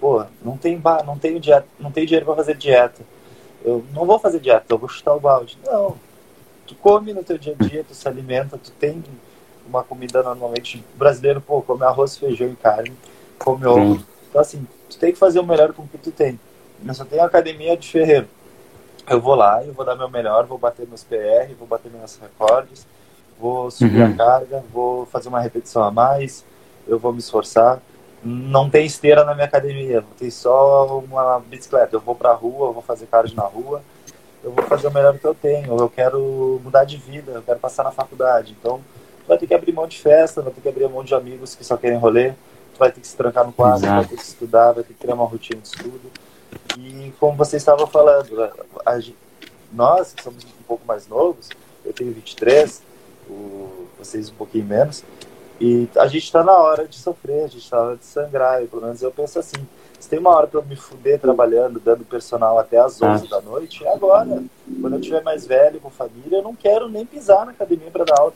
pô, 0.00 0.24
não 0.42 0.56
tem 0.56 0.78
bar, 0.78 1.04
não 1.04 1.18
tenho 1.18 1.40
dieta, 1.40 1.66
não 1.78 1.90
tenho 1.90 2.06
dinheiro 2.06 2.26
para 2.26 2.36
fazer 2.36 2.56
dieta. 2.56 3.02
Eu 3.64 3.84
não 3.92 4.06
vou 4.06 4.18
fazer 4.18 4.38
dieta, 4.38 4.66
eu 4.70 4.78
vou 4.78 4.88
chutar 4.88 5.14
o 5.14 5.20
balde. 5.20 5.58
Não. 5.66 5.96
Tu 6.68 6.74
come 6.74 7.14
no 7.14 7.24
teu 7.24 7.38
dia 7.38 7.56
a 7.58 7.64
dia, 7.64 7.82
tu 7.82 7.94
se 7.94 8.06
alimenta, 8.06 8.58
tu 8.58 8.70
tem 8.72 9.02
uma 9.66 9.82
comida 9.82 10.22
normalmente 10.22 10.84
brasileiro, 10.96 11.40
pô, 11.40 11.62
come 11.62 11.82
arroz, 11.82 12.18
feijão 12.18 12.48
e 12.48 12.56
carne, 12.56 12.92
come 13.38 13.64
ovo. 13.64 14.04
Então 14.28 14.38
assim, 14.38 14.66
tu 14.88 14.98
tem 14.98 15.12
que 15.12 15.18
fazer 15.18 15.40
o 15.40 15.46
melhor 15.46 15.72
com 15.72 15.82
o 15.82 15.88
que 15.88 15.96
tu 15.96 16.10
tem. 16.10 16.38
Eu 16.86 16.94
só 16.94 17.06
tenho 17.06 17.24
academia 17.24 17.74
de 17.74 17.88
ferreiro. 17.88 18.28
Eu 19.08 19.18
vou 19.18 19.34
lá, 19.34 19.64
eu 19.64 19.72
vou 19.72 19.82
dar 19.82 19.96
meu 19.96 20.10
melhor, 20.10 20.44
vou 20.44 20.58
bater 20.58 20.86
meus 20.86 21.02
PR, 21.02 21.54
vou 21.58 21.66
bater 21.66 21.90
meus 21.90 22.16
recordes, 22.16 22.86
vou 23.40 23.70
subir 23.70 24.02
uhum. 24.02 24.12
a 24.12 24.14
carga, 24.14 24.64
vou 24.70 25.06
fazer 25.06 25.30
uma 25.30 25.40
repetição 25.40 25.82
a 25.82 25.90
mais, 25.90 26.44
eu 26.86 26.98
vou 26.98 27.14
me 27.14 27.18
esforçar. 27.18 27.80
Não 28.22 28.68
tem 28.68 28.84
esteira 28.84 29.24
na 29.24 29.32
minha 29.32 29.46
academia, 29.46 30.04
tem 30.18 30.30
só 30.30 30.98
uma 30.98 31.38
bicicleta. 31.40 31.96
Eu 31.96 32.00
vou 32.00 32.14
pra 32.14 32.34
rua, 32.34 32.68
eu 32.68 32.72
vou 32.74 32.82
fazer 32.82 33.06
cardio 33.06 33.34
na 33.34 33.44
rua, 33.44 33.80
eu 34.42 34.52
vou 34.52 34.64
fazer 34.64 34.88
o 34.88 34.92
melhor 34.92 35.18
que 35.18 35.24
eu 35.24 35.34
tenho. 35.34 35.78
Eu 35.78 35.88
quero 35.88 36.60
mudar 36.62 36.84
de 36.84 36.96
vida, 36.96 37.32
eu 37.32 37.42
quero 37.42 37.58
passar 37.58 37.84
na 37.84 37.90
faculdade. 37.90 38.56
Então, 38.58 38.80
vai 39.26 39.36
ter 39.36 39.46
que 39.46 39.54
abrir 39.54 39.72
mão 39.72 39.86
de 39.86 39.98
festa, 39.98 40.40
vai 40.40 40.52
ter 40.52 40.60
que 40.60 40.68
abrir 40.68 40.88
mão 40.88 41.04
de 41.04 41.14
amigos 41.14 41.54
que 41.54 41.64
só 41.64 41.76
querem 41.76 41.98
rolê, 41.98 42.32
vai 42.78 42.90
ter 42.90 43.00
que 43.00 43.06
se 43.06 43.16
trancar 43.16 43.44
no 43.44 43.52
quarto, 43.52 43.80
vai 43.82 44.04
ter 44.04 44.16
que 44.16 44.22
estudar, 44.22 44.72
vai 44.72 44.84
ter 44.84 44.94
que 44.94 45.00
criar 45.00 45.14
uma 45.14 45.26
rotina 45.26 45.60
de 45.60 45.68
estudo. 45.68 46.10
E 46.78 47.12
como 47.18 47.36
você 47.36 47.56
estava 47.56 47.86
falando, 47.86 48.42
a, 48.42 48.52
a, 48.86 49.00
nós 49.72 50.12
que 50.12 50.22
somos 50.22 50.44
um 50.44 50.62
pouco 50.66 50.86
mais 50.86 51.06
novos, 51.08 51.50
eu 51.84 51.92
tenho 51.92 52.12
23, 52.12 52.82
o, 53.28 53.86
vocês 53.98 54.30
um 54.30 54.34
pouquinho 54.34 54.64
menos, 54.64 55.04
e 55.60 55.88
a 55.96 56.06
gente 56.06 56.24
está 56.24 56.44
na 56.44 56.56
hora 56.56 56.86
de 56.86 56.96
sofrer, 56.96 57.44
a 57.44 57.48
gente 57.48 57.64
está 57.64 57.76
na 57.76 57.82
hora 57.82 57.96
de 57.96 58.04
sangrar, 58.04 58.62
e 58.62 58.68
pelo 58.68 58.82
menos 58.82 59.02
eu 59.02 59.10
penso 59.10 59.38
assim, 59.38 59.66
se 59.98 60.08
tem 60.08 60.18
uma 60.18 60.30
hora 60.30 60.46
para 60.46 60.60
eu 60.60 60.64
me 60.64 60.76
fuder 60.76 61.18
trabalhando, 61.18 61.80
dando 61.80 62.04
personal 62.04 62.58
até 62.58 62.78
as 62.78 63.00
11 63.02 63.26
ah. 63.26 63.30
da 63.30 63.40
noite, 63.40 63.84
é 63.84 63.92
agora. 63.92 64.42
Quando 64.80 64.94
eu 64.94 65.00
tiver 65.00 65.22
mais 65.22 65.46
velho, 65.46 65.80
com 65.80 65.90
família, 65.90 66.38
eu 66.38 66.42
não 66.42 66.54
quero 66.54 66.88
nem 66.88 67.04
pisar 67.04 67.44
na 67.44 67.52
academia 67.52 67.90
para 67.90 68.04
dar 68.04 68.18
aula. 68.18 68.32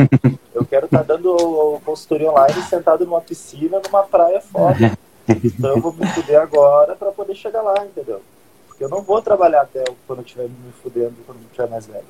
eu 0.54 0.64
quero 0.64 0.86
estar 0.86 0.98
tá 0.98 1.04
dando 1.04 1.80
consultoria 1.84 2.30
online 2.30 2.62
sentado 2.62 3.04
numa 3.04 3.20
piscina, 3.20 3.80
numa 3.84 4.02
praia 4.04 4.40
fora. 4.40 4.96
Então 5.28 5.70
eu 5.70 5.80
vou 5.80 5.92
me 5.92 6.06
fuder 6.06 6.40
agora 6.40 6.96
para 6.96 7.12
poder 7.12 7.34
chegar 7.34 7.62
lá, 7.62 7.84
entendeu? 7.84 8.20
Porque 8.66 8.82
eu 8.82 8.88
não 8.88 9.02
vou 9.02 9.20
trabalhar 9.22 9.62
até 9.62 9.84
quando 10.06 10.20
eu 10.20 10.24
estiver 10.24 10.48
me 10.48 10.72
fudendo, 10.82 11.14
quando 11.26 11.38
eu 11.38 11.44
estiver 11.44 11.68
mais 11.68 11.86
velho. 11.86 12.04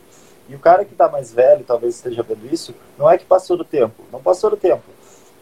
E 0.48 0.54
o 0.54 0.58
cara 0.58 0.84
que 0.84 0.92
está 0.92 1.08
mais 1.08 1.32
velho, 1.32 1.64
talvez 1.64 1.96
esteja 1.96 2.22
vendo 2.22 2.52
isso, 2.52 2.74
não 2.98 3.10
é 3.10 3.18
que 3.18 3.24
passou 3.24 3.56
do 3.56 3.64
tempo. 3.64 4.04
Não 4.12 4.22
passou 4.22 4.50
do 4.50 4.56
tempo. 4.56 4.82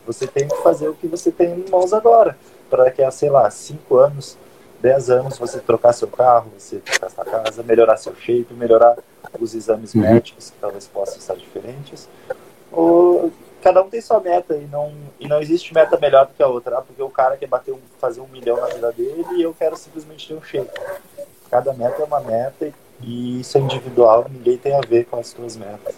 Você 0.07 0.27
tem 0.27 0.49
que 0.49 0.57
fazer 0.63 0.89
o 0.89 0.95
que 0.95 1.07
você 1.07 1.31
tem 1.31 1.61
em 1.61 1.71
mãos 1.71 1.93
agora. 1.93 2.37
Para 2.71 2.91
que, 2.91 3.09
sei 3.11 3.29
lá, 3.29 3.51
5 3.51 3.97
anos, 3.97 4.39
10 4.81 5.11
anos, 5.11 5.39
você 5.39 5.59
trocar 5.59 5.93
seu 5.93 6.09
carro, 6.09 6.51
você 6.57 6.77
trocar 6.77 7.11
sua 7.11 7.25
casa, 7.25 7.63
melhorar 7.63 7.97
seu 7.97 8.15
shape, 8.15 8.55
melhorar 8.55 8.97
os 9.39 9.55
exames 9.55 9.95
uhum. 9.95 10.03
médicos, 10.03 10.51
que 10.51 10.57
talvez 10.59 10.87
possam 10.87 11.19
estar 11.19 11.35
diferentes. 11.35 12.09
Ou 12.73 13.33
cada 13.61 13.83
um 13.83 13.91
tem 13.91 14.01
sua 14.01 14.21
meta 14.21 14.55
e 14.55 14.67
não, 14.67 14.93
e 15.19 15.29
não 15.29 15.41
existe 15.41 15.75
meta 15.75 15.99
melhor 16.01 16.27
do 16.27 16.33
que 16.33 16.43
a 16.43 16.47
outra, 16.47 16.79
ah, 16.79 16.83
porque 16.83 17.03
o 17.03 17.11
cara 17.11 17.37
quer 17.37 17.47
bater 17.47 17.73
um, 17.73 17.79
fazer 18.01 18.21
um 18.21 18.29
milhão 18.29 18.57
na 18.57 18.67
vida 18.67 18.93
dele 18.93 19.25
e 19.37 19.43
eu 19.43 19.55
quero 19.55 19.77
simplesmente 19.77 20.29
ter 20.29 20.35
um 20.35 20.43
shape. 20.43 20.71
Cada 21.51 21.73
meta 21.73 22.01
é 22.01 22.05
uma 22.05 22.21
meta 22.21 22.67
e, 22.67 22.73
e 23.03 23.41
isso 23.41 23.59
é 23.59 23.61
individual, 23.61 24.27
ninguém 24.31 24.57
tem 24.57 24.75
a 24.75 24.81
ver 24.81 25.05
com 25.05 25.19
as 25.19 25.29
suas 25.29 25.57
metas. 25.57 25.95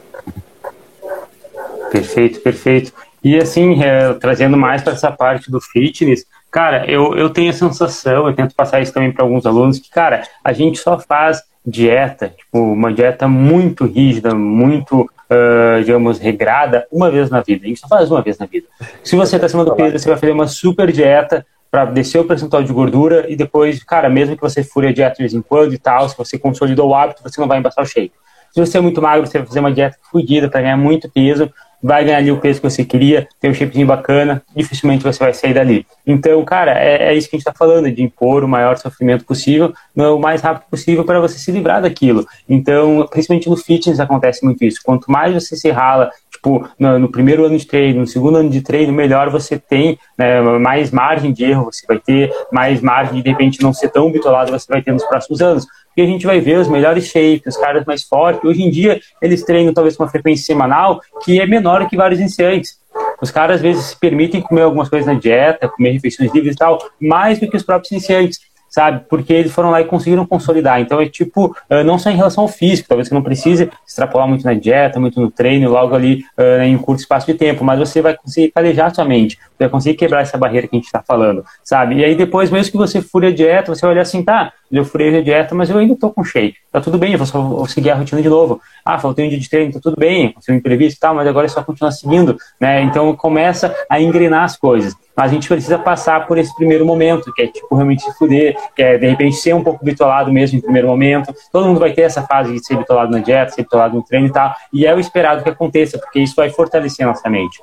Perfeito, 1.91 2.41
perfeito. 2.41 2.93
E 3.23 3.37
assim, 3.37 3.83
é, 3.83 4.13
trazendo 4.15 4.57
mais 4.57 4.83
para 4.83 4.95
essa 4.95 5.13
parte 5.13 5.51
do 5.51 5.61
fitness, 5.61 6.27
cara, 6.53 6.89
eu, 6.89 7.17
eu 7.17 7.31
tenho 7.31 7.51
a 7.51 7.55
sensação, 7.55 8.29
eu 8.29 8.35
tento 8.35 8.55
passar 8.55 8.81
isso 8.83 8.93
também 8.93 9.11
para 9.11 9.25
alguns 9.25 9.47
alunos, 9.47 9.79
que, 9.79 9.91
cara, 9.91 10.23
a 10.45 10.53
gente 10.53 10.79
só 10.79 10.99
faz 10.99 11.43
dieta, 11.67 12.29
tipo, 12.29 12.59
uma 12.59 12.93
dieta 12.93 13.27
muito 13.27 13.87
rígida, 13.87 14.35
muito 14.35 15.01
uh, 15.01 15.83
digamos, 15.83 16.19
regrada 16.19 16.87
uma 16.93 17.11
vez 17.11 17.31
na 17.31 17.41
vida. 17.41 17.65
A 17.65 17.69
gente 17.69 17.81
só 17.81 17.89
faz 17.89 18.11
uma 18.11 18.21
vez 18.21 18.37
na 18.39 18.47
vida. 18.47 18.67
Se 19.03 19.17
você 19.17 19.37
está 19.37 19.47
acima 19.47 19.65
do 19.65 19.75
peso, 19.75 19.99
você 19.99 20.09
vai 20.09 20.19
fazer 20.19 20.33
uma 20.33 20.47
super 20.47 20.93
dieta 20.93 21.47
para 21.71 21.87
descer 21.87 22.19
o 22.19 22.25
percentual 22.25 22.63
de 22.63 22.73
gordura 22.73 23.25
e 23.31 23.35
depois, 23.35 23.83
cara, 23.83 24.09
mesmo 24.11 24.37
que 24.37 24.43
você 24.43 24.63
fure 24.63 24.89
a 24.89 24.93
dieta 24.93 25.17
de 25.17 25.23
vez 25.23 25.33
em 25.33 25.41
quando 25.41 25.73
e 25.73 25.79
tal, 25.79 26.07
se 26.07 26.17
você 26.17 26.39
consolidou 26.39 26.91
o 26.91 26.95
hábito, 26.95 27.23
você 27.23 27.41
não 27.41 27.49
vai 27.49 27.59
embaçar 27.59 27.83
o 27.83 27.87
shape. 27.87 28.13
Se 28.53 28.61
você 28.61 28.77
é 28.77 28.81
muito 28.83 29.01
magro, 29.01 29.27
você 29.27 29.39
vai 29.39 29.47
fazer 29.47 29.61
uma 29.61 29.73
dieta 29.73 29.97
fodida 30.11 30.51
para 30.51 30.61
ganhar 30.61 30.77
muito 30.77 31.09
peso, 31.09 31.51
vai 31.83 32.05
ganhar 32.05 32.19
ali 32.19 32.31
o 32.31 32.39
peso 32.39 32.61
que 32.61 32.71
você 32.71 32.85
queria, 32.85 33.29
ter 33.41 33.51
um 33.51 33.55
shapezinho 33.55 33.87
bacana, 33.87 34.43
dificilmente 34.55 35.03
você 35.03 35.19
vai 35.19 35.35
sair 35.35 35.53
dali. 35.53 35.87
Então, 36.07 36.43
cara, 36.45 36.73
é, 36.79 37.11
é 37.11 37.15
isso 37.15 37.29
que 37.29 37.37
a 37.37 37.39
gente 37.39 37.49
está 37.49 37.59
falando, 37.59 37.91
de 37.91 38.03
impor 38.03 38.45
o 38.45 38.49
maior 38.49 38.77
sofrimento 38.77 39.25
possível, 39.25 39.73
o 39.97 40.19
mais 40.19 40.41
rápido 40.41 40.69
possível 40.71 41.05
para 41.05 41.21
você 41.21 41.39
se 41.39 41.51
livrar 41.51 41.83
daquilo. 41.83 42.27
Então, 42.49 43.07
principalmente 43.11 43.49
no 43.49 43.57
fitness 43.57 43.99
acontece 43.99 44.45
muito 44.45 44.65
isso. 44.65 44.81
Quanto 44.85 45.11
mais 45.11 45.35
você 45.35 45.57
se 45.57 45.71
rala, 45.71 46.11
tipo, 46.31 46.69
no, 46.79 46.99
no 46.99 47.11
primeiro 47.11 47.45
ano 47.45 47.59
de 47.59 47.67
treino, 47.67 48.01
no 48.01 48.07
segundo 48.07 48.37
ano 48.37 48.51
de 48.51 48.61
treino, 48.61 48.93
melhor 48.93 49.31
você 49.31 49.59
tem, 49.59 49.99
né, 50.17 50.41
mais 50.41 50.91
margem 50.91 51.33
de 51.33 51.45
erro 51.45 51.65
você 51.65 51.87
vai 51.87 51.99
ter, 51.99 52.33
mais 52.53 52.81
margem 52.81 53.17
de, 53.17 53.23
de 53.23 53.31
repente, 53.31 53.63
não 53.63 53.73
ser 53.73 53.89
tão 53.89 54.11
bitolado 54.11 54.53
você 54.53 54.67
vai 54.69 54.83
ter 54.83 54.93
nos 54.93 55.05
próximos 55.05 55.41
anos 55.41 55.67
e 55.97 56.03
a 56.03 56.07
gente 56.07 56.27
vai 56.27 56.41
ver 56.41 56.59
os 56.59 56.69
melhores 56.69 57.07
shapes, 57.07 57.55
os 57.55 57.57
caras 57.57 57.85
mais 57.85 58.03
fortes. 58.03 58.45
Hoje 58.45 58.63
em 58.63 58.71
dia, 58.71 59.01
eles 59.21 59.45
treinam 59.45 59.73
talvez 59.73 59.97
com 59.97 60.03
uma 60.03 60.11
frequência 60.11 60.45
semanal 60.45 61.01
que 61.25 61.41
é 61.41 61.47
menor 61.47 61.89
que 61.89 61.97
vários 61.97 62.21
iniciantes. 62.21 62.81
Os 63.21 63.31
caras, 63.31 63.57
às 63.57 63.63
vezes, 63.63 63.85
se 63.87 63.99
permitem 63.99 64.41
comer 64.41 64.63
algumas 64.63 64.89
coisas 64.89 65.07
na 65.07 65.15
dieta, 65.15 65.69
comer 65.69 65.93
refeições 65.93 66.33
livres 66.35 66.55
e 66.55 66.59
tal, 66.59 66.79
mais 67.01 67.39
do 67.39 67.49
que 67.49 67.57
os 67.57 67.63
próprios 67.63 67.93
iniciantes 67.93 68.41
sabe? 68.73 69.05
Porque 69.09 69.35
eles 69.35 69.53
foram 69.53 69.71
lá 69.71 69.83
e 69.83 69.85
conseguiram 69.85 70.25
consolidar. 70.25 70.81
Então 70.81 70.99
é 70.99 71.07
tipo, 71.07 71.55
uh, 71.71 71.85
não 71.85 71.99
só 71.99 72.11
em 72.11 72.17
relação 72.17 72.45
ao 72.45 72.49
físico, 72.49 72.89
talvez 72.89 73.07
você 73.07 73.15
não 73.15 73.23
precise 73.23 73.71
extrapolar 73.87 74.27
muito 74.27 74.45
na 74.45 74.55
dieta, 74.55 74.99
muito 74.99 75.21
no 75.21 75.31
treino, 75.31 75.71
logo 75.71 75.95
ali 75.95 76.25
uh, 76.39 76.63
em 76.63 76.75
um 76.75 76.79
curto 76.79 77.01
espaço 77.01 77.27
de 77.27 77.35
tempo, 77.35 77.63
mas 77.63 77.79
você 77.79 78.01
vai 78.01 78.17
conseguir 78.17 78.51
calejar 78.51 78.95
sua 78.95 79.05
mente, 79.05 79.39
vai 79.59 79.69
conseguir 79.69 79.97
quebrar 79.97 80.23
essa 80.23 80.39
barreira 80.39 80.67
que 80.67 80.75
a 80.75 80.79
gente 80.79 80.87
está 80.87 81.03
falando, 81.03 81.45
sabe? 81.63 81.97
E 81.97 82.05
aí 82.05 82.15
depois, 82.15 82.51
mesmo 82.51 82.73
que 82.73 82.79
você 82.79 83.03
fure 83.03 83.27
a 83.27 83.31
dieta, 83.31 83.75
você 83.75 83.83
vai 83.83 83.91
olhar 83.91 84.03
assim, 84.03 84.25
tá, 84.25 84.55
eu 84.79 84.85
furei 84.85 85.17
a 85.19 85.23
dieta, 85.23 85.55
mas 85.55 85.69
eu 85.69 85.77
ainda 85.77 85.95
tô 85.95 86.11
com 86.11 86.25
shape. 86.25 86.57
Tá 86.71 86.81
tudo 86.81 86.97
bem, 86.97 87.13
eu 87.13 87.19
vou, 87.19 87.27
só, 87.27 87.41
vou 87.41 87.67
seguir 87.67 87.91
a 87.91 87.95
rotina 87.95 88.23
de 88.23 88.29
novo. 88.29 88.61
Ah, 88.83 88.99
faltei 88.99 89.27
um 89.27 89.29
dia 89.29 89.39
de 89.39 89.49
treino, 89.49 89.73
tá 89.73 89.81
tudo 89.81 89.97
bem, 89.99 90.29
aconteceu 90.29 90.55
um 90.55 90.59
imprevisto 90.59 90.97
e 90.97 91.01
tal, 91.01 91.15
mas 91.15 91.27
agora 91.27 91.45
é 91.45 91.49
só 91.49 91.63
continuar 91.63 91.91
seguindo, 91.91 92.37
né? 92.59 92.83
Então 92.83 93.15
começa 93.15 93.75
a 93.89 94.01
engrenar 94.01 94.45
as 94.45 94.57
coisas. 94.57 94.97
Mas 95.15 95.31
a 95.31 95.35
gente 95.35 95.47
precisa 95.47 95.79
passar 95.79 96.27
por 96.27 96.39
esse 96.39 96.55
primeiro 96.55 96.87
momento, 96.87 97.33
que 97.35 97.43
é 97.43 97.47
tipo 97.47 97.75
realmente 97.75 98.03
se 98.03 98.13
fuder, 98.17 98.57
que 98.75 98.83
é 98.83 98.97
de 98.97 99.07
repente 99.07 99.37
ser 99.37 99.55
um 99.55 99.63
pouco 99.63 99.85
bitolado 99.85 100.33
mesmo 100.33 100.59
em 100.59 100.63
primeiro 100.63 100.89
momento. 100.89 101.35
Todo 101.53 101.67
mundo 101.67 101.79
vai 101.79 101.93
ter 101.93 102.03
essa 102.03 102.23
fase 102.23 102.55
de 102.55 102.65
ser 102.65 102.77
bitolado 102.79 103.13
na 103.13 103.19
dieta, 103.19 103.53
ser 103.53 103.63
bitolado 103.63 103.95
no 103.95 104.03
treino 104.03 104.29
e 104.29 104.33
tal. 104.33 104.55
E 104.73 104.87
é 104.87 104.95
o 104.95 104.99
esperado 104.99 105.43
que 105.43 105.51
aconteça, 105.51 105.99
porque 105.99 106.19
isso 106.21 106.35
vai 106.35 106.49
fortalecer 106.49 107.05
a 107.05 107.11
nossa 107.11 107.29
mente. 107.29 107.63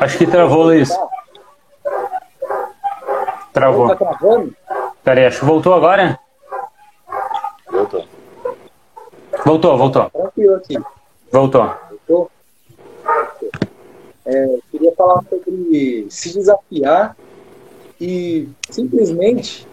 Acho 0.00 0.18
que 0.18 0.26
travou, 0.26 0.64
Luiz. 0.64 0.88
Travou. 3.52 3.88
Tá 3.88 3.96
travando? 3.96 4.54
Peraí, 5.02 5.26
acho 5.26 5.40
que 5.40 5.44
voltou 5.44 5.74
agora? 5.74 6.18
Voltou. 7.70 8.04
Voltou, 9.44 9.78
voltou. 9.78 10.10
Tranquilo 10.10 10.54
aqui. 10.56 10.78
Voltou. 11.32 11.74
Voltou? 11.90 12.30
É, 14.24 14.58
queria 14.70 14.92
falar 14.94 15.22
sobre 15.28 16.06
se 16.10 16.34
desafiar 16.34 17.16
e 18.00 18.48
simplesmente 18.70 19.66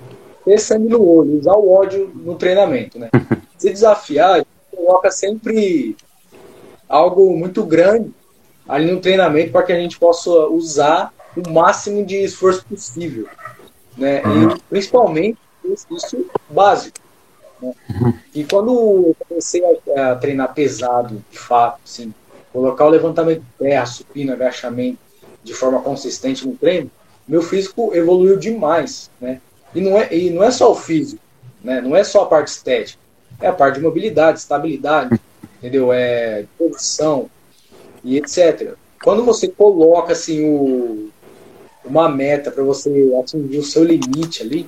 ter 0.45 0.57
sangue 0.59 0.89
no 0.89 1.07
olho, 1.07 1.39
usar 1.39 1.53
o 1.53 1.71
ódio 1.71 2.11
no 2.15 2.35
treinamento, 2.35 2.99
né? 2.99 3.09
Se 3.57 3.69
desafiar, 3.69 4.45
coloca 4.75 5.09
sempre 5.09 5.95
algo 6.89 7.35
muito 7.35 7.63
grande 7.63 8.13
ali 8.67 8.91
no 8.91 9.01
treinamento 9.01 9.51
para 9.51 9.63
que 9.63 9.71
a 9.71 9.79
gente 9.79 9.99
possa 9.99 10.29
usar 10.29 11.13
o 11.35 11.49
máximo 11.49 12.05
de 12.05 12.17
esforço 12.23 12.65
possível, 12.65 13.27
né? 13.97 14.21
E 14.23 14.27
uhum. 14.27 14.57
principalmente 14.69 15.37
isso 15.65 16.25
básico. 16.49 16.99
Né? 17.61 17.73
Uhum. 17.89 18.13
E 18.35 18.43
quando 18.43 18.71
eu 18.71 19.15
comecei 19.27 19.63
a, 19.95 20.11
a, 20.11 20.15
treinar 20.15 20.53
pesado, 20.53 21.23
de 21.31 21.39
fato, 21.39 21.79
assim, 21.83 22.13
colocar 22.51 22.85
o 22.85 22.89
levantamento 22.89 23.39
de 23.39 23.65
terra, 23.65 23.85
supino, 23.85 24.33
agachamento 24.33 24.99
de 25.43 25.53
forma 25.53 25.81
consistente 25.81 26.47
no 26.47 26.55
treino, 26.55 26.89
meu 27.27 27.41
físico 27.41 27.91
evoluiu 27.95 28.37
demais, 28.37 29.09
né? 29.19 29.39
E 29.73 29.81
não 29.81 29.97
é, 29.97 30.13
e 30.13 30.29
não 30.29 30.43
é 30.43 30.51
só 30.51 30.71
o 30.71 30.75
físico, 30.75 31.21
né? 31.63 31.81
Não 31.81 31.95
é 31.95 32.03
só 32.03 32.23
a 32.23 32.25
parte 32.27 32.49
estética, 32.49 32.99
é 33.41 33.47
a 33.47 33.53
parte 33.53 33.75
de 33.75 33.81
mobilidade, 33.81 34.39
estabilidade, 34.39 35.19
entendeu? 35.57 35.91
É 35.91 36.45
posição 36.57 37.29
e 38.03 38.17
etc. 38.17 38.73
Quando 39.03 39.23
você 39.23 39.47
coloca 39.47 40.13
assim 40.13 40.43
o, 40.45 41.09
uma 41.83 42.07
meta 42.09 42.51
para 42.51 42.63
você 42.63 43.13
atingir 43.19 43.57
o 43.57 43.63
seu 43.63 43.83
limite 43.83 44.41
ali, 44.41 44.67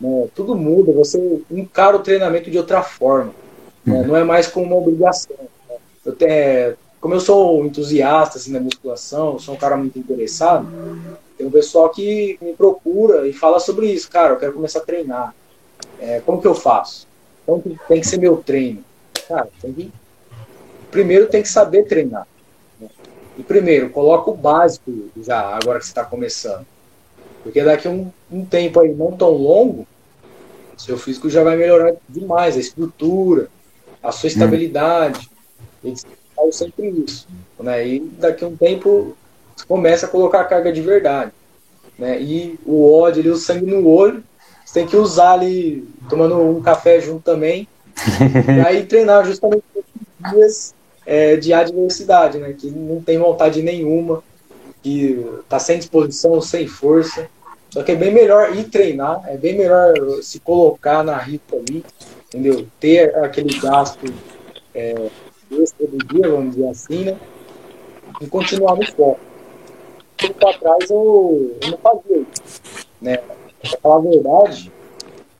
né, 0.00 0.28
tudo 0.34 0.54
muda, 0.54 0.92
você 0.92 1.40
encara 1.50 1.96
o 1.96 2.02
treinamento 2.02 2.50
de 2.50 2.58
outra 2.58 2.82
forma. 2.82 3.32
Né, 3.84 4.02
não 4.06 4.16
é 4.16 4.24
mais 4.24 4.46
como 4.46 4.66
uma 4.66 4.76
obrigação. 4.76 5.36
Né? 5.68 5.76
Eu 6.04 6.14
te, 6.14 6.76
como 7.00 7.14
eu 7.14 7.20
sou 7.20 7.64
entusiasta 7.64 8.38
assim, 8.38 8.52
na 8.52 8.60
musculação, 8.60 9.38
sou 9.38 9.54
um 9.54 9.58
cara 9.58 9.76
muito 9.76 9.98
interessado, 9.98 10.68
tem 11.36 11.46
um 11.46 11.50
pessoal 11.50 11.88
que 11.90 12.38
me 12.40 12.52
procura 12.52 13.26
e 13.26 13.32
fala 13.32 13.60
sobre 13.60 13.86
isso. 13.86 14.10
Cara, 14.10 14.34
eu 14.34 14.38
quero 14.38 14.52
começar 14.52 14.80
a 14.80 14.84
treinar. 14.84 15.34
É, 16.00 16.20
como 16.20 16.40
que 16.40 16.46
eu 16.46 16.54
faço? 16.54 17.06
Então 17.42 17.62
tem 17.86 18.00
que 18.00 18.06
ser 18.06 18.18
meu 18.18 18.36
treino. 18.36 18.84
Cara, 19.28 19.48
tem 19.60 19.72
que... 19.72 19.92
primeiro 20.90 21.26
tem 21.28 21.42
que 21.42 21.48
saber 21.48 21.84
treinar. 21.84 22.26
E 23.38 23.42
primeiro, 23.44 23.88
coloca 23.90 24.30
o 24.30 24.36
básico 24.36 24.92
já, 25.22 25.40
agora 25.40 25.78
que 25.78 25.84
você 25.84 25.92
está 25.92 26.04
começando. 26.04 26.66
Porque 27.42 27.62
daqui 27.62 27.86
a 27.86 27.90
um, 27.90 28.10
um 28.30 28.44
tempo 28.44 28.80
aí 28.80 28.92
não 28.92 29.12
tão 29.12 29.30
longo, 29.30 29.86
seu 30.76 30.98
físico 30.98 31.30
já 31.30 31.44
vai 31.44 31.56
melhorar 31.56 31.94
demais, 32.08 32.56
a 32.56 32.60
estrutura, 32.60 33.48
a 34.02 34.10
sua 34.10 34.26
estabilidade. 34.26 35.30
Hum. 35.84 35.94
E 35.94 36.52
sempre 36.52 36.88
isso. 36.88 37.28
Né? 37.60 37.86
E 37.86 38.00
daqui 38.00 38.44
a 38.44 38.48
um 38.48 38.56
tempo 38.56 39.16
começa 39.68 40.06
a 40.06 40.08
colocar 40.08 40.40
a 40.40 40.44
carga 40.44 40.72
de 40.72 40.80
verdade. 40.80 41.30
Né? 41.96 42.20
E 42.20 42.58
o 42.66 42.92
ódio 42.92 43.20
ali, 43.20 43.30
o 43.30 43.36
sangue 43.36 43.66
no 43.66 43.86
olho, 43.88 44.22
você 44.64 44.80
tem 44.80 44.86
que 44.86 44.96
usar 44.96 45.32
ali, 45.32 45.88
tomando 46.08 46.40
um 46.40 46.60
café 46.60 47.00
junto 47.00 47.22
também, 47.22 47.66
e 48.56 48.60
aí 48.60 48.86
treinar 48.86 49.24
justamente 49.24 49.64
dias 50.30 50.74
é, 51.08 51.36
de 51.36 51.54
adversidade, 51.54 52.36
né? 52.38 52.52
Que 52.52 52.70
não 52.70 53.00
tem 53.00 53.16
vontade 53.16 53.62
nenhuma, 53.62 54.22
que 54.82 55.24
tá 55.48 55.58
sem 55.58 55.78
disposição, 55.78 56.38
sem 56.42 56.66
força. 56.66 57.26
Só 57.70 57.82
que 57.82 57.92
é 57.92 57.96
bem 57.96 58.12
melhor 58.12 58.54
ir 58.54 58.64
treinar, 58.64 59.22
é 59.26 59.36
bem 59.36 59.56
melhor 59.56 59.94
se 60.22 60.38
colocar 60.40 61.02
na 61.02 61.16
ripa 61.16 61.56
ali, 61.56 61.82
entendeu? 62.26 62.66
Ter 62.78 63.16
aquele 63.16 63.58
gasto 63.58 64.12
é, 64.74 65.08
extra 65.50 65.86
do 65.86 65.98
dia, 65.98 66.28
vamos 66.28 66.54
dizer 66.54 66.68
assim, 66.68 67.04
né? 67.04 67.16
E 68.20 68.26
continuar 68.26 68.76
no 68.76 68.86
foco 68.92 69.28
tempo 70.18 70.48
atrás 70.48 70.90
eu, 70.90 71.56
eu 71.62 71.70
não 71.70 71.78
fazia. 71.78 72.26
Né? 73.00 73.16
Pra 73.16 73.78
falar 73.80 73.96
a 73.96 74.00
verdade, 74.00 74.72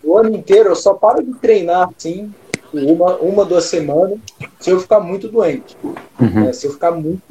o 0.03 0.17
ano 0.17 0.35
inteiro 0.35 0.71
eu 0.71 0.77
só 0.77 0.95
paro 0.95 1.23
de 1.23 1.35
treinar 1.35 1.91
assim, 1.95 2.33
uma, 2.73 3.17
uma, 3.17 3.45
duas 3.45 3.65
semanas, 3.65 4.19
se 4.61 4.71
eu 4.71 4.81
ficar 4.81 5.01
muito 5.01 5.29
doente. 5.29 5.77
Uhum. 5.83 6.45
Né? 6.45 6.53
Se 6.53 6.67
eu 6.67 6.73
ficar 6.73 6.93
muito. 6.93 7.23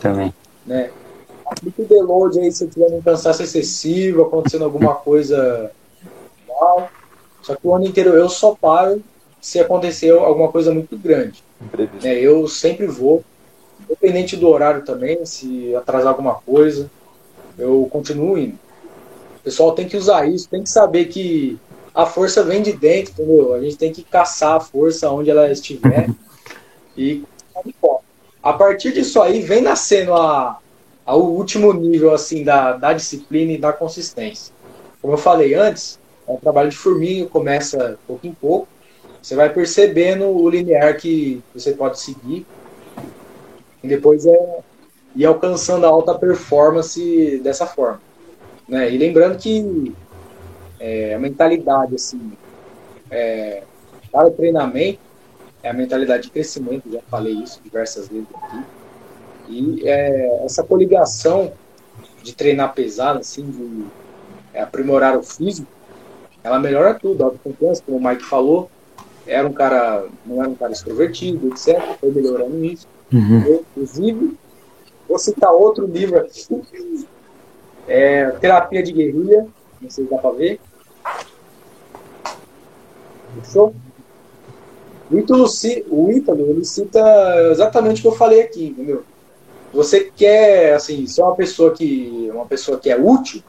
Também. 0.00 0.32
Né? 0.66 0.90
Muito 1.62 1.84
deload 1.84 2.38
aí 2.40 2.52
se 2.52 2.64
eu 2.64 2.70
tiver 2.70 2.88
um 2.88 3.00
cansaço 3.00 3.42
excessivo, 3.42 4.22
acontecendo 4.22 4.64
alguma 4.64 4.94
coisa 4.94 5.70
mal. 6.46 6.90
Só 7.42 7.54
que 7.54 7.66
o 7.66 7.74
ano 7.74 7.86
inteiro 7.86 8.10
eu 8.10 8.28
só 8.28 8.54
paro 8.54 9.02
se 9.40 9.58
acontecer 9.58 10.10
alguma 10.10 10.48
coisa 10.48 10.72
muito 10.72 10.96
grande. 10.98 11.42
Né? 12.02 12.14
Eu 12.20 12.46
sempre 12.46 12.86
vou 12.86 13.24
Independente 13.88 14.36
do 14.36 14.48
horário 14.48 14.84
também, 14.84 15.24
se 15.24 15.74
atrasar 15.74 16.08
alguma 16.08 16.34
coisa, 16.34 16.90
eu 17.56 17.88
continuo 17.90 18.36
indo. 18.36 18.58
O 19.40 19.42
pessoal 19.44 19.72
tem 19.72 19.88
que 19.88 19.96
usar 19.96 20.28
isso, 20.28 20.48
tem 20.48 20.62
que 20.62 20.68
saber 20.68 21.06
que 21.06 21.58
a 21.98 22.06
força 22.06 22.44
vem 22.44 22.62
de 22.62 22.72
dentro, 22.72 23.12
entendeu? 23.12 23.54
A 23.54 23.60
gente 23.60 23.76
tem 23.76 23.92
que 23.92 24.04
caçar 24.04 24.54
a 24.54 24.60
força 24.60 25.10
onde 25.10 25.30
ela 25.30 25.50
estiver 25.50 26.08
e 26.96 27.24
a 28.40 28.52
partir 28.52 28.92
disso 28.92 29.20
aí 29.20 29.42
vem 29.42 29.62
nascendo 29.62 30.14
a, 30.14 30.60
a, 31.04 31.16
o 31.16 31.24
último 31.34 31.72
nível 31.72 32.14
assim 32.14 32.44
da, 32.44 32.74
da 32.74 32.92
disciplina 32.92 33.50
e 33.50 33.58
da 33.58 33.72
consistência. 33.72 34.54
Como 35.02 35.14
eu 35.14 35.18
falei 35.18 35.54
antes, 35.54 35.98
é 36.28 36.30
um 36.30 36.36
trabalho 36.36 36.70
de 36.70 36.76
formiga, 36.76 37.26
começa 37.26 37.98
pouco 38.06 38.24
em 38.28 38.32
pouco. 38.32 38.68
Você 39.20 39.34
vai 39.34 39.52
percebendo 39.52 40.26
o 40.26 40.48
linear 40.48 40.96
que 40.96 41.42
você 41.52 41.72
pode 41.72 41.98
seguir 41.98 42.46
e 43.82 43.88
depois 43.88 44.24
é 44.24 44.58
ir 45.16 45.26
alcançando 45.26 45.84
a 45.84 45.88
alta 45.88 46.14
performance 46.14 47.40
dessa 47.42 47.66
forma. 47.66 48.00
Né? 48.68 48.88
E 48.88 48.96
lembrando 48.96 49.36
que 49.36 49.92
é, 50.80 51.14
a 51.14 51.18
mentalidade, 51.18 51.94
assim, 51.94 52.32
é, 53.10 53.62
para 54.10 54.28
o 54.28 54.30
treinamento, 54.30 55.00
é 55.62 55.70
a 55.70 55.72
mentalidade 55.72 56.24
de 56.24 56.30
crescimento, 56.30 56.90
já 56.90 57.00
falei 57.10 57.34
isso 57.34 57.60
diversas 57.62 58.08
vezes 58.08 58.26
aqui. 58.34 58.64
E 59.48 59.88
é, 59.88 60.44
essa 60.44 60.62
coligação 60.62 61.52
de 62.22 62.34
treinar 62.34 62.74
pesado, 62.74 63.20
assim, 63.20 63.50
de 63.50 63.86
é, 64.52 64.62
aprimorar 64.62 65.16
o 65.16 65.22
físico, 65.22 65.68
ela 66.42 66.58
melhora 66.58 66.94
tudo. 66.94 67.22
A 67.22 67.26
autoconfiança, 67.26 67.82
como 67.84 67.98
o 67.98 68.08
Mike 68.08 68.24
falou, 68.24 68.70
era 69.26 69.46
um 69.46 69.52
cara, 69.52 70.06
não 70.24 70.40
era 70.40 70.48
um 70.48 70.54
cara 70.54 70.72
extrovertido, 70.72 71.48
etc. 71.48 71.80
Foi 72.00 72.10
melhorando 72.10 72.64
isso. 72.64 72.86
Uhum. 73.12 73.60
Inclusive, 73.70 74.36
vou 75.08 75.18
citar 75.18 75.52
outro 75.52 75.86
livro 75.86 76.18
aqui. 76.18 77.06
É, 77.86 78.30
Terapia 78.32 78.82
de 78.82 78.92
Guerrilha. 78.92 79.46
Não 79.80 79.90
sei 79.90 80.04
se 80.04 80.10
dá 80.10 80.18
para 80.18 80.30
ver. 80.30 80.60
Fechou? 83.34 83.74
O 85.10 85.18
Ítalo, 85.18 85.46
o 85.90 86.10
Ítalo, 86.10 86.50
ele 86.50 86.64
cita 86.64 87.00
exatamente 87.50 88.00
o 88.00 88.02
que 88.02 88.08
eu 88.08 88.16
falei 88.16 88.42
aqui, 88.42 88.66
entendeu? 88.66 89.02
Você 89.72 90.10
quer, 90.14 90.74
assim, 90.74 91.06
ser 91.06 91.22
uma 91.22 91.34
pessoa 91.34 91.72
que, 91.72 92.30
uma 92.32 92.46
pessoa 92.46 92.78
que 92.78 92.90
é 92.90 92.96
útil, 92.96 93.42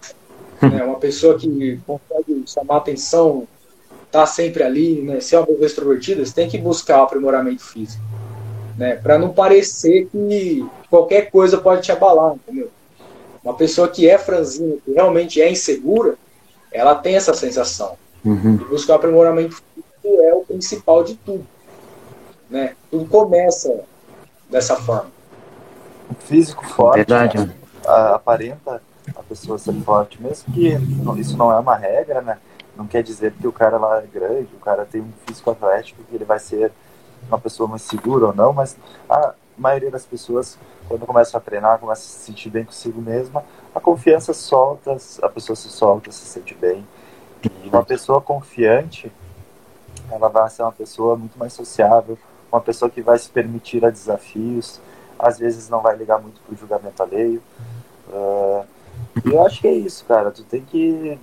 né, 0.61 0.83
uma 0.83 0.97
pessoa 0.97 1.37
que 1.37 1.79
consegue 1.85 2.43
chamar 2.45 2.77
atenção, 2.77 3.47
tá 4.11 4.25
sempre 4.25 4.63
ali, 4.63 5.01
né, 5.01 5.19
ser 5.19 5.37
uma 5.37 5.45
pessoa 5.45 5.65
extrovertida, 5.65 6.25
você 6.25 6.33
tem 6.33 6.49
que 6.49 6.57
buscar 6.57 6.99
o 6.99 7.03
aprimoramento 7.03 7.63
físico 7.63 8.03
né? 8.79 8.95
Para 8.95 9.19
não 9.19 9.29
parecer 9.29 10.07
que 10.09 10.65
qualquer 10.89 11.29
coisa 11.29 11.57
pode 11.57 11.81
te 11.81 11.91
abalar, 11.91 12.35
entendeu? 12.35 12.69
Uma 13.43 13.53
pessoa 13.53 13.89
que 13.89 14.09
é 14.09 14.17
franzina, 14.17 14.77
que 14.83 14.93
realmente 14.93 15.41
é 15.41 15.51
insegura, 15.51 16.15
ela 16.71 16.95
tem 16.95 17.15
essa 17.15 17.33
sensação. 17.33 17.95
Uhum. 18.23 18.57
E 18.61 18.65
buscar 18.65 18.95
aprimoramento 18.95 19.49
físico 19.49 19.68
é 20.21 20.33
o 20.33 20.41
principal 20.41 21.03
de 21.03 21.15
tudo, 21.15 21.45
né? 22.49 22.75
Tudo 22.89 23.05
começa 23.05 23.83
dessa 24.49 24.75
forma. 24.75 25.11
um 26.09 26.15
físico 26.15 26.65
forte 26.65 26.97
Verdade. 26.97 27.37
Né? 27.37 27.55
aparenta 28.13 28.81
a 29.15 29.23
pessoa 29.23 29.57
ser 29.57 29.73
forte, 29.81 30.21
mesmo 30.21 30.53
que 30.53 30.77
isso 31.19 31.35
não 31.37 31.51
é 31.51 31.57
uma 31.57 31.75
regra, 31.75 32.21
né? 32.21 32.37
Não 32.75 32.85
quer 32.85 33.03
dizer 33.03 33.33
que 33.33 33.47
o 33.47 33.51
cara 33.51 33.77
lá 33.77 33.99
é 33.99 34.05
grande, 34.05 34.49
o 34.55 34.59
cara 34.59 34.85
tem 34.85 35.01
um 35.01 35.11
físico 35.25 35.49
atlético 35.51 36.03
que 36.03 36.15
ele 36.15 36.25
vai 36.25 36.39
ser 36.39 36.71
uma 37.27 37.39
pessoa 37.39 37.67
mais 37.67 37.81
segura 37.81 38.27
ou 38.27 38.33
não, 38.33 38.53
mas 38.53 38.77
a 39.09 39.33
maioria 39.57 39.91
das 39.91 40.05
pessoas, 40.05 40.57
quando 40.87 41.05
começa 41.05 41.37
a 41.37 41.41
treinar, 41.41 41.79
começa 41.79 42.01
a 42.01 42.05
se 42.05 42.25
sentir 42.25 42.49
bem 42.49 42.63
consigo 42.63 43.01
mesma, 43.01 43.43
a 43.75 43.79
confiança 43.79 44.33
solta, 44.33 44.95
a 45.21 45.29
pessoa 45.29 45.55
se 45.55 45.69
solta, 45.69 46.11
se 46.11 46.25
sente 46.25 46.55
bem. 46.55 46.85
E 47.43 47.69
uma 47.69 47.83
pessoa 47.83 48.21
confiante, 48.21 49.11
ela 50.11 50.29
vai 50.29 50.49
ser 50.49 50.63
uma 50.63 50.71
pessoa 50.71 51.15
muito 51.15 51.37
mais 51.37 51.53
sociável, 51.53 52.17
uma 52.51 52.61
pessoa 52.61 52.89
que 52.89 53.01
vai 53.01 53.17
se 53.17 53.29
permitir 53.29 53.85
a 53.85 53.89
desafios, 53.89 54.79
às 55.17 55.37
vezes 55.37 55.69
não 55.69 55.81
vai 55.81 55.95
ligar 55.95 56.19
muito 56.19 56.39
pro 56.41 56.55
julgamento 56.55 57.01
alheio. 57.03 57.41
Uh, 58.07 58.65
e 59.25 59.29
eu 59.29 59.45
acho 59.45 59.61
que 59.61 59.67
é 59.67 59.73
isso, 59.73 60.05
cara. 60.05 60.31
Tu 60.31 60.43
tem 60.43 60.63
que. 60.63 61.19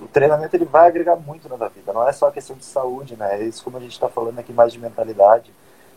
O 0.00 0.06
treinamento 0.08 0.54
ele 0.54 0.66
vai 0.66 0.88
agregar 0.88 1.16
muito 1.16 1.48
na 1.48 1.56
tua 1.56 1.68
vida. 1.68 1.92
Não 1.92 2.06
é 2.06 2.12
só 2.12 2.30
questão 2.30 2.54
de 2.54 2.64
saúde, 2.64 3.16
né? 3.16 3.40
É 3.40 3.44
isso 3.44 3.64
como 3.64 3.78
a 3.78 3.80
gente 3.80 3.92
está 3.92 4.08
falando 4.08 4.38
aqui 4.38 4.52
mais 4.52 4.72
de 4.72 4.78
mentalidade, 4.78 5.50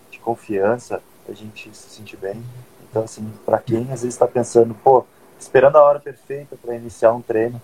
de 0.10 0.20
confiança, 0.20 1.02
a 1.28 1.34
gente 1.34 1.70
se 1.76 1.90
sentir 1.90 2.18
bem. 2.18 2.42
Então, 2.90 3.04
assim, 3.04 3.32
para 3.46 3.60
quem 3.60 3.84
às 3.84 4.02
vezes 4.02 4.16
está 4.16 4.26
pensando, 4.26 4.74
pô, 4.74 5.06
esperando 5.38 5.76
a 5.76 5.84
hora 5.84 6.00
perfeita 6.00 6.56
para 6.56 6.76
iniciar 6.76 7.14
um 7.14 7.22
treino, 7.22 7.62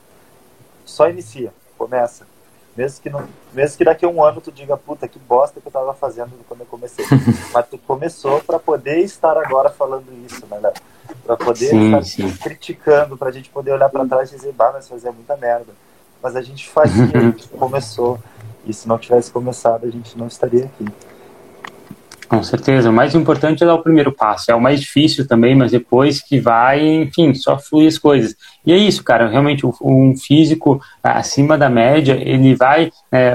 só 0.85 1.09
inicia, 1.09 1.53
começa. 1.77 2.27
Mesmo 2.75 3.01
que, 3.01 3.09
não, 3.09 3.25
mesmo 3.53 3.77
que 3.77 3.85
daqui 3.85 4.05
a 4.05 4.09
um 4.09 4.21
ano 4.21 4.41
tu 4.41 4.51
diga, 4.51 4.75
puta, 4.75 5.07
que 5.07 5.17
bosta 5.17 5.61
que 5.61 5.67
eu 5.67 5.71
tava 5.71 5.93
fazendo 5.93 6.31
quando 6.47 6.61
eu 6.61 6.65
comecei. 6.65 7.05
Mas 7.53 7.67
tu 7.67 7.77
começou 7.77 8.41
para 8.41 8.59
poder 8.59 8.99
estar 8.99 9.37
agora 9.37 9.69
falando 9.69 10.05
isso, 10.25 10.45
né, 10.47 10.59
Léo? 10.59 10.73
Pra 11.23 11.37
poder 11.37 11.69
sim, 11.69 11.85
estar 11.85 12.03
sim. 12.03 12.37
criticando, 12.37 13.17
pra 13.17 13.31
gente 13.31 13.49
poder 13.49 13.71
olhar 13.71 13.89
para 13.89 14.05
trás 14.05 14.31
e 14.31 14.35
dizer, 14.35 14.51
bah, 14.51 14.71
mas 14.73 14.89
fazia 14.89 15.11
muita 15.11 15.37
merda. 15.37 15.71
Mas 16.21 16.35
a 16.35 16.41
gente 16.41 16.67
fazia, 16.67 17.05
a 17.13 17.19
gente 17.19 17.47
começou. 17.57 18.19
E 18.65 18.73
se 18.73 18.87
não 18.87 18.97
tivesse 18.97 19.31
começado, 19.31 19.85
a 19.85 19.89
gente 19.89 20.17
não 20.17 20.27
estaria 20.27 20.65
aqui. 20.65 20.85
Com 22.27 22.41
certeza. 22.41 22.89
O 22.89 22.93
mais 22.93 23.13
importante 23.13 23.63
é 23.63 23.67
dar 23.67 23.75
o 23.75 23.83
primeiro 23.83 24.11
passo. 24.11 24.51
É 24.51 24.55
o 24.55 24.61
mais 24.61 24.81
difícil 24.81 25.27
também, 25.27 25.55
mas 25.55 25.71
depois 25.71 26.21
que 26.21 26.39
vai, 26.39 26.81
enfim, 26.81 27.33
só 27.33 27.57
flui 27.57 27.87
as 27.87 27.97
coisas. 27.97 28.35
E 28.65 28.73
é 28.73 28.77
isso, 28.77 29.03
cara. 29.03 29.27
Realmente, 29.27 29.65
um 29.81 30.15
físico 30.17 30.81
acima 31.03 31.57
da 31.57 31.69
média, 31.69 32.17
ele 32.19 32.55
vai 32.55 32.91
é, 33.11 33.33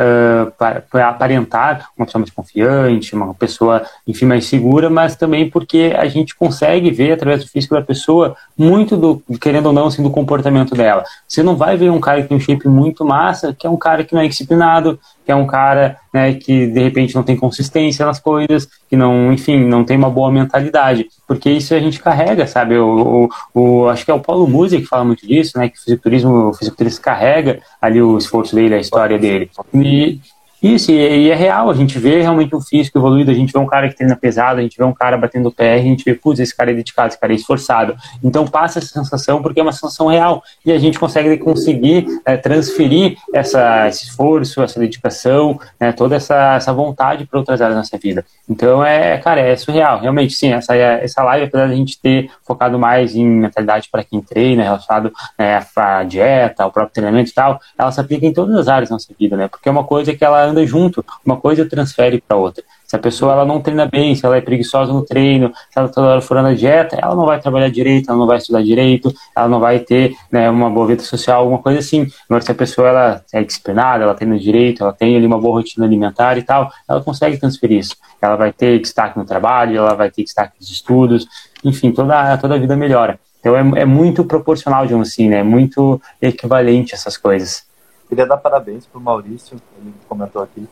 aparentar 1.04 1.88
uma 1.96 2.04
pessoa 2.04 2.20
mais 2.20 2.30
confiante, 2.30 3.14
uma 3.14 3.32
pessoa, 3.32 3.82
enfim, 4.06 4.26
mais 4.26 4.46
segura, 4.46 4.90
mas 4.90 5.14
também 5.14 5.48
porque 5.48 5.94
a 5.96 6.06
gente 6.08 6.34
consegue 6.34 6.90
ver 6.90 7.12
através 7.12 7.44
do 7.44 7.50
físico 7.50 7.74
da 7.74 7.82
pessoa 7.82 8.36
muito 8.58 8.96
do, 8.96 9.22
querendo 9.40 9.66
ou 9.66 9.72
não, 9.72 9.86
assim, 9.86 10.02
do 10.02 10.10
comportamento 10.10 10.74
dela. 10.74 11.04
Você 11.28 11.42
não 11.42 11.56
vai 11.56 11.76
ver 11.76 11.90
um 11.90 12.00
cara 12.00 12.22
que 12.22 12.28
tem 12.28 12.36
um 12.36 12.40
shape 12.40 12.66
muito 12.66 13.04
massa, 13.04 13.54
que 13.56 13.66
é 13.66 13.70
um 13.70 13.76
cara 13.76 14.02
que 14.02 14.14
não 14.14 14.22
é 14.22 14.26
disciplinado, 14.26 14.98
que 15.24 15.30
é 15.30 15.36
um 15.36 15.46
cara 15.46 15.96
né, 16.12 16.34
que 16.34 16.66
de 16.66 16.80
repente 16.80 17.14
não 17.14 17.22
tem 17.22 17.36
consistência 17.36 18.04
nas 18.04 18.18
coisas, 18.18 18.68
que 18.90 18.96
não, 18.96 19.32
enfim, 19.32 19.64
não 19.64 19.84
tem 19.84 19.96
uma 19.96 20.10
boa 20.10 20.32
mentalidade, 20.32 21.08
porque 21.24 21.48
isso 21.48 21.72
a 21.72 21.78
gente 21.78 22.00
carrega, 22.00 22.44
sabe? 22.44 22.76
O, 22.76 23.28
o, 23.54 23.60
o 23.60 23.88
acho 23.88 24.04
que 24.04 24.10
é 24.10 24.14
o 24.14 24.18
Paulo 24.18 24.48
Musi 24.48 24.80
que 24.80 24.86
fala 24.86 25.04
muito 25.04 25.24
disso, 25.24 25.56
né? 25.56 25.68
Que 25.68 25.78
o 25.78 25.80
fisiculturismo, 25.80 26.50
o 26.50 27.00
carrega 27.00 27.62
ali 27.80 28.02
o 28.02 28.18
esforço 28.18 28.56
dele, 28.56 28.74
a 28.74 28.80
história 28.80 29.16
dele. 29.16 29.48
E 29.72 30.18
isso, 30.62 30.92
e, 30.92 31.30
é 31.30 31.34
real, 31.34 31.70
a 31.70 31.74
gente 31.74 31.98
vê 31.98 32.20
realmente 32.20 32.54
um 32.54 32.60
físico 32.60 32.98
evoluído, 32.98 33.30
a 33.30 33.34
gente 33.34 33.52
vê 33.52 33.58
um 33.58 33.66
cara 33.66 33.88
que 33.88 33.96
treina 33.96 34.14
pesado, 34.14 34.60
a 34.60 34.62
gente 34.62 34.76
vê 34.76 34.84
um 34.84 34.92
cara 34.92 35.16
batendo 35.16 35.50
pé, 35.50 35.74
a 35.74 35.78
gente 35.78 36.04
vê, 36.04 36.14
putz, 36.14 36.38
esse 36.40 36.54
cara 36.54 36.70
é 36.70 36.74
dedicado, 36.74 37.08
esse 37.08 37.18
cara 37.18 37.32
é 37.32 37.36
esforçado. 37.36 37.96
Então 38.22 38.46
passa 38.46 38.78
essa 38.78 38.88
sensação 38.88 39.42
porque 39.42 39.60
é 39.60 39.62
uma 39.62 39.72
sensação 39.72 40.08
real 40.08 40.42
e 40.64 40.72
a 40.72 40.78
gente 40.78 40.98
consegue 40.98 41.36
conseguir 41.38 42.06
é, 42.24 42.36
transferir 42.36 43.16
essa, 43.32 43.88
esse 43.88 44.04
esforço, 44.04 44.62
essa 44.62 44.78
dedicação, 44.78 45.58
né, 45.78 45.92
toda 45.92 46.16
essa, 46.16 46.56
essa 46.56 46.72
vontade 46.72 47.26
para 47.26 47.38
outras 47.38 47.60
áreas 47.60 47.74
da 47.74 47.80
nossa 47.80 47.96
vida. 47.96 48.24
Então 48.48 48.84
é, 48.84 49.16
cara, 49.18 49.40
é 49.40 49.56
surreal, 49.56 50.00
realmente, 50.00 50.34
sim, 50.34 50.52
essa, 50.52 50.74
essa 50.74 51.22
live, 51.22 51.46
apesar 51.46 51.68
da 51.68 51.74
gente 51.74 51.98
ter 52.00 52.30
focado 52.44 52.78
mais 52.78 53.14
em 53.14 53.24
mentalidade 53.24 53.88
para 53.90 54.04
quem 54.04 54.20
treina, 54.20 54.62
relacionado 54.62 55.12
né, 55.38 55.64
à 55.76 56.04
dieta, 56.04 56.64
ao 56.64 56.70
próprio 56.70 56.92
treinamento 56.94 57.30
e 57.30 57.34
tal, 57.34 57.60
ela 57.78 57.90
se 57.90 58.00
aplica 58.00 58.26
em 58.26 58.32
todas 58.32 58.54
as 58.56 58.68
áreas 58.68 58.88
da 58.88 58.94
nossa 58.94 59.12
vida, 59.18 59.36
né? 59.36 59.48
Porque 59.48 59.68
é 59.68 59.72
uma 59.72 59.84
coisa 59.84 60.14
que 60.14 60.24
ela 60.24 60.49
anda 60.50 60.66
junto, 60.66 61.04
uma 61.24 61.36
coisa 61.36 61.64
transfere 61.64 62.22
para 62.26 62.36
outra. 62.36 62.62
Se 62.90 62.96
a 62.96 62.98
pessoa 62.98 63.32
ela 63.32 63.44
não 63.44 63.60
treina 63.60 63.86
bem, 63.86 64.16
se 64.16 64.26
ela 64.26 64.36
é 64.36 64.40
preguiçosa 64.40 64.92
no 64.92 65.04
treino, 65.04 65.52
se 65.70 65.78
ela 65.78 65.88
toda 65.88 66.08
hora 66.08 66.20
furando 66.20 66.48
a 66.48 66.54
dieta, 66.54 66.98
ela 67.00 67.14
não 67.14 67.24
vai 67.24 67.40
trabalhar 67.40 67.70
direito, 67.70 68.10
ela 68.10 68.18
não 68.18 68.26
vai 68.26 68.38
estudar 68.38 68.62
direito, 68.62 69.14
ela 69.36 69.46
não 69.46 69.60
vai 69.60 69.78
ter 69.78 70.16
né, 70.30 70.50
uma 70.50 70.68
boa 70.68 70.88
vida 70.88 71.02
social, 71.02 71.40
alguma 71.40 71.58
coisa 71.58 71.78
assim. 71.78 72.08
Agora, 72.28 72.42
se 72.42 72.50
a 72.50 72.54
pessoa 72.54 72.88
ela 72.88 73.24
é 73.32 73.44
disciplinada, 73.44 74.02
ela 74.02 74.14
treina 74.14 74.36
direito, 74.36 74.82
ela 74.82 74.92
tem 74.92 75.16
ali 75.16 75.24
uma 75.24 75.40
boa 75.40 75.60
rotina 75.60 75.86
alimentar 75.86 76.36
e 76.36 76.42
tal, 76.42 76.68
ela 76.88 77.00
consegue 77.00 77.38
transferir 77.38 77.78
isso. 77.78 77.94
Ela 78.20 78.34
vai 78.34 78.52
ter 78.52 78.80
destaque 78.80 79.16
no 79.16 79.24
trabalho, 79.24 79.76
ela 79.76 79.94
vai 79.94 80.10
ter 80.10 80.24
destaque 80.24 80.54
nos 80.58 80.68
estudos, 80.68 81.28
enfim, 81.64 81.92
toda, 81.92 82.36
toda 82.38 82.56
a 82.56 82.58
vida 82.58 82.74
melhora. 82.76 83.20
Então 83.38 83.56
é, 83.56 83.82
é 83.82 83.84
muito 83.84 84.24
proporcional, 84.24 84.84
digamos 84.84 85.08
assim, 85.08 85.28
né? 85.28 85.38
É 85.38 85.42
muito 85.44 86.00
equivalente 86.20 86.94
essas 86.94 87.16
coisas. 87.16 87.69
Queria 88.10 88.26
dar 88.26 88.36
parabéns 88.38 88.84
para 88.86 88.98
o 88.98 89.00
Maurício, 89.00 89.56
ele 89.78 89.94
comentou 90.08 90.42
aqui. 90.42 90.68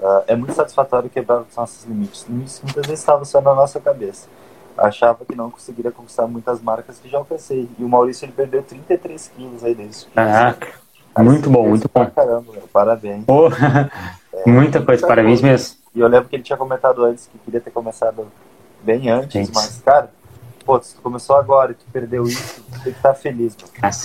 Uh, 0.00 0.24
é 0.26 0.34
muito 0.34 0.52
satisfatório 0.52 1.08
quebrar 1.08 1.42
os 1.42 1.56
nossos 1.56 1.84
limites. 1.84 2.26
Limites 2.28 2.58
que 2.58 2.64
muitas 2.64 2.84
vezes 2.84 2.98
estavam 2.98 3.24
só 3.24 3.40
na 3.40 3.54
nossa 3.54 3.78
cabeça. 3.78 4.28
Achava 4.76 5.24
que 5.24 5.36
não 5.36 5.48
conseguiria 5.48 5.92
conquistar 5.92 6.26
muitas 6.26 6.60
marcas 6.60 6.98
que 6.98 7.08
já 7.08 7.18
alcancei. 7.18 7.68
E 7.78 7.84
o 7.84 7.88
Maurício 7.88 8.24
ele 8.24 8.32
perdeu 8.32 8.64
33 8.64 9.28
quilos 9.28 9.62
aí 9.62 9.76
desde. 9.76 10.06
Caraca, 10.06 10.66
muito 11.18 11.48
bom, 11.48 11.68
muito 11.68 11.88
bom. 11.94 12.04
Caramba, 12.06 12.52
meu, 12.52 12.68
parabéns. 12.72 13.24
Oh, 13.28 13.46
é, 14.34 14.50
muita 14.50 14.82
coisa, 14.82 15.06
parabéns 15.06 15.40
mesmo. 15.40 15.76
E 15.94 16.00
eu 16.00 16.08
lembro 16.08 16.28
que 16.28 16.34
ele 16.34 16.42
tinha 16.42 16.56
comentado 16.56 17.04
antes 17.04 17.28
que 17.28 17.38
queria 17.38 17.60
ter 17.60 17.70
começado 17.70 18.26
bem 18.82 19.08
antes, 19.08 19.32
Gente. 19.32 19.54
mas, 19.54 19.80
cara, 19.84 20.10
pô, 20.62 20.78
tu 20.78 21.00
começou 21.02 21.36
agora 21.36 21.72
e 21.72 21.74
tu 21.74 21.84
perdeu 21.92 22.24
isso, 22.24 22.62
tu 22.62 22.72
tem 22.82 22.92
que 22.92 22.98
estar 22.98 23.14
feliz. 23.14 23.56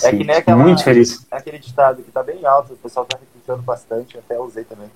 é 0.04 0.10
que 0.10 0.24
nem 0.24 0.36
aquela, 0.36 0.62
muito 0.62 0.82
feliz. 0.82 1.26
É 1.30 1.36
aquele 1.36 1.58
ditado 1.58 2.02
que 2.02 2.10
tá 2.10 2.22
bem 2.22 2.44
alto, 2.44 2.74
o 2.74 2.76
pessoal 2.76 3.06
tá 3.06 3.18
repetindo 3.18 3.62
bastante, 3.62 4.18
até 4.18 4.38
usei 4.38 4.64
também. 4.64 4.90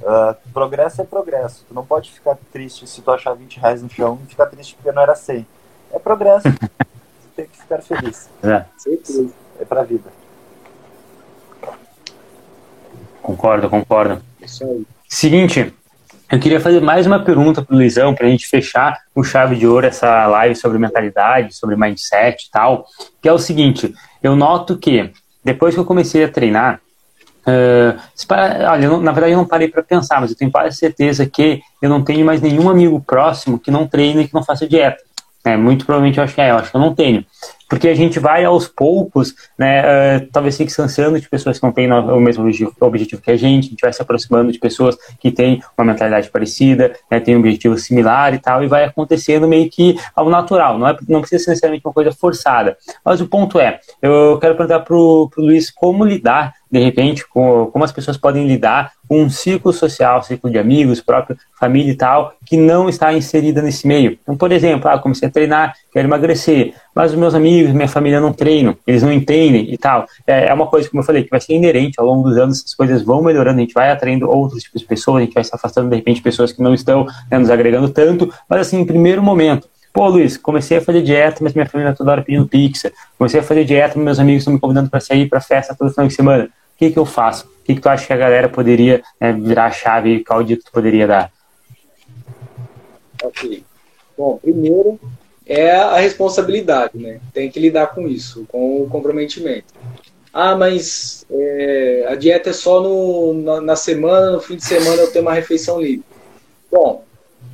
Uh, 0.00 0.36
progresso 0.52 1.00
é 1.00 1.04
progresso. 1.04 1.64
Tu 1.66 1.74
não 1.74 1.84
pode 1.84 2.12
ficar 2.12 2.36
triste 2.52 2.86
se 2.86 3.00
tu 3.00 3.10
achar 3.10 3.32
20 3.34 3.58
reais 3.58 3.82
no 3.82 3.88
chão 3.88 4.18
e 4.24 4.26
ficar 4.28 4.46
triste 4.46 4.74
porque 4.74 4.92
não 4.92 5.02
era 5.02 5.14
100. 5.14 5.46
É 5.92 5.98
progresso. 5.98 6.48
tu 6.52 7.28
tem 7.34 7.46
que 7.46 7.58
ficar 7.58 7.80
feliz. 7.82 8.28
É. 8.42 8.64
É 9.58 9.64
pra 9.64 9.82
vida. 9.82 10.10
Concordo, 13.22 13.68
concordo. 13.70 14.22
Seguinte, 15.08 15.74
eu 16.30 16.40
queria 16.40 16.60
fazer 16.60 16.80
mais 16.80 17.06
uma 17.06 17.20
pergunta 17.20 17.62
para 17.62 17.74
o 17.74 17.78
Luizão, 17.78 18.14
para 18.14 18.26
a 18.26 18.30
gente 18.30 18.48
fechar 18.48 18.98
com 19.14 19.22
chave 19.22 19.54
de 19.56 19.66
ouro 19.66 19.86
essa 19.86 20.26
live 20.26 20.56
sobre 20.56 20.78
mentalidade, 20.78 21.54
sobre 21.54 21.76
mindset 21.76 22.46
e 22.46 22.50
tal, 22.50 22.86
que 23.22 23.28
é 23.28 23.32
o 23.32 23.38
seguinte, 23.38 23.94
eu 24.22 24.34
noto 24.34 24.76
que 24.76 25.12
depois 25.44 25.74
que 25.74 25.80
eu 25.80 25.84
comecei 25.84 26.24
a 26.24 26.28
treinar, 26.28 26.80
uh, 27.46 27.96
olha, 28.68 28.98
na 28.98 29.12
verdade 29.12 29.32
eu 29.32 29.38
não 29.38 29.46
parei 29.46 29.68
para 29.68 29.82
pensar, 29.84 30.20
mas 30.20 30.30
eu 30.30 30.36
tenho 30.36 30.50
quase 30.50 30.76
certeza 30.76 31.24
que 31.26 31.60
eu 31.80 31.88
não 31.88 32.02
tenho 32.02 32.26
mais 32.26 32.40
nenhum 32.40 32.68
amigo 32.68 33.00
próximo 33.00 33.58
que 33.58 33.70
não 33.70 33.86
treine 33.86 34.22
e 34.22 34.28
que 34.28 34.34
não 34.34 34.42
faça 34.42 34.66
dieta. 34.66 35.06
É, 35.44 35.56
muito 35.56 35.86
provavelmente 35.86 36.18
eu 36.18 36.24
acho 36.24 36.34
que 36.34 36.40
é, 36.40 36.50
eu 36.50 36.56
acho 36.56 36.72
que 36.72 36.76
eu 36.76 36.80
não 36.80 36.92
tenho 36.92 37.24
porque 37.68 37.88
a 37.88 37.94
gente 37.94 38.18
vai 38.18 38.44
aos 38.44 38.68
poucos, 38.68 39.34
né, 39.58 39.82
uh, 39.82 40.28
talvez 40.32 40.54
se 40.54 40.64
distanciando 40.64 41.20
de 41.20 41.28
pessoas 41.28 41.58
que 41.58 41.64
não 41.64 41.72
têm 41.72 41.90
o 41.90 42.20
mesmo 42.20 42.44
objetivo, 42.80 43.22
que 43.22 43.30
a 43.30 43.36
gente, 43.36 43.66
a 43.66 43.70
gente 43.70 43.80
vai 43.80 43.92
se 43.92 44.02
aproximando 44.02 44.52
de 44.52 44.58
pessoas 44.58 44.96
que 45.20 45.30
têm 45.30 45.62
uma 45.76 45.84
mentalidade 45.84 46.30
parecida, 46.30 46.94
né, 47.10 47.20
têm 47.20 47.36
um 47.36 47.40
objetivo 47.40 47.76
similar 47.78 48.34
e 48.34 48.38
tal, 48.38 48.62
e 48.62 48.68
vai 48.68 48.84
acontecendo 48.84 49.48
meio 49.48 49.68
que 49.70 49.98
ao 50.14 50.28
natural, 50.28 50.78
não, 50.78 50.88
é, 50.88 50.96
não 51.08 51.20
precisa 51.20 51.44
ser 51.44 51.50
necessariamente 51.50 51.86
uma 51.86 51.94
coisa 51.94 52.12
forçada. 52.12 52.76
Mas 53.04 53.20
o 53.20 53.26
ponto 53.26 53.58
é, 53.58 53.80
eu 54.00 54.38
quero 54.38 54.54
perguntar 54.56 54.80
para 54.80 54.96
o 54.96 55.30
Luiz 55.36 55.70
como 55.70 56.04
lidar 56.04 56.54
de 56.70 56.80
repente, 56.80 57.26
com, 57.26 57.66
como 57.66 57.84
as 57.84 57.92
pessoas 57.92 58.16
podem 58.16 58.46
lidar 58.46 58.92
com 59.08 59.22
um 59.22 59.30
ciclo 59.30 59.72
social, 59.72 60.22
ciclo 60.22 60.50
de 60.50 60.58
amigos, 60.58 61.00
própria 61.00 61.36
família 61.58 61.92
e 61.92 61.96
tal, 61.96 62.34
que 62.44 62.56
não 62.56 62.88
está 62.88 63.12
inserida 63.12 63.62
nesse 63.62 63.86
meio. 63.86 64.18
Então, 64.22 64.36
por 64.36 64.50
exemplo, 64.50 64.90
ah, 64.90 64.98
comecei 64.98 65.28
a 65.28 65.30
treinar, 65.30 65.74
quero 65.92 66.08
emagrecer, 66.08 66.74
mas 66.94 67.12
os 67.12 67.18
meus 67.18 67.34
amigos, 67.34 67.72
minha 67.72 67.88
família 67.88 68.20
não 68.20 68.32
treinam, 68.32 68.76
eles 68.86 69.02
não 69.02 69.12
entendem 69.12 69.72
e 69.72 69.78
tal. 69.78 70.06
É, 70.26 70.46
é 70.46 70.54
uma 70.54 70.66
coisa, 70.66 70.90
como 70.90 71.02
eu 71.02 71.06
falei, 71.06 71.22
que 71.22 71.30
vai 71.30 71.40
ser 71.40 71.54
inerente 71.54 72.00
ao 72.00 72.06
longo 72.06 72.28
dos 72.28 72.36
anos, 72.36 72.58
essas 72.58 72.74
coisas 72.74 73.02
vão 73.02 73.22
melhorando, 73.22 73.58
a 73.58 73.62
gente 73.62 73.74
vai 73.74 73.90
atraindo 73.90 74.28
outros 74.28 74.62
tipos 74.62 74.80
de 74.80 74.88
pessoas, 74.88 75.22
a 75.22 75.24
gente 75.24 75.34
vai 75.34 75.44
se 75.44 75.54
afastando, 75.54 75.88
de 75.88 75.96
repente, 75.96 76.20
pessoas 76.20 76.52
que 76.52 76.62
não 76.62 76.74
estão 76.74 77.06
né, 77.30 77.38
nos 77.38 77.50
agregando 77.50 77.88
tanto, 77.88 78.32
mas 78.48 78.62
assim, 78.62 78.80
em 78.80 78.84
primeiro 78.84 79.22
momento, 79.22 79.68
Pô, 79.96 80.08
Luiz, 80.08 80.36
comecei 80.36 80.76
a 80.76 80.80
fazer 80.82 81.00
dieta, 81.00 81.38
mas 81.40 81.54
minha 81.54 81.64
família 81.64 81.94
toda 81.94 82.10
hora 82.10 82.22
pedindo 82.22 82.46
pizza. 82.46 82.92
Comecei 83.16 83.40
a 83.40 83.42
fazer 83.42 83.64
dieta, 83.64 83.94
mas 83.96 84.04
meus 84.04 84.18
amigos 84.18 84.42
estão 84.42 84.52
me 84.52 84.60
convidando 84.60 84.90
para 84.90 85.00
sair 85.00 85.26
para 85.26 85.40
festa 85.40 85.74
todo 85.74 85.90
final 85.90 86.06
de 86.06 86.12
semana. 86.12 86.44
O 86.44 86.78
que, 86.78 86.90
que 86.90 86.98
eu 86.98 87.06
faço? 87.06 87.46
O 87.46 87.64
que, 87.64 87.74
que 87.74 87.80
tu 87.80 87.88
acha 87.88 88.06
que 88.06 88.12
a 88.12 88.16
galera 88.18 88.46
poderia 88.46 89.02
né, 89.18 89.32
virar 89.32 89.64
a 89.64 89.70
chave 89.70 90.16
e 90.16 90.22
qual 90.22 90.44
dica 90.44 90.64
tu 90.66 90.70
poderia 90.70 91.06
dar? 91.06 91.32
Ok. 93.24 93.64
Bom, 94.18 94.36
primeiro, 94.36 95.00
é 95.46 95.70
a 95.70 95.96
responsabilidade, 95.96 96.98
né? 96.98 97.18
Tem 97.32 97.50
que 97.50 97.58
lidar 97.58 97.86
com 97.94 98.06
isso, 98.06 98.44
com 98.48 98.82
o 98.82 98.88
comprometimento. 98.90 99.72
Ah, 100.30 100.54
mas 100.54 101.24
é, 101.30 102.06
a 102.10 102.14
dieta 102.16 102.50
é 102.50 102.52
só 102.52 102.82
no, 102.82 103.32
na, 103.32 103.60
na, 103.62 103.76
semana, 103.76 104.32
no 104.32 104.40
fim 104.42 104.56
de 104.56 104.64
semana 104.66 105.00
eu 105.00 105.10
tenho 105.10 105.24
uma 105.24 105.32
refeição 105.32 105.80
livre. 105.80 106.04
Bom, 106.70 107.05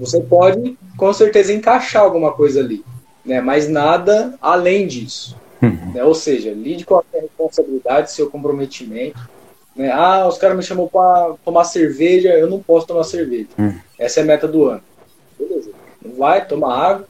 você 0.02 0.20
pode 0.20 0.76
com 0.96 1.12
certeza 1.12 1.52
encaixar 1.52 2.02
alguma 2.02 2.32
coisa 2.32 2.60
ali, 2.60 2.84
né? 3.24 3.40
Mas 3.40 3.68
nada 3.68 4.34
além 4.40 4.86
disso. 4.86 5.36
Uhum. 5.62 5.92
Né? 5.94 6.02
Ou 6.02 6.14
seja, 6.14 6.50
lide 6.50 6.84
com 6.84 6.96
a 6.96 7.04
responsabilidade, 7.12 8.10
seu 8.10 8.28
comprometimento. 8.28 9.30
Né? 9.76 9.90
Ah, 9.92 10.26
os 10.26 10.36
caras 10.38 10.56
me 10.56 10.62
chamam 10.62 10.88
para 10.88 11.34
tomar 11.44 11.64
cerveja, 11.64 12.30
eu 12.30 12.50
não 12.50 12.60
posso 12.60 12.86
tomar 12.86 13.04
cerveja. 13.04 13.48
Uhum. 13.56 13.78
Essa 13.96 14.20
é 14.20 14.22
a 14.24 14.26
meta 14.26 14.48
do 14.48 14.64
ano. 14.64 14.82
Beleza. 15.38 15.70
Não 16.04 16.16
vai, 16.16 16.44
toma 16.44 16.74
água. 16.74 17.08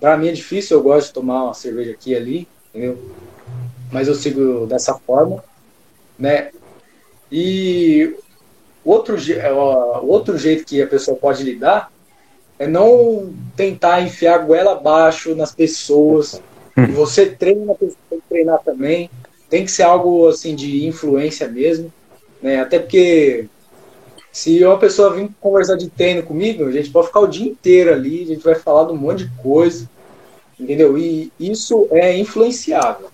Para 0.00 0.16
mim 0.16 0.28
é 0.28 0.32
difícil, 0.32 0.78
eu 0.78 0.82
gosto 0.82 1.08
de 1.08 1.12
tomar 1.12 1.44
uma 1.44 1.54
cerveja 1.54 1.92
aqui 1.92 2.12
e 2.12 2.16
ali, 2.16 2.48
entendeu? 2.70 2.98
Mas 3.92 4.08
eu 4.08 4.14
sigo 4.14 4.66
dessa 4.66 4.94
forma, 4.94 5.44
né? 6.18 6.50
E 7.30 8.16
outro, 8.84 9.16
outro 10.02 10.36
jeito 10.38 10.64
que 10.64 10.80
a 10.82 10.86
pessoa 10.86 11.16
pode 11.16 11.44
lidar 11.44 11.92
é 12.62 12.66
não 12.68 13.34
tentar 13.56 14.02
enfiar 14.02 14.36
a 14.36 14.38
goela 14.38 14.72
abaixo 14.72 15.34
nas 15.34 15.52
pessoas. 15.52 16.40
Hum. 16.78 16.92
Você 16.92 17.26
treina, 17.26 17.72
a 17.72 17.74
pessoa 17.74 17.98
tem 18.08 18.20
que 18.20 18.28
treinar 18.28 18.60
também. 18.64 19.10
Tem 19.50 19.64
que 19.64 19.70
ser 19.72 19.82
algo 19.82 20.28
assim 20.28 20.54
de 20.54 20.86
influência 20.86 21.48
mesmo. 21.48 21.92
Né? 22.40 22.60
Até 22.60 22.78
porque 22.78 23.46
se 24.30 24.64
uma 24.64 24.78
pessoa 24.78 25.12
vir 25.12 25.28
conversar 25.40 25.76
de 25.76 25.90
treino 25.90 26.22
comigo, 26.22 26.64
a 26.64 26.70
gente 26.70 26.88
pode 26.90 27.08
ficar 27.08 27.20
o 27.20 27.26
dia 27.26 27.50
inteiro 27.50 27.92
ali, 27.92 28.22
a 28.22 28.26
gente 28.26 28.44
vai 28.44 28.54
falar 28.54 28.84
de 28.84 28.92
um 28.92 28.96
monte 28.96 29.24
de 29.24 29.42
coisa. 29.42 29.90
Entendeu? 30.58 30.96
E 30.96 31.32
isso 31.40 31.88
é 31.90 32.16
influenciável. 32.16 33.08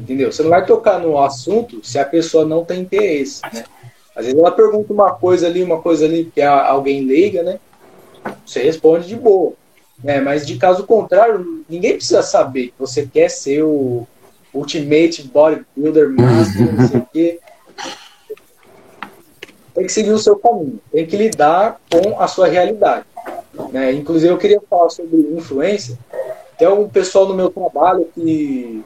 Entendeu? 0.00 0.32
Você 0.32 0.42
não 0.42 0.50
vai 0.50 0.64
tocar 0.64 0.98
no 0.98 1.22
assunto 1.22 1.84
se 1.84 1.98
a 1.98 2.04
pessoa 2.04 2.46
não 2.46 2.64
tem 2.64 2.80
interesse, 2.80 3.42
né? 3.52 3.62
Às 4.14 4.24
vezes 4.24 4.40
ela 4.40 4.50
pergunta 4.50 4.90
uma 4.90 5.12
coisa 5.12 5.46
ali, 5.46 5.62
uma 5.62 5.82
coisa 5.82 6.06
ali, 6.06 6.32
que 6.34 6.40
alguém 6.40 7.04
leiga, 7.04 7.42
né? 7.42 7.60
Você 8.44 8.62
responde 8.62 9.06
de 9.06 9.16
boa. 9.16 9.52
Né? 10.02 10.20
Mas 10.20 10.46
de 10.46 10.56
caso 10.56 10.86
contrário, 10.86 11.64
ninguém 11.68 11.96
precisa 11.96 12.22
saber 12.22 12.68
que 12.68 12.74
você 12.78 13.06
quer 13.06 13.28
ser 13.28 13.62
o 13.62 14.06
Ultimate 14.52 15.22
Bodybuilder 15.24 16.10
Master, 16.10 16.74
não 16.74 16.88
sei 16.88 17.00
o 17.00 17.08
quê. 17.12 17.40
Tem 19.74 19.84
que 19.84 19.92
seguir 19.92 20.10
o 20.10 20.18
seu 20.18 20.36
caminho, 20.36 20.80
tem 20.90 21.06
que 21.06 21.16
lidar 21.16 21.78
com 21.90 22.18
a 22.18 22.26
sua 22.26 22.48
realidade. 22.48 23.04
Né? 23.72 23.92
Inclusive, 23.92 24.32
eu 24.32 24.38
queria 24.38 24.60
falar 24.68 24.88
sobre 24.90 25.16
influência. 25.36 25.98
Tem 26.58 26.68
um 26.68 26.88
pessoal 26.88 27.28
no 27.28 27.34
meu 27.34 27.50
trabalho 27.50 28.08
que, 28.14 28.82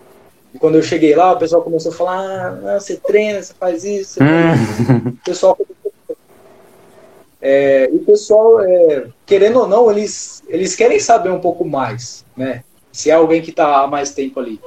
quando 0.58 0.74
eu 0.76 0.82
cheguei 0.82 1.14
lá, 1.14 1.32
o 1.32 1.38
pessoal 1.38 1.62
começou 1.62 1.92
a 1.92 1.94
falar: 1.94 2.58
ah, 2.66 2.80
você 2.80 2.96
treina, 2.96 3.40
você 3.40 3.54
faz 3.54 3.84
isso. 3.84 4.14
Você 4.14 4.20
faz 4.20 4.80
isso. 4.80 4.92
o 5.08 5.24
pessoal 5.24 5.56
é, 7.40 7.88
o 7.92 8.00
pessoal, 8.00 8.60
é, 8.60 9.06
querendo 9.24 9.60
ou 9.60 9.68
não, 9.68 9.90
eles, 9.90 10.42
eles 10.48 10.74
querem 10.74 10.98
saber 10.98 11.30
um 11.30 11.40
pouco 11.40 11.64
mais, 11.64 12.24
né? 12.36 12.62
Se 12.92 13.10
é 13.10 13.14
alguém 13.14 13.40
que 13.40 13.50
está 13.50 13.82
há 13.82 13.86
mais 13.86 14.12
tempo 14.12 14.40
ali. 14.40 14.60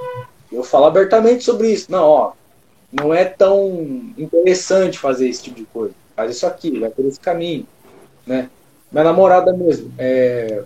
Eu 0.51 0.63
falo 0.63 0.85
abertamente 0.85 1.43
sobre 1.43 1.71
isso. 1.71 1.91
Não, 1.91 2.03
ó, 2.03 2.31
não 2.91 3.13
é 3.13 3.25
tão 3.25 3.69
interessante 4.17 4.97
fazer 4.97 5.27
esse 5.27 5.43
tipo 5.43 5.57
de 5.57 5.65
coisa. 5.65 5.93
Faz 6.15 6.31
isso 6.35 6.47
aqui, 6.47 6.79
vai 6.79 6.89
por 6.89 7.05
esse 7.05 7.19
caminho, 7.19 7.67
né? 8.25 8.49
Minha 8.91 9.05
namorada 9.05 9.51
mesmo, 9.53 9.91
é, 9.97 10.63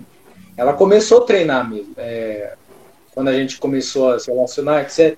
ela 0.57 0.73
começou 0.73 1.19
a 1.19 1.25
treinar 1.25 1.69
mesmo. 1.69 1.93
É, 1.97 2.53
quando 3.13 3.29
a 3.29 3.33
gente 3.33 3.57
começou 3.57 4.11
a 4.11 4.19
se 4.19 4.29
relacionar, 4.29 4.81
etc 4.81 5.17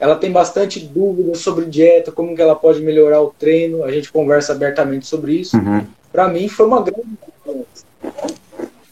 ela 0.00 0.16
tem 0.16 0.30
bastante 0.30 0.80
dúvidas 0.80 1.38
sobre 1.38 1.64
dieta, 1.64 2.12
como 2.12 2.34
que 2.34 2.42
ela 2.42 2.54
pode 2.54 2.80
melhorar 2.80 3.20
o 3.20 3.34
treino. 3.36 3.84
A 3.84 3.90
gente 3.90 4.12
conversa 4.12 4.52
abertamente 4.52 5.06
sobre 5.06 5.32
isso. 5.34 5.56
Uhum. 5.56 5.84
Para 6.12 6.28
mim 6.28 6.48
foi 6.48 6.66
uma 6.66 6.82
grande 6.82 7.18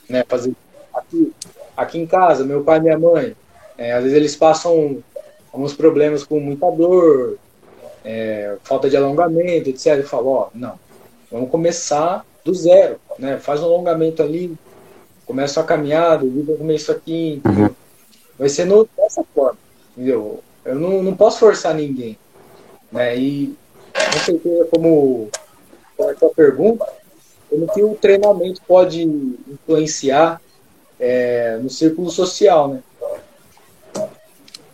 né? 0.09 0.25
Fazer 0.29 0.53
aqui, 0.95 1.33
aqui 1.77 1.99
em 1.99 2.07
casa, 2.07 2.45
meu 2.45 2.63
pai 2.63 2.79
e 2.79 2.83
minha 2.83 2.99
mãe, 2.99 3.37
é, 3.77 3.93
às 3.93 4.03
vezes 4.03 4.17
eles 4.17 4.37
passam 4.37 4.99
alguns 5.53 5.73
problemas 5.75 6.25
com 6.25 6.41
muita 6.41 6.71
dor, 6.71 7.39
é, 8.05 8.57
falta 8.63 8.89
de 8.89 8.97
alongamento, 8.97 9.69
etc. 9.69 9.99
Eu 9.99 10.05
falo, 10.05 10.29
ó, 10.29 10.49
não, 10.55 10.79
vamos 11.31 11.51
começar 11.51 12.25
do 12.45 12.55
zero, 12.55 12.97
né? 13.19 13.39
Faz 13.39 13.61
um 13.61 13.67
alongamento 13.67 14.23
ali, 14.23 14.57
começa 15.25 15.61
a 15.61 15.65
caminhada, 15.65 16.25
comer 16.59 16.77
isso 16.77 16.93
aqui, 16.93 17.35
entendeu? 17.45 17.67
Uhum. 17.67 17.75
Vai 18.39 18.49
ser 18.49 18.65
no, 18.67 18.89
dessa 18.97 19.25
forma, 19.35 19.59
entendeu? 19.97 20.43
Eu 20.67 20.75
não, 20.75 21.03
não 21.03 21.17
posso 21.17 21.39
forçar 21.39 21.75
ninguém. 21.75 22.19
Né? 22.91 23.17
E 23.17 23.57
com 23.93 24.19
certeza, 24.19 24.65
como 24.71 25.29
a 26.01 26.15
sua 26.17 26.31
pergunta, 26.31 26.87
como 27.49 27.73
que 27.73 27.83
o 27.83 27.95
treinamento 27.95 28.61
pode 28.67 29.03
influenciar 29.03 30.41
é, 30.99 31.59
no 31.63 31.71
círculo 31.71 32.11
social, 32.11 32.69
né? 32.69 32.83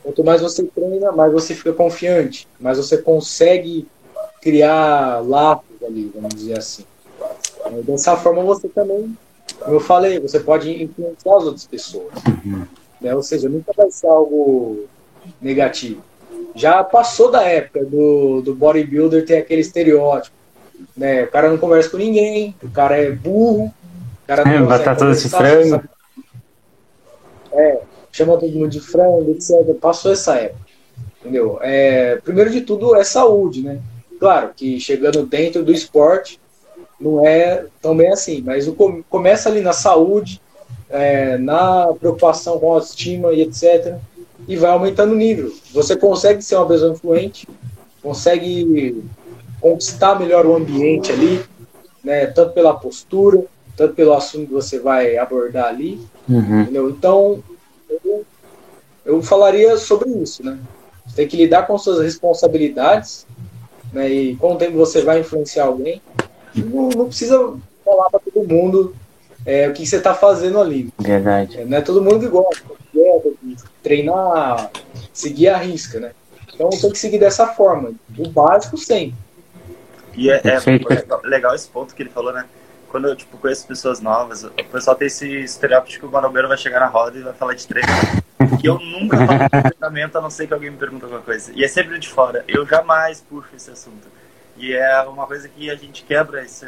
Quanto 0.03 0.24
mais 0.24 0.40
você 0.40 0.64
treina, 0.64 1.12
mais 1.12 1.32
você 1.32 1.55
fica 1.55 1.72
confiante, 1.72 2.49
mais 2.59 2.76
você 2.76 2.99
consegue 2.99 3.86
criar 4.40 5.24
laços 5.24 5.82
ali, 5.84 6.11
vamos 6.12 6.34
dizer 6.34 6.59
assim. 6.59 6.84
Dessa 7.84 8.16
forma 8.16 8.43
você 8.43 8.68
também, 8.68 9.16
como 9.61 9.76
eu 9.76 9.80
falei, 9.80 10.18
você 10.18 10.40
pode 10.40 10.82
influenciar 10.82 11.36
as 11.36 11.45
outras 11.45 11.66
pessoas. 11.66 12.12
Uhum. 12.26 12.66
Né? 13.01 13.14
Ou 13.14 13.22
seja, 13.22 13.49
nunca 13.49 13.72
vai 13.76 13.90
ser 13.93 14.09
algo 14.09 14.86
negativo. 15.41 16.03
Já 16.55 16.83
passou 16.85 17.31
da 17.31 17.43
época 17.43 17.85
do, 17.85 18.43
do 18.43 18.55
bodybuilder 18.55 19.25
ter 19.25 19.37
aquele 19.37 19.62
estereótipo. 19.62 20.37
Né? 20.97 21.25
O 21.25 21.31
cara 21.31 21.51
não 21.51 21.59
conversa 21.59 21.91
com 21.91 21.97
ninguém, 21.97 22.55
o 22.62 22.70
cara 22.70 22.97
é 22.97 23.11
burro, 23.11 23.66
o 23.66 24.27
cara 24.27 24.45
não 24.45 24.53
é, 24.53 24.62
batata 24.62 25.11
de 25.12 25.29
frango. 25.29 25.83
É, 27.53 27.81
chama 28.11 28.39
todo 28.39 28.53
mundo 28.53 28.68
de 28.68 28.81
frango, 28.81 29.31
etc. 29.31 29.75
Passou 29.81 30.12
essa 30.12 30.37
época. 30.37 30.61
Entendeu? 31.20 31.59
É, 31.62 32.16
primeiro 32.16 32.51
de 32.51 32.62
tudo 32.62 32.95
é 32.97 33.05
saúde, 33.05 33.62
né? 33.62 33.81
Claro 34.18 34.53
que 34.55 34.79
chegando 34.79 35.25
dentro 35.25 35.64
do 35.64 35.73
esporte 35.73 36.41
não 37.01 37.27
é 37.27 37.64
tão 37.81 37.97
bem 37.97 38.12
assim, 38.12 38.43
mas 38.45 38.68
o, 38.68 38.75
começa 39.09 39.49
ali 39.49 39.61
na 39.61 39.73
saúde, 39.73 40.41
é, 40.89 41.37
na 41.39 41.93
preocupação 41.99 42.59
com 42.59 42.73
a 42.73 42.75
autoestima 42.75 43.33
e 43.33 43.43
etc 43.43 43.99
e 44.47 44.57
vai 44.57 44.70
aumentando 44.70 45.12
o 45.12 45.16
nível. 45.16 45.53
Você 45.72 45.97
consegue 45.97 46.43
ser 46.43 46.57
uma 46.57 46.66
pessoa 46.66 46.93
influente, 46.93 47.49
consegue 48.03 49.03
conquistar 49.61 50.18
melhor 50.18 50.45
o 50.45 50.57
ambiente 50.57 51.12
ali, 51.12 51.43
né, 52.03 52.26
tanto 52.26 52.53
pela 52.53 52.74
postura, 52.74 53.45
tanto 53.76 53.95
pelo 53.95 54.12
assunto 54.12 54.49
que 54.49 54.53
você 54.53 54.78
vai 54.78 55.16
abordar 55.16 55.66
ali. 55.66 56.01
Uhum. 56.28 56.62
Entendeu? 56.62 56.90
Então, 56.90 57.43
eu, 57.88 58.24
eu 59.05 59.22
falaria 59.22 59.76
sobre 59.76 60.11
isso, 60.11 60.45
né? 60.45 60.59
Você 61.07 61.16
tem 61.16 61.28
que 61.28 61.36
lidar 61.36 61.66
com 61.66 61.76
suas 61.78 62.01
responsabilidades, 62.01 63.26
né? 63.93 64.09
E 64.09 64.36
com 64.36 64.55
o 64.55 64.57
tempo 64.57 64.76
você 64.76 65.03
vai 65.03 65.20
influenciar 65.20 65.64
alguém. 65.64 66.01
Não, 66.55 66.88
não 66.90 67.07
precisa 67.07 67.55
falar 67.84 68.11
para 68.11 68.20
todo 68.20 68.49
mundo 68.49 68.95
é, 69.45 69.68
o 69.68 69.72
que 69.72 69.86
você 69.86 69.97
está 69.97 70.14
fazendo 70.14 70.61
ali. 70.61 70.93
Verdade. 70.99 71.59
É, 71.59 71.64
não 71.64 71.78
é 71.78 71.80
todo 71.80 72.03
mundo 72.03 72.20
que 72.20 72.28
gosta 72.28 72.62
de 72.93 73.01
treinar, 73.83 74.70
seguir 75.12 75.49
a 75.49 75.59
risca, 75.59 76.01
né? 76.01 76.12
Então 76.55 76.70
tem 76.70 76.91
que 76.91 76.99
seguir 76.99 77.18
dessa 77.18 77.49
forma, 77.49 77.93
o 78.18 78.28
básico 78.28 78.76
sempre. 78.76 79.16
E 80.14 80.30
é, 80.30 80.43
é, 80.45 81.26
legal 81.26 81.55
esse 81.55 81.68
ponto 81.68 81.95
que 81.95 82.03
ele 82.03 82.11
falou, 82.11 82.33
né? 82.33 82.45
Quando 82.89 83.09
eu 83.09 83.16
tipo, 83.16 83.39
conheço 83.39 83.66
pessoas 83.66 84.01
novas, 84.01 84.45
o 84.45 84.51
pessoal 84.70 84.95
tem 84.95 85.07
esse 85.07 85.26
estereótipo 85.26 85.91
de 85.91 85.99
que 85.99 86.07
o 86.07 86.11
manobeiro 86.11 86.47
vai 86.47 86.59
chegar 86.59 86.80
na 86.80 86.87
roda 86.87 87.18
e 87.18 87.22
vai 87.22 87.33
falar 87.33 87.55
de 87.55 87.66
treino. 87.66 87.89
que 88.61 88.68
eu 88.68 88.78
nunca 88.78 89.16
falo 89.16 89.39
de 89.39 89.49
treinamento, 89.49 90.18
a 90.18 90.20
não 90.20 90.28
ser 90.28 90.47
que 90.47 90.53
alguém 90.53 90.70
me 90.70 90.76
pergunte 90.76 91.05
alguma 91.05 91.22
coisa. 91.22 91.51
E 91.55 91.64
é 91.64 91.68
sempre 91.68 91.99
de 91.99 92.09
fora. 92.09 92.45
Eu 92.47 92.66
jamais 92.66 93.22
puxo 93.22 93.49
esse 93.57 93.70
assunto. 93.70 94.07
E 94.59 94.74
é 94.74 95.03
uma 95.05 95.26
coisa 95.26 95.49
que 95.49 95.70
a 95.70 95.74
gente 95.74 96.05
quebra 96.05 96.45
esse, 96.45 96.66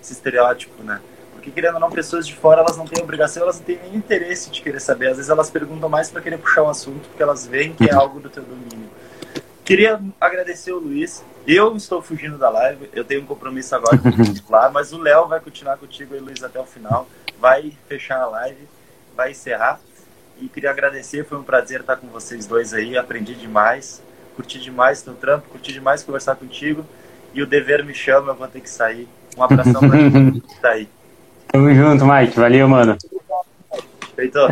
esse 0.00 0.12
estereótipo, 0.12 0.82
né? 0.82 1.00
Porque, 1.40 1.50
querendo 1.50 1.74
ou 1.74 1.80
não, 1.80 1.90
pessoas 1.90 2.26
de 2.26 2.34
fora, 2.36 2.60
elas 2.60 2.76
não 2.76 2.86
têm 2.86 3.02
obrigação, 3.02 3.42
elas 3.44 3.56
não 3.58 3.64
têm 3.64 3.80
nem 3.82 3.96
interesse 3.96 4.50
de 4.50 4.60
querer 4.60 4.78
saber. 4.78 5.08
Às 5.08 5.16
vezes 5.16 5.30
elas 5.30 5.48
perguntam 5.48 5.88
mais 5.88 6.10
para 6.10 6.20
querer 6.20 6.36
puxar 6.36 6.64
um 6.64 6.68
assunto, 6.68 7.08
porque 7.08 7.22
elas 7.22 7.46
veem 7.46 7.72
que 7.72 7.88
é 7.88 7.94
algo 7.94 8.20
do 8.20 8.28
teu 8.28 8.42
domínio. 8.42 8.90
Queria 9.64 9.98
agradecer 10.20 10.72
o 10.72 10.78
Luiz. 10.78 11.24
Eu 11.46 11.74
estou 11.74 12.02
fugindo 12.02 12.36
da 12.36 12.50
live, 12.50 12.90
eu 12.92 13.04
tenho 13.04 13.22
um 13.22 13.24
compromisso 13.24 13.74
agora 13.74 13.98
lá, 14.50 14.70
mas 14.70 14.92
o 14.92 14.98
Léo 14.98 15.28
vai 15.28 15.40
continuar 15.40 15.78
contigo 15.78 16.14
e 16.14 16.18
Luiz 16.18 16.44
até 16.44 16.60
o 16.60 16.66
final. 16.66 17.08
Vai 17.40 17.72
fechar 17.88 18.20
a 18.20 18.26
live, 18.26 18.68
vai 19.16 19.30
encerrar. 19.30 19.80
E 20.38 20.46
queria 20.46 20.70
agradecer, 20.70 21.24
foi 21.24 21.38
um 21.38 21.42
prazer 21.42 21.80
estar 21.80 21.96
com 21.96 22.08
vocês 22.08 22.46
dois 22.46 22.74
aí, 22.74 22.98
aprendi 22.98 23.34
demais, 23.34 24.02
curti 24.36 24.60
demais 24.60 25.00
teu 25.00 25.14
trampo, 25.14 25.48
curti 25.48 25.72
demais 25.72 26.02
conversar 26.02 26.36
contigo. 26.36 26.84
E 27.32 27.42
o 27.42 27.46
dever 27.46 27.82
me 27.82 27.94
chama, 27.94 28.32
eu 28.32 28.36
vou 28.36 28.46
ter 28.46 28.60
que 28.60 28.68
sair. 28.68 29.08
Um 29.38 29.42
abração 29.42 29.80
pra 29.80 29.96
quem 29.96 30.42
tá 30.60 30.70
aí. 30.70 30.88
Tamo 31.52 31.74
junto, 31.74 32.06
Mike. 32.06 32.38
Valeu, 32.38 32.68
mano. 32.68 32.96
Feitou. 34.14 34.48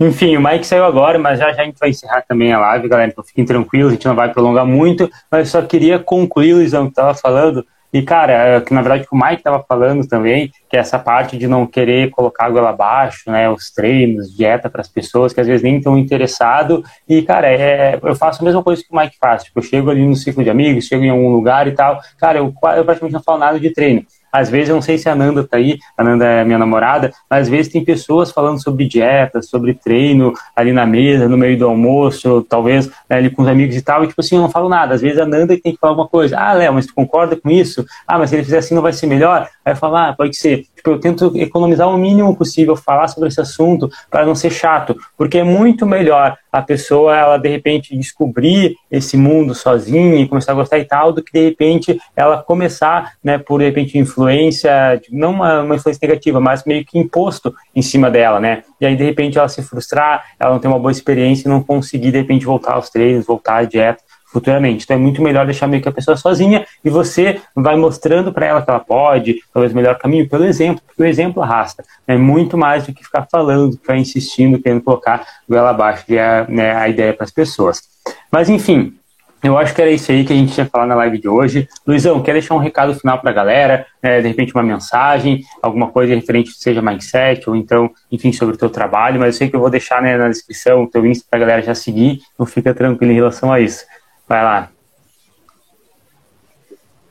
Enfim, 0.00 0.36
o 0.36 0.42
Mike 0.42 0.66
saiu 0.66 0.84
agora, 0.84 1.18
mas 1.18 1.38
já, 1.38 1.52
já 1.52 1.62
a 1.62 1.64
gente 1.64 1.78
vai 1.78 1.90
encerrar 1.90 2.22
também 2.22 2.52
a 2.52 2.58
live, 2.58 2.88
galera. 2.88 3.10
Então 3.10 3.22
fiquem 3.22 3.44
tranquilos, 3.44 3.92
a 3.92 3.94
gente 3.94 4.06
não 4.06 4.14
vai 4.14 4.32
prolongar 4.32 4.66
muito, 4.66 5.08
mas 5.30 5.48
só 5.48 5.62
queria 5.62 5.98
concluir, 5.98 6.54
Luizão, 6.54 6.86
que 6.86 6.90
estava 6.90 7.14
falando. 7.14 7.64
E, 7.92 8.02
cara, 8.02 8.32
é 8.32 8.60
que 8.60 8.74
na 8.74 8.82
verdade 8.82 9.06
o 9.08 9.16
Mike 9.16 9.36
estava 9.36 9.64
falando 9.68 10.04
também, 10.04 10.50
que 10.68 10.76
é 10.76 10.80
essa 10.80 10.98
parte 10.98 11.38
de 11.38 11.46
não 11.46 11.64
querer 11.64 12.10
colocar 12.10 12.46
água 12.46 12.68
abaixo, 12.68 13.30
né? 13.30 13.48
Os 13.48 13.70
treinos, 13.70 14.36
dieta 14.36 14.68
para 14.68 14.80
as 14.80 14.88
pessoas 14.88 15.32
que 15.32 15.40
às 15.40 15.46
vezes 15.46 15.62
nem 15.62 15.76
estão 15.76 15.96
interessado. 15.96 16.82
E, 17.08 17.22
cara, 17.22 17.46
é, 17.46 17.96
eu 18.02 18.16
faço 18.16 18.42
a 18.42 18.44
mesma 18.44 18.64
coisa 18.64 18.82
que 18.82 18.92
o 18.92 18.98
Mike 18.98 19.16
faz. 19.16 19.44
Tipo, 19.44 19.60
eu 19.60 19.62
chego 19.62 19.90
ali 19.90 20.04
no 20.04 20.16
ciclo 20.16 20.42
de 20.42 20.50
amigos, 20.50 20.86
chego 20.86 21.04
em 21.04 21.10
algum 21.10 21.28
lugar 21.28 21.68
e 21.68 21.72
tal. 21.72 22.00
Cara, 22.18 22.38
eu, 22.38 22.46
eu 22.46 22.84
praticamente 22.84 23.12
não 23.12 23.22
falo 23.22 23.38
nada 23.38 23.60
de 23.60 23.70
treino. 23.70 24.04
Às 24.34 24.50
vezes, 24.50 24.68
eu 24.68 24.74
não 24.74 24.82
sei 24.82 24.98
se 24.98 25.08
a 25.08 25.14
Nanda 25.14 25.44
tá 25.44 25.58
aí, 25.58 25.78
a 25.96 26.02
Nanda 26.02 26.26
é 26.26 26.44
minha 26.44 26.58
namorada, 26.58 27.12
mas 27.30 27.42
às 27.42 27.48
vezes 27.48 27.72
tem 27.72 27.84
pessoas 27.84 28.32
falando 28.32 28.60
sobre 28.60 28.84
dieta, 28.84 29.40
sobre 29.40 29.74
treino 29.74 30.32
ali 30.56 30.72
na 30.72 30.84
mesa, 30.84 31.28
no 31.28 31.36
meio 31.36 31.56
do 31.56 31.66
almoço, 31.66 32.44
talvez 32.48 32.88
né, 33.08 33.18
ali 33.18 33.30
com 33.30 33.42
os 33.42 33.48
amigos 33.48 33.76
e 33.76 33.82
tal, 33.82 34.02
e 34.02 34.08
tipo 34.08 34.20
assim, 34.20 34.34
eu 34.34 34.42
não 34.42 34.50
falo 34.50 34.68
nada. 34.68 34.92
Às 34.96 35.02
vezes 35.02 35.20
a 35.20 35.24
Nanda 35.24 35.56
tem 35.56 35.72
que 35.72 35.78
falar 35.78 35.92
uma 35.92 36.08
coisa. 36.08 36.36
Ah, 36.36 36.52
Léo, 36.52 36.74
mas 36.74 36.86
tu 36.86 36.94
concorda 36.94 37.36
com 37.36 37.48
isso? 37.48 37.86
Ah, 38.08 38.18
mas 38.18 38.30
se 38.30 38.34
ele 38.36 38.42
fizer 38.42 38.58
assim 38.58 38.74
não 38.74 38.82
vai 38.82 38.92
ser 38.92 39.06
melhor? 39.06 39.48
Aí 39.64 39.72
eu 39.72 39.76
falo, 39.76 39.94
ah, 39.94 40.12
pode 40.12 40.36
ser. 40.36 40.66
Tipo, 40.84 40.90
eu 40.90 41.00
tento 41.00 41.32
economizar 41.34 41.88
o 41.88 41.96
mínimo 41.96 42.36
possível, 42.36 42.76
falar 42.76 43.08
sobre 43.08 43.30
esse 43.30 43.40
assunto 43.40 43.90
para 44.10 44.26
não 44.26 44.34
ser 44.34 44.50
chato, 44.50 44.94
porque 45.16 45.38
é 45.38 45.42
muito 45.42 45.86
melhor 45.86 46.36
a 46.52 46.60
pessoa, 46.60 47.16
ela 47.16 47.38
de 47.38 47.48
repente 47.48 47.96
descobrir 47.96 48.76
esse 48.90 49.16
mundo 49.16 49.54
sozinha 49.54 50.16
e 50.16 50.28
começar 50.28 50.52
a 50.52 50.54
gostar 50.54 50.78
e 50.78 50.84
tal, 50.84 51.10
do 51.10 51.22
que 51.22 51.32
de 51.32 51.42
repente 51.42 51.98
ela 52.14 52.42
começar, 52.42 53.14
né, 53.24 53.38
por 53.38 53.60
de 53.60 53.64
repente 53.64 53.96
influência, 53.96 55.00
não 55.10 55.30
uma, 55.30 55.62
uma 55.62 55.74
influência 55.74 56.06
negativa, 56.06 56.38
mas 56.38 56.64
meio 56.64 56.84
que 56.84 56.98
imposto 56.98 57.54
em 57.74 57.80
cima 57.80 58.10
dela, 58.10 58.38
né? 58.38 58.62
E 58.78 58.84
aí 58.84 58.94
de 58.94 59.02
repente 59.02 59.38
ela 59.38 59.48
se 59.48 59.62
frustrar, 59.62 60.22
ela 60.38 60.52
não 60.52 60.60
ter 60.60 60.68
uma 60.68 60.78
boa 60.78 60.92
experiência 60.92 61.48
e 61.48 61.50
não 61.50 61.62
conseguir 61.62 62.12
de 62.12 62.18
repente 62.18 62.44
voltar 62.44 62.74
aos 62.74 62.90
treinos, 62.90 63.24
voltar 63.24 63.56
à 63.56 63.64
dieta 63.64 64.03
futuramente. 64.34 64.82
Então 64.82 64.96
é 64.96 65.00
muito 65.00 65.22
melhor 65.22 65.46
deixar 65.46 65.68
meio 65.68 65.80
que 65.80 65.88
a 65.88 65.92
pessoa 65.92 66.16
sozinha 66.16 66.66
e 66.84 66.90
você 66.90 67.40
vai 67.54 67.76
mostrando 67.76 68.32
para 68.32 68.46
ela 68.46 68.60
que 68.60 68.68
ela 68.68 68.80
pode, 68.80 69.36
talvez 69.52 69.72
o 69.72 69.76
melhor 69.76 69.96
caminho, 69.96 70.28
pelo 70.28 70.44
exemplo, 70.44 70.82
porque 70.84 71.00
o 71.00 71.06
exemplo 71.06 71.40
arrasta. 71.40 71.84
É 72.04 72.16
muito 72.16 72.58
mais 72.58 72.84
do 72.84 72.92
que 72.92 73.04
ficar 73.04 73.28
falando, 73.30 73.76
ficar 73.76 73.96
insistindo, 73.96 74.58
querendo 74.58 74.82
colocar 74.82 75.24
goela 75.48 75.70
abaixo 75.70 76.04
de 76.08 76.18
a, 76.18 76.46
né, 76.48 76.74
a 76.74 76.88
ideia 76.88 77.14
para 77.14 77.22
as 77.22 77.30
pessoas. 77.30 77.80
Mas 78.28 78.50
enfim, 78.50 78.92
eu 79.40 79.56
acho 79.56 79.72
que 79.72 79.80
era 79.80 79.90
isso 79.90 80.10
aí 80.10 80.24
que 80.24 80.32
a 80.32 80.36
gente 80.36 80.52
tinha 80.52 80.66
falado 80.66 80.88
na 80.88 80.96
live 80.96 81.18
de 81.18 81.28
hoje. 81.28 81.68
Luizão, 81.86 82.20
quer 82.20 82.32
deixar 82.32 82.56
um 82.56 82.58
recado 82.58 82.92
final 82.94 83.20
para 83.20 83.30
a 83.30 83.34
galera? 83.34 83.86
Né, 84.02 84.20
de 84.20 84.26
repente 84.26 84.52
uma 84.52 84.64
mensagem, 84.64 85.42
alguma 85.62 85.92
coisa 85.92 86.12
referente, 86.12 86.50
seja 86.54 86.82
mindset, 86.82 87.48
ou 87.48 87.54
então, 87.54 87.88
enfim, 88.10 88.32
sobre 88.32 88.56
o 88.56 88.58
teu 88.58 88.68
trabalho, 88.68 89.20
mas 89.20 89.36
eu 89.36 89.38
sei 89.38 89.48
que 89.48 89.54
eu 89.54 89.60
vou 89.60 89.70
deixar 89.70 90.02
né, 90.02 90.16
na 90.16 90.28
descrição 90.28 90.82
o 90.82 90.90
teu 90.90 91.06
Insta 91.06 91.24
para 91.30 91.38
a 91.38 91.40
galera 91.40 91.62
já 91.62 91.74
seguir, 91.74 92.20
então 92.34 92.44
fica 92.44 92.74
tranquilo 92.74 93.12
em 93.12 93.14
relação 93.14 93.52
a 93.52 93.60
isso. 93.60 93.84
Vai 94.28 94.42
lá. 94.42 94.70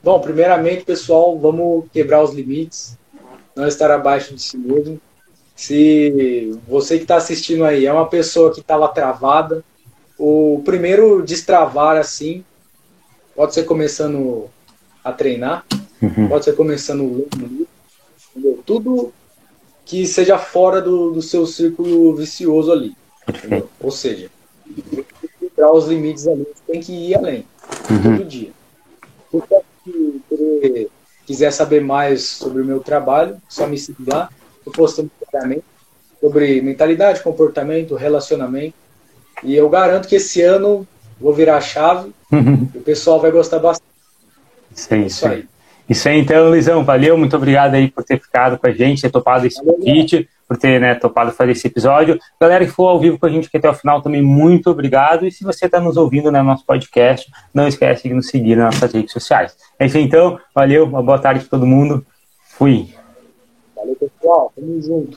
Bom, 0.02 0.20
primeiramente, 0.20 0.84
pessoal, 0.84 1.38
vamos 1.38 1.86
quebrar 1.92 2.22
os 2.22 2.34
limites, 2.34 2.98
não 3.56 3.66
estar 3.66 3.90
abaixo 3.90 4.34
de 4.34 4.42
si 4.42 4.58
mesmo. 4.58 5.00
Se 5.56 6.58
você 6.68 6.96
que 6.96 7.04
está 7.04 7.16
assistindo 7.16 7.64
aí 7.64 7.86
é 7.86 7.92
uma 7.92 8.06
pessoa 8.06 8.52
que 8.52 8.60
estava 8.60 8.88
travada, 8.88 9.64
o 10.18 10.60
primeiro 10.64 11.22
destravar 11.22 11.96
assim 11.96 12.44
pode 13.34 13.54
ser 13.54 13.64
começando 13.64 14.50
a 15.02 15.12
treinar, 15.12 15.64
uhum. 16.02 16.28
pode 16.28 16.44
ser 16.44 16.54
começando 16.54 17.26
livro, 17.36 18.62
tudo 18.66 19.12
que 19.84 20.06
seja 20.06 20.38
fora 20.38 20.80
do, 20.80 21.12
do 21.12 21.22
seu 21.22 21.46
círculo 21.46 22.14
vicioso 22.16 22.72
ali. 22.72 22.96
Ou 23.80 23.90
seja, 23.90 24.30
quebrar 25.64 25.72
os 25.72 25.86
limites 25.86 26.26
ali, 26.26 26.46
tem 26.66 26.80
que 26.80 26.92
ir 26.92 27.16
além, 27.16 27.44
uhum. 27.90 28.18
todo 28.18 28.28
dia. 28.28 28.50
Se 29.30 30.22
você 30.30 30.88
quiser 31.26 31.50
saber 31.50 31.80
mais 31.80 32.22
sobre 32.22 32.62
o 32.62 32.64
meu 32.64 32.80
trabalho, 32.80 33.36
só 33.48 33.66
me 33.66 33.78
seguir 33.78 34.08
lá. 34.08 34.28
Eu 34.64 34.72
diariamente 35.30 35.64
sobre 36.20 36.60
mentalidade, 36.62 37.22
comportamento, 37.22 37.94
relacionamento. 37.94 38.74
E 39.42 39.54
eu 39.54 39.68
garanto 39.68 40.08
que 40.08 40.16
esse 40.16 40.40
ano 40.40 40.86
vou 41.20 41.34
virar 41.34 41.56
a 41.56 41.60
chave 41.60 42.12
uhum. 42.32 42.68
e 42.74 42.78
o 42.78 42.82
pessoal 42.82 43.20
vai 43.20 43.30
gostar 43.30 43.58
bastante. 43.58 43.90
Isso 44.74 44.94
aí. 44.94 45.06
Isso 45.06 45.26
aí. 45.26 45.48
Isso 45.86 46.08
aí, 46.08 46.18
então, 46.18 46.48
Luizão, 46.48 46.82
valeu, 46.82 47.18
muito 47.18 47.36
obrigado 47.36 47.74
aí 47.74 47.90
por 47.90 48.02
ter 48.02 48.18
ficado 48.18 48.56
com 48.56 48.66
a 48.66 48.72
gente, 48.72 49.02
ter 49.02 49.10
topado 49.10 49.46
esse 49.46 49.62
convite 49.62 50.28
por 50.46 50.56
ter 50.56 50.80
né, 50.80 50.94
topado 50.94 51.32
fazer 51.32 51.52
esse 51.52 51.66
episódio. 51.66 52.18
Galera 52.40 52.64
que 52.64 52.70
for 52.70 52.88
ao 52.88 53.00
vivo 53.00 53.18
com 53.18 53.26
a 53.26 53.30
gente 53.30 53.48
aqui 53.48 53.56
até 53.56 53.68
o 53.68 53.74
final 53.74 54.02
também, 54.02 54.22
muito 54.22 54.70
obrigado. 54.70 55.26
E 55.26 55.30
se 55.30 55.44
você 55.44 55.66
está 55.66 55.80
nos 55.80 55.96
ouvindo 55.96 56.30
né, 56.30 56.40
no 56.40 56.46
nosso 56.46 56.64
podcast, 56.64 57.30
não 57.52 57.66
esquece 57.66 58.08
de 58.08 58.14
nos 58.14 58.28
seguir 58.28 58.56
nas 58.56 58.74
nossas 58.74 58.92
redes 58.92 59.12
sociais. 59.12 59.56
É 59.78 59.86
isso 59.86 59.98
então. 59.98 60.38
Valeu, 60.54 60.84
uma 60.84 61.02
boa 61.02 61.18
tarde 61.18 61.40
para 61.40 61.50
todo 61.50 61.66
mundo. 61.66 62.04
Fui. 62.56 62.88
Valeu, 63.74 63.96
pessoal. 63.96 64.52
Tamo 64.54 64.80
junto. 64.80 65.10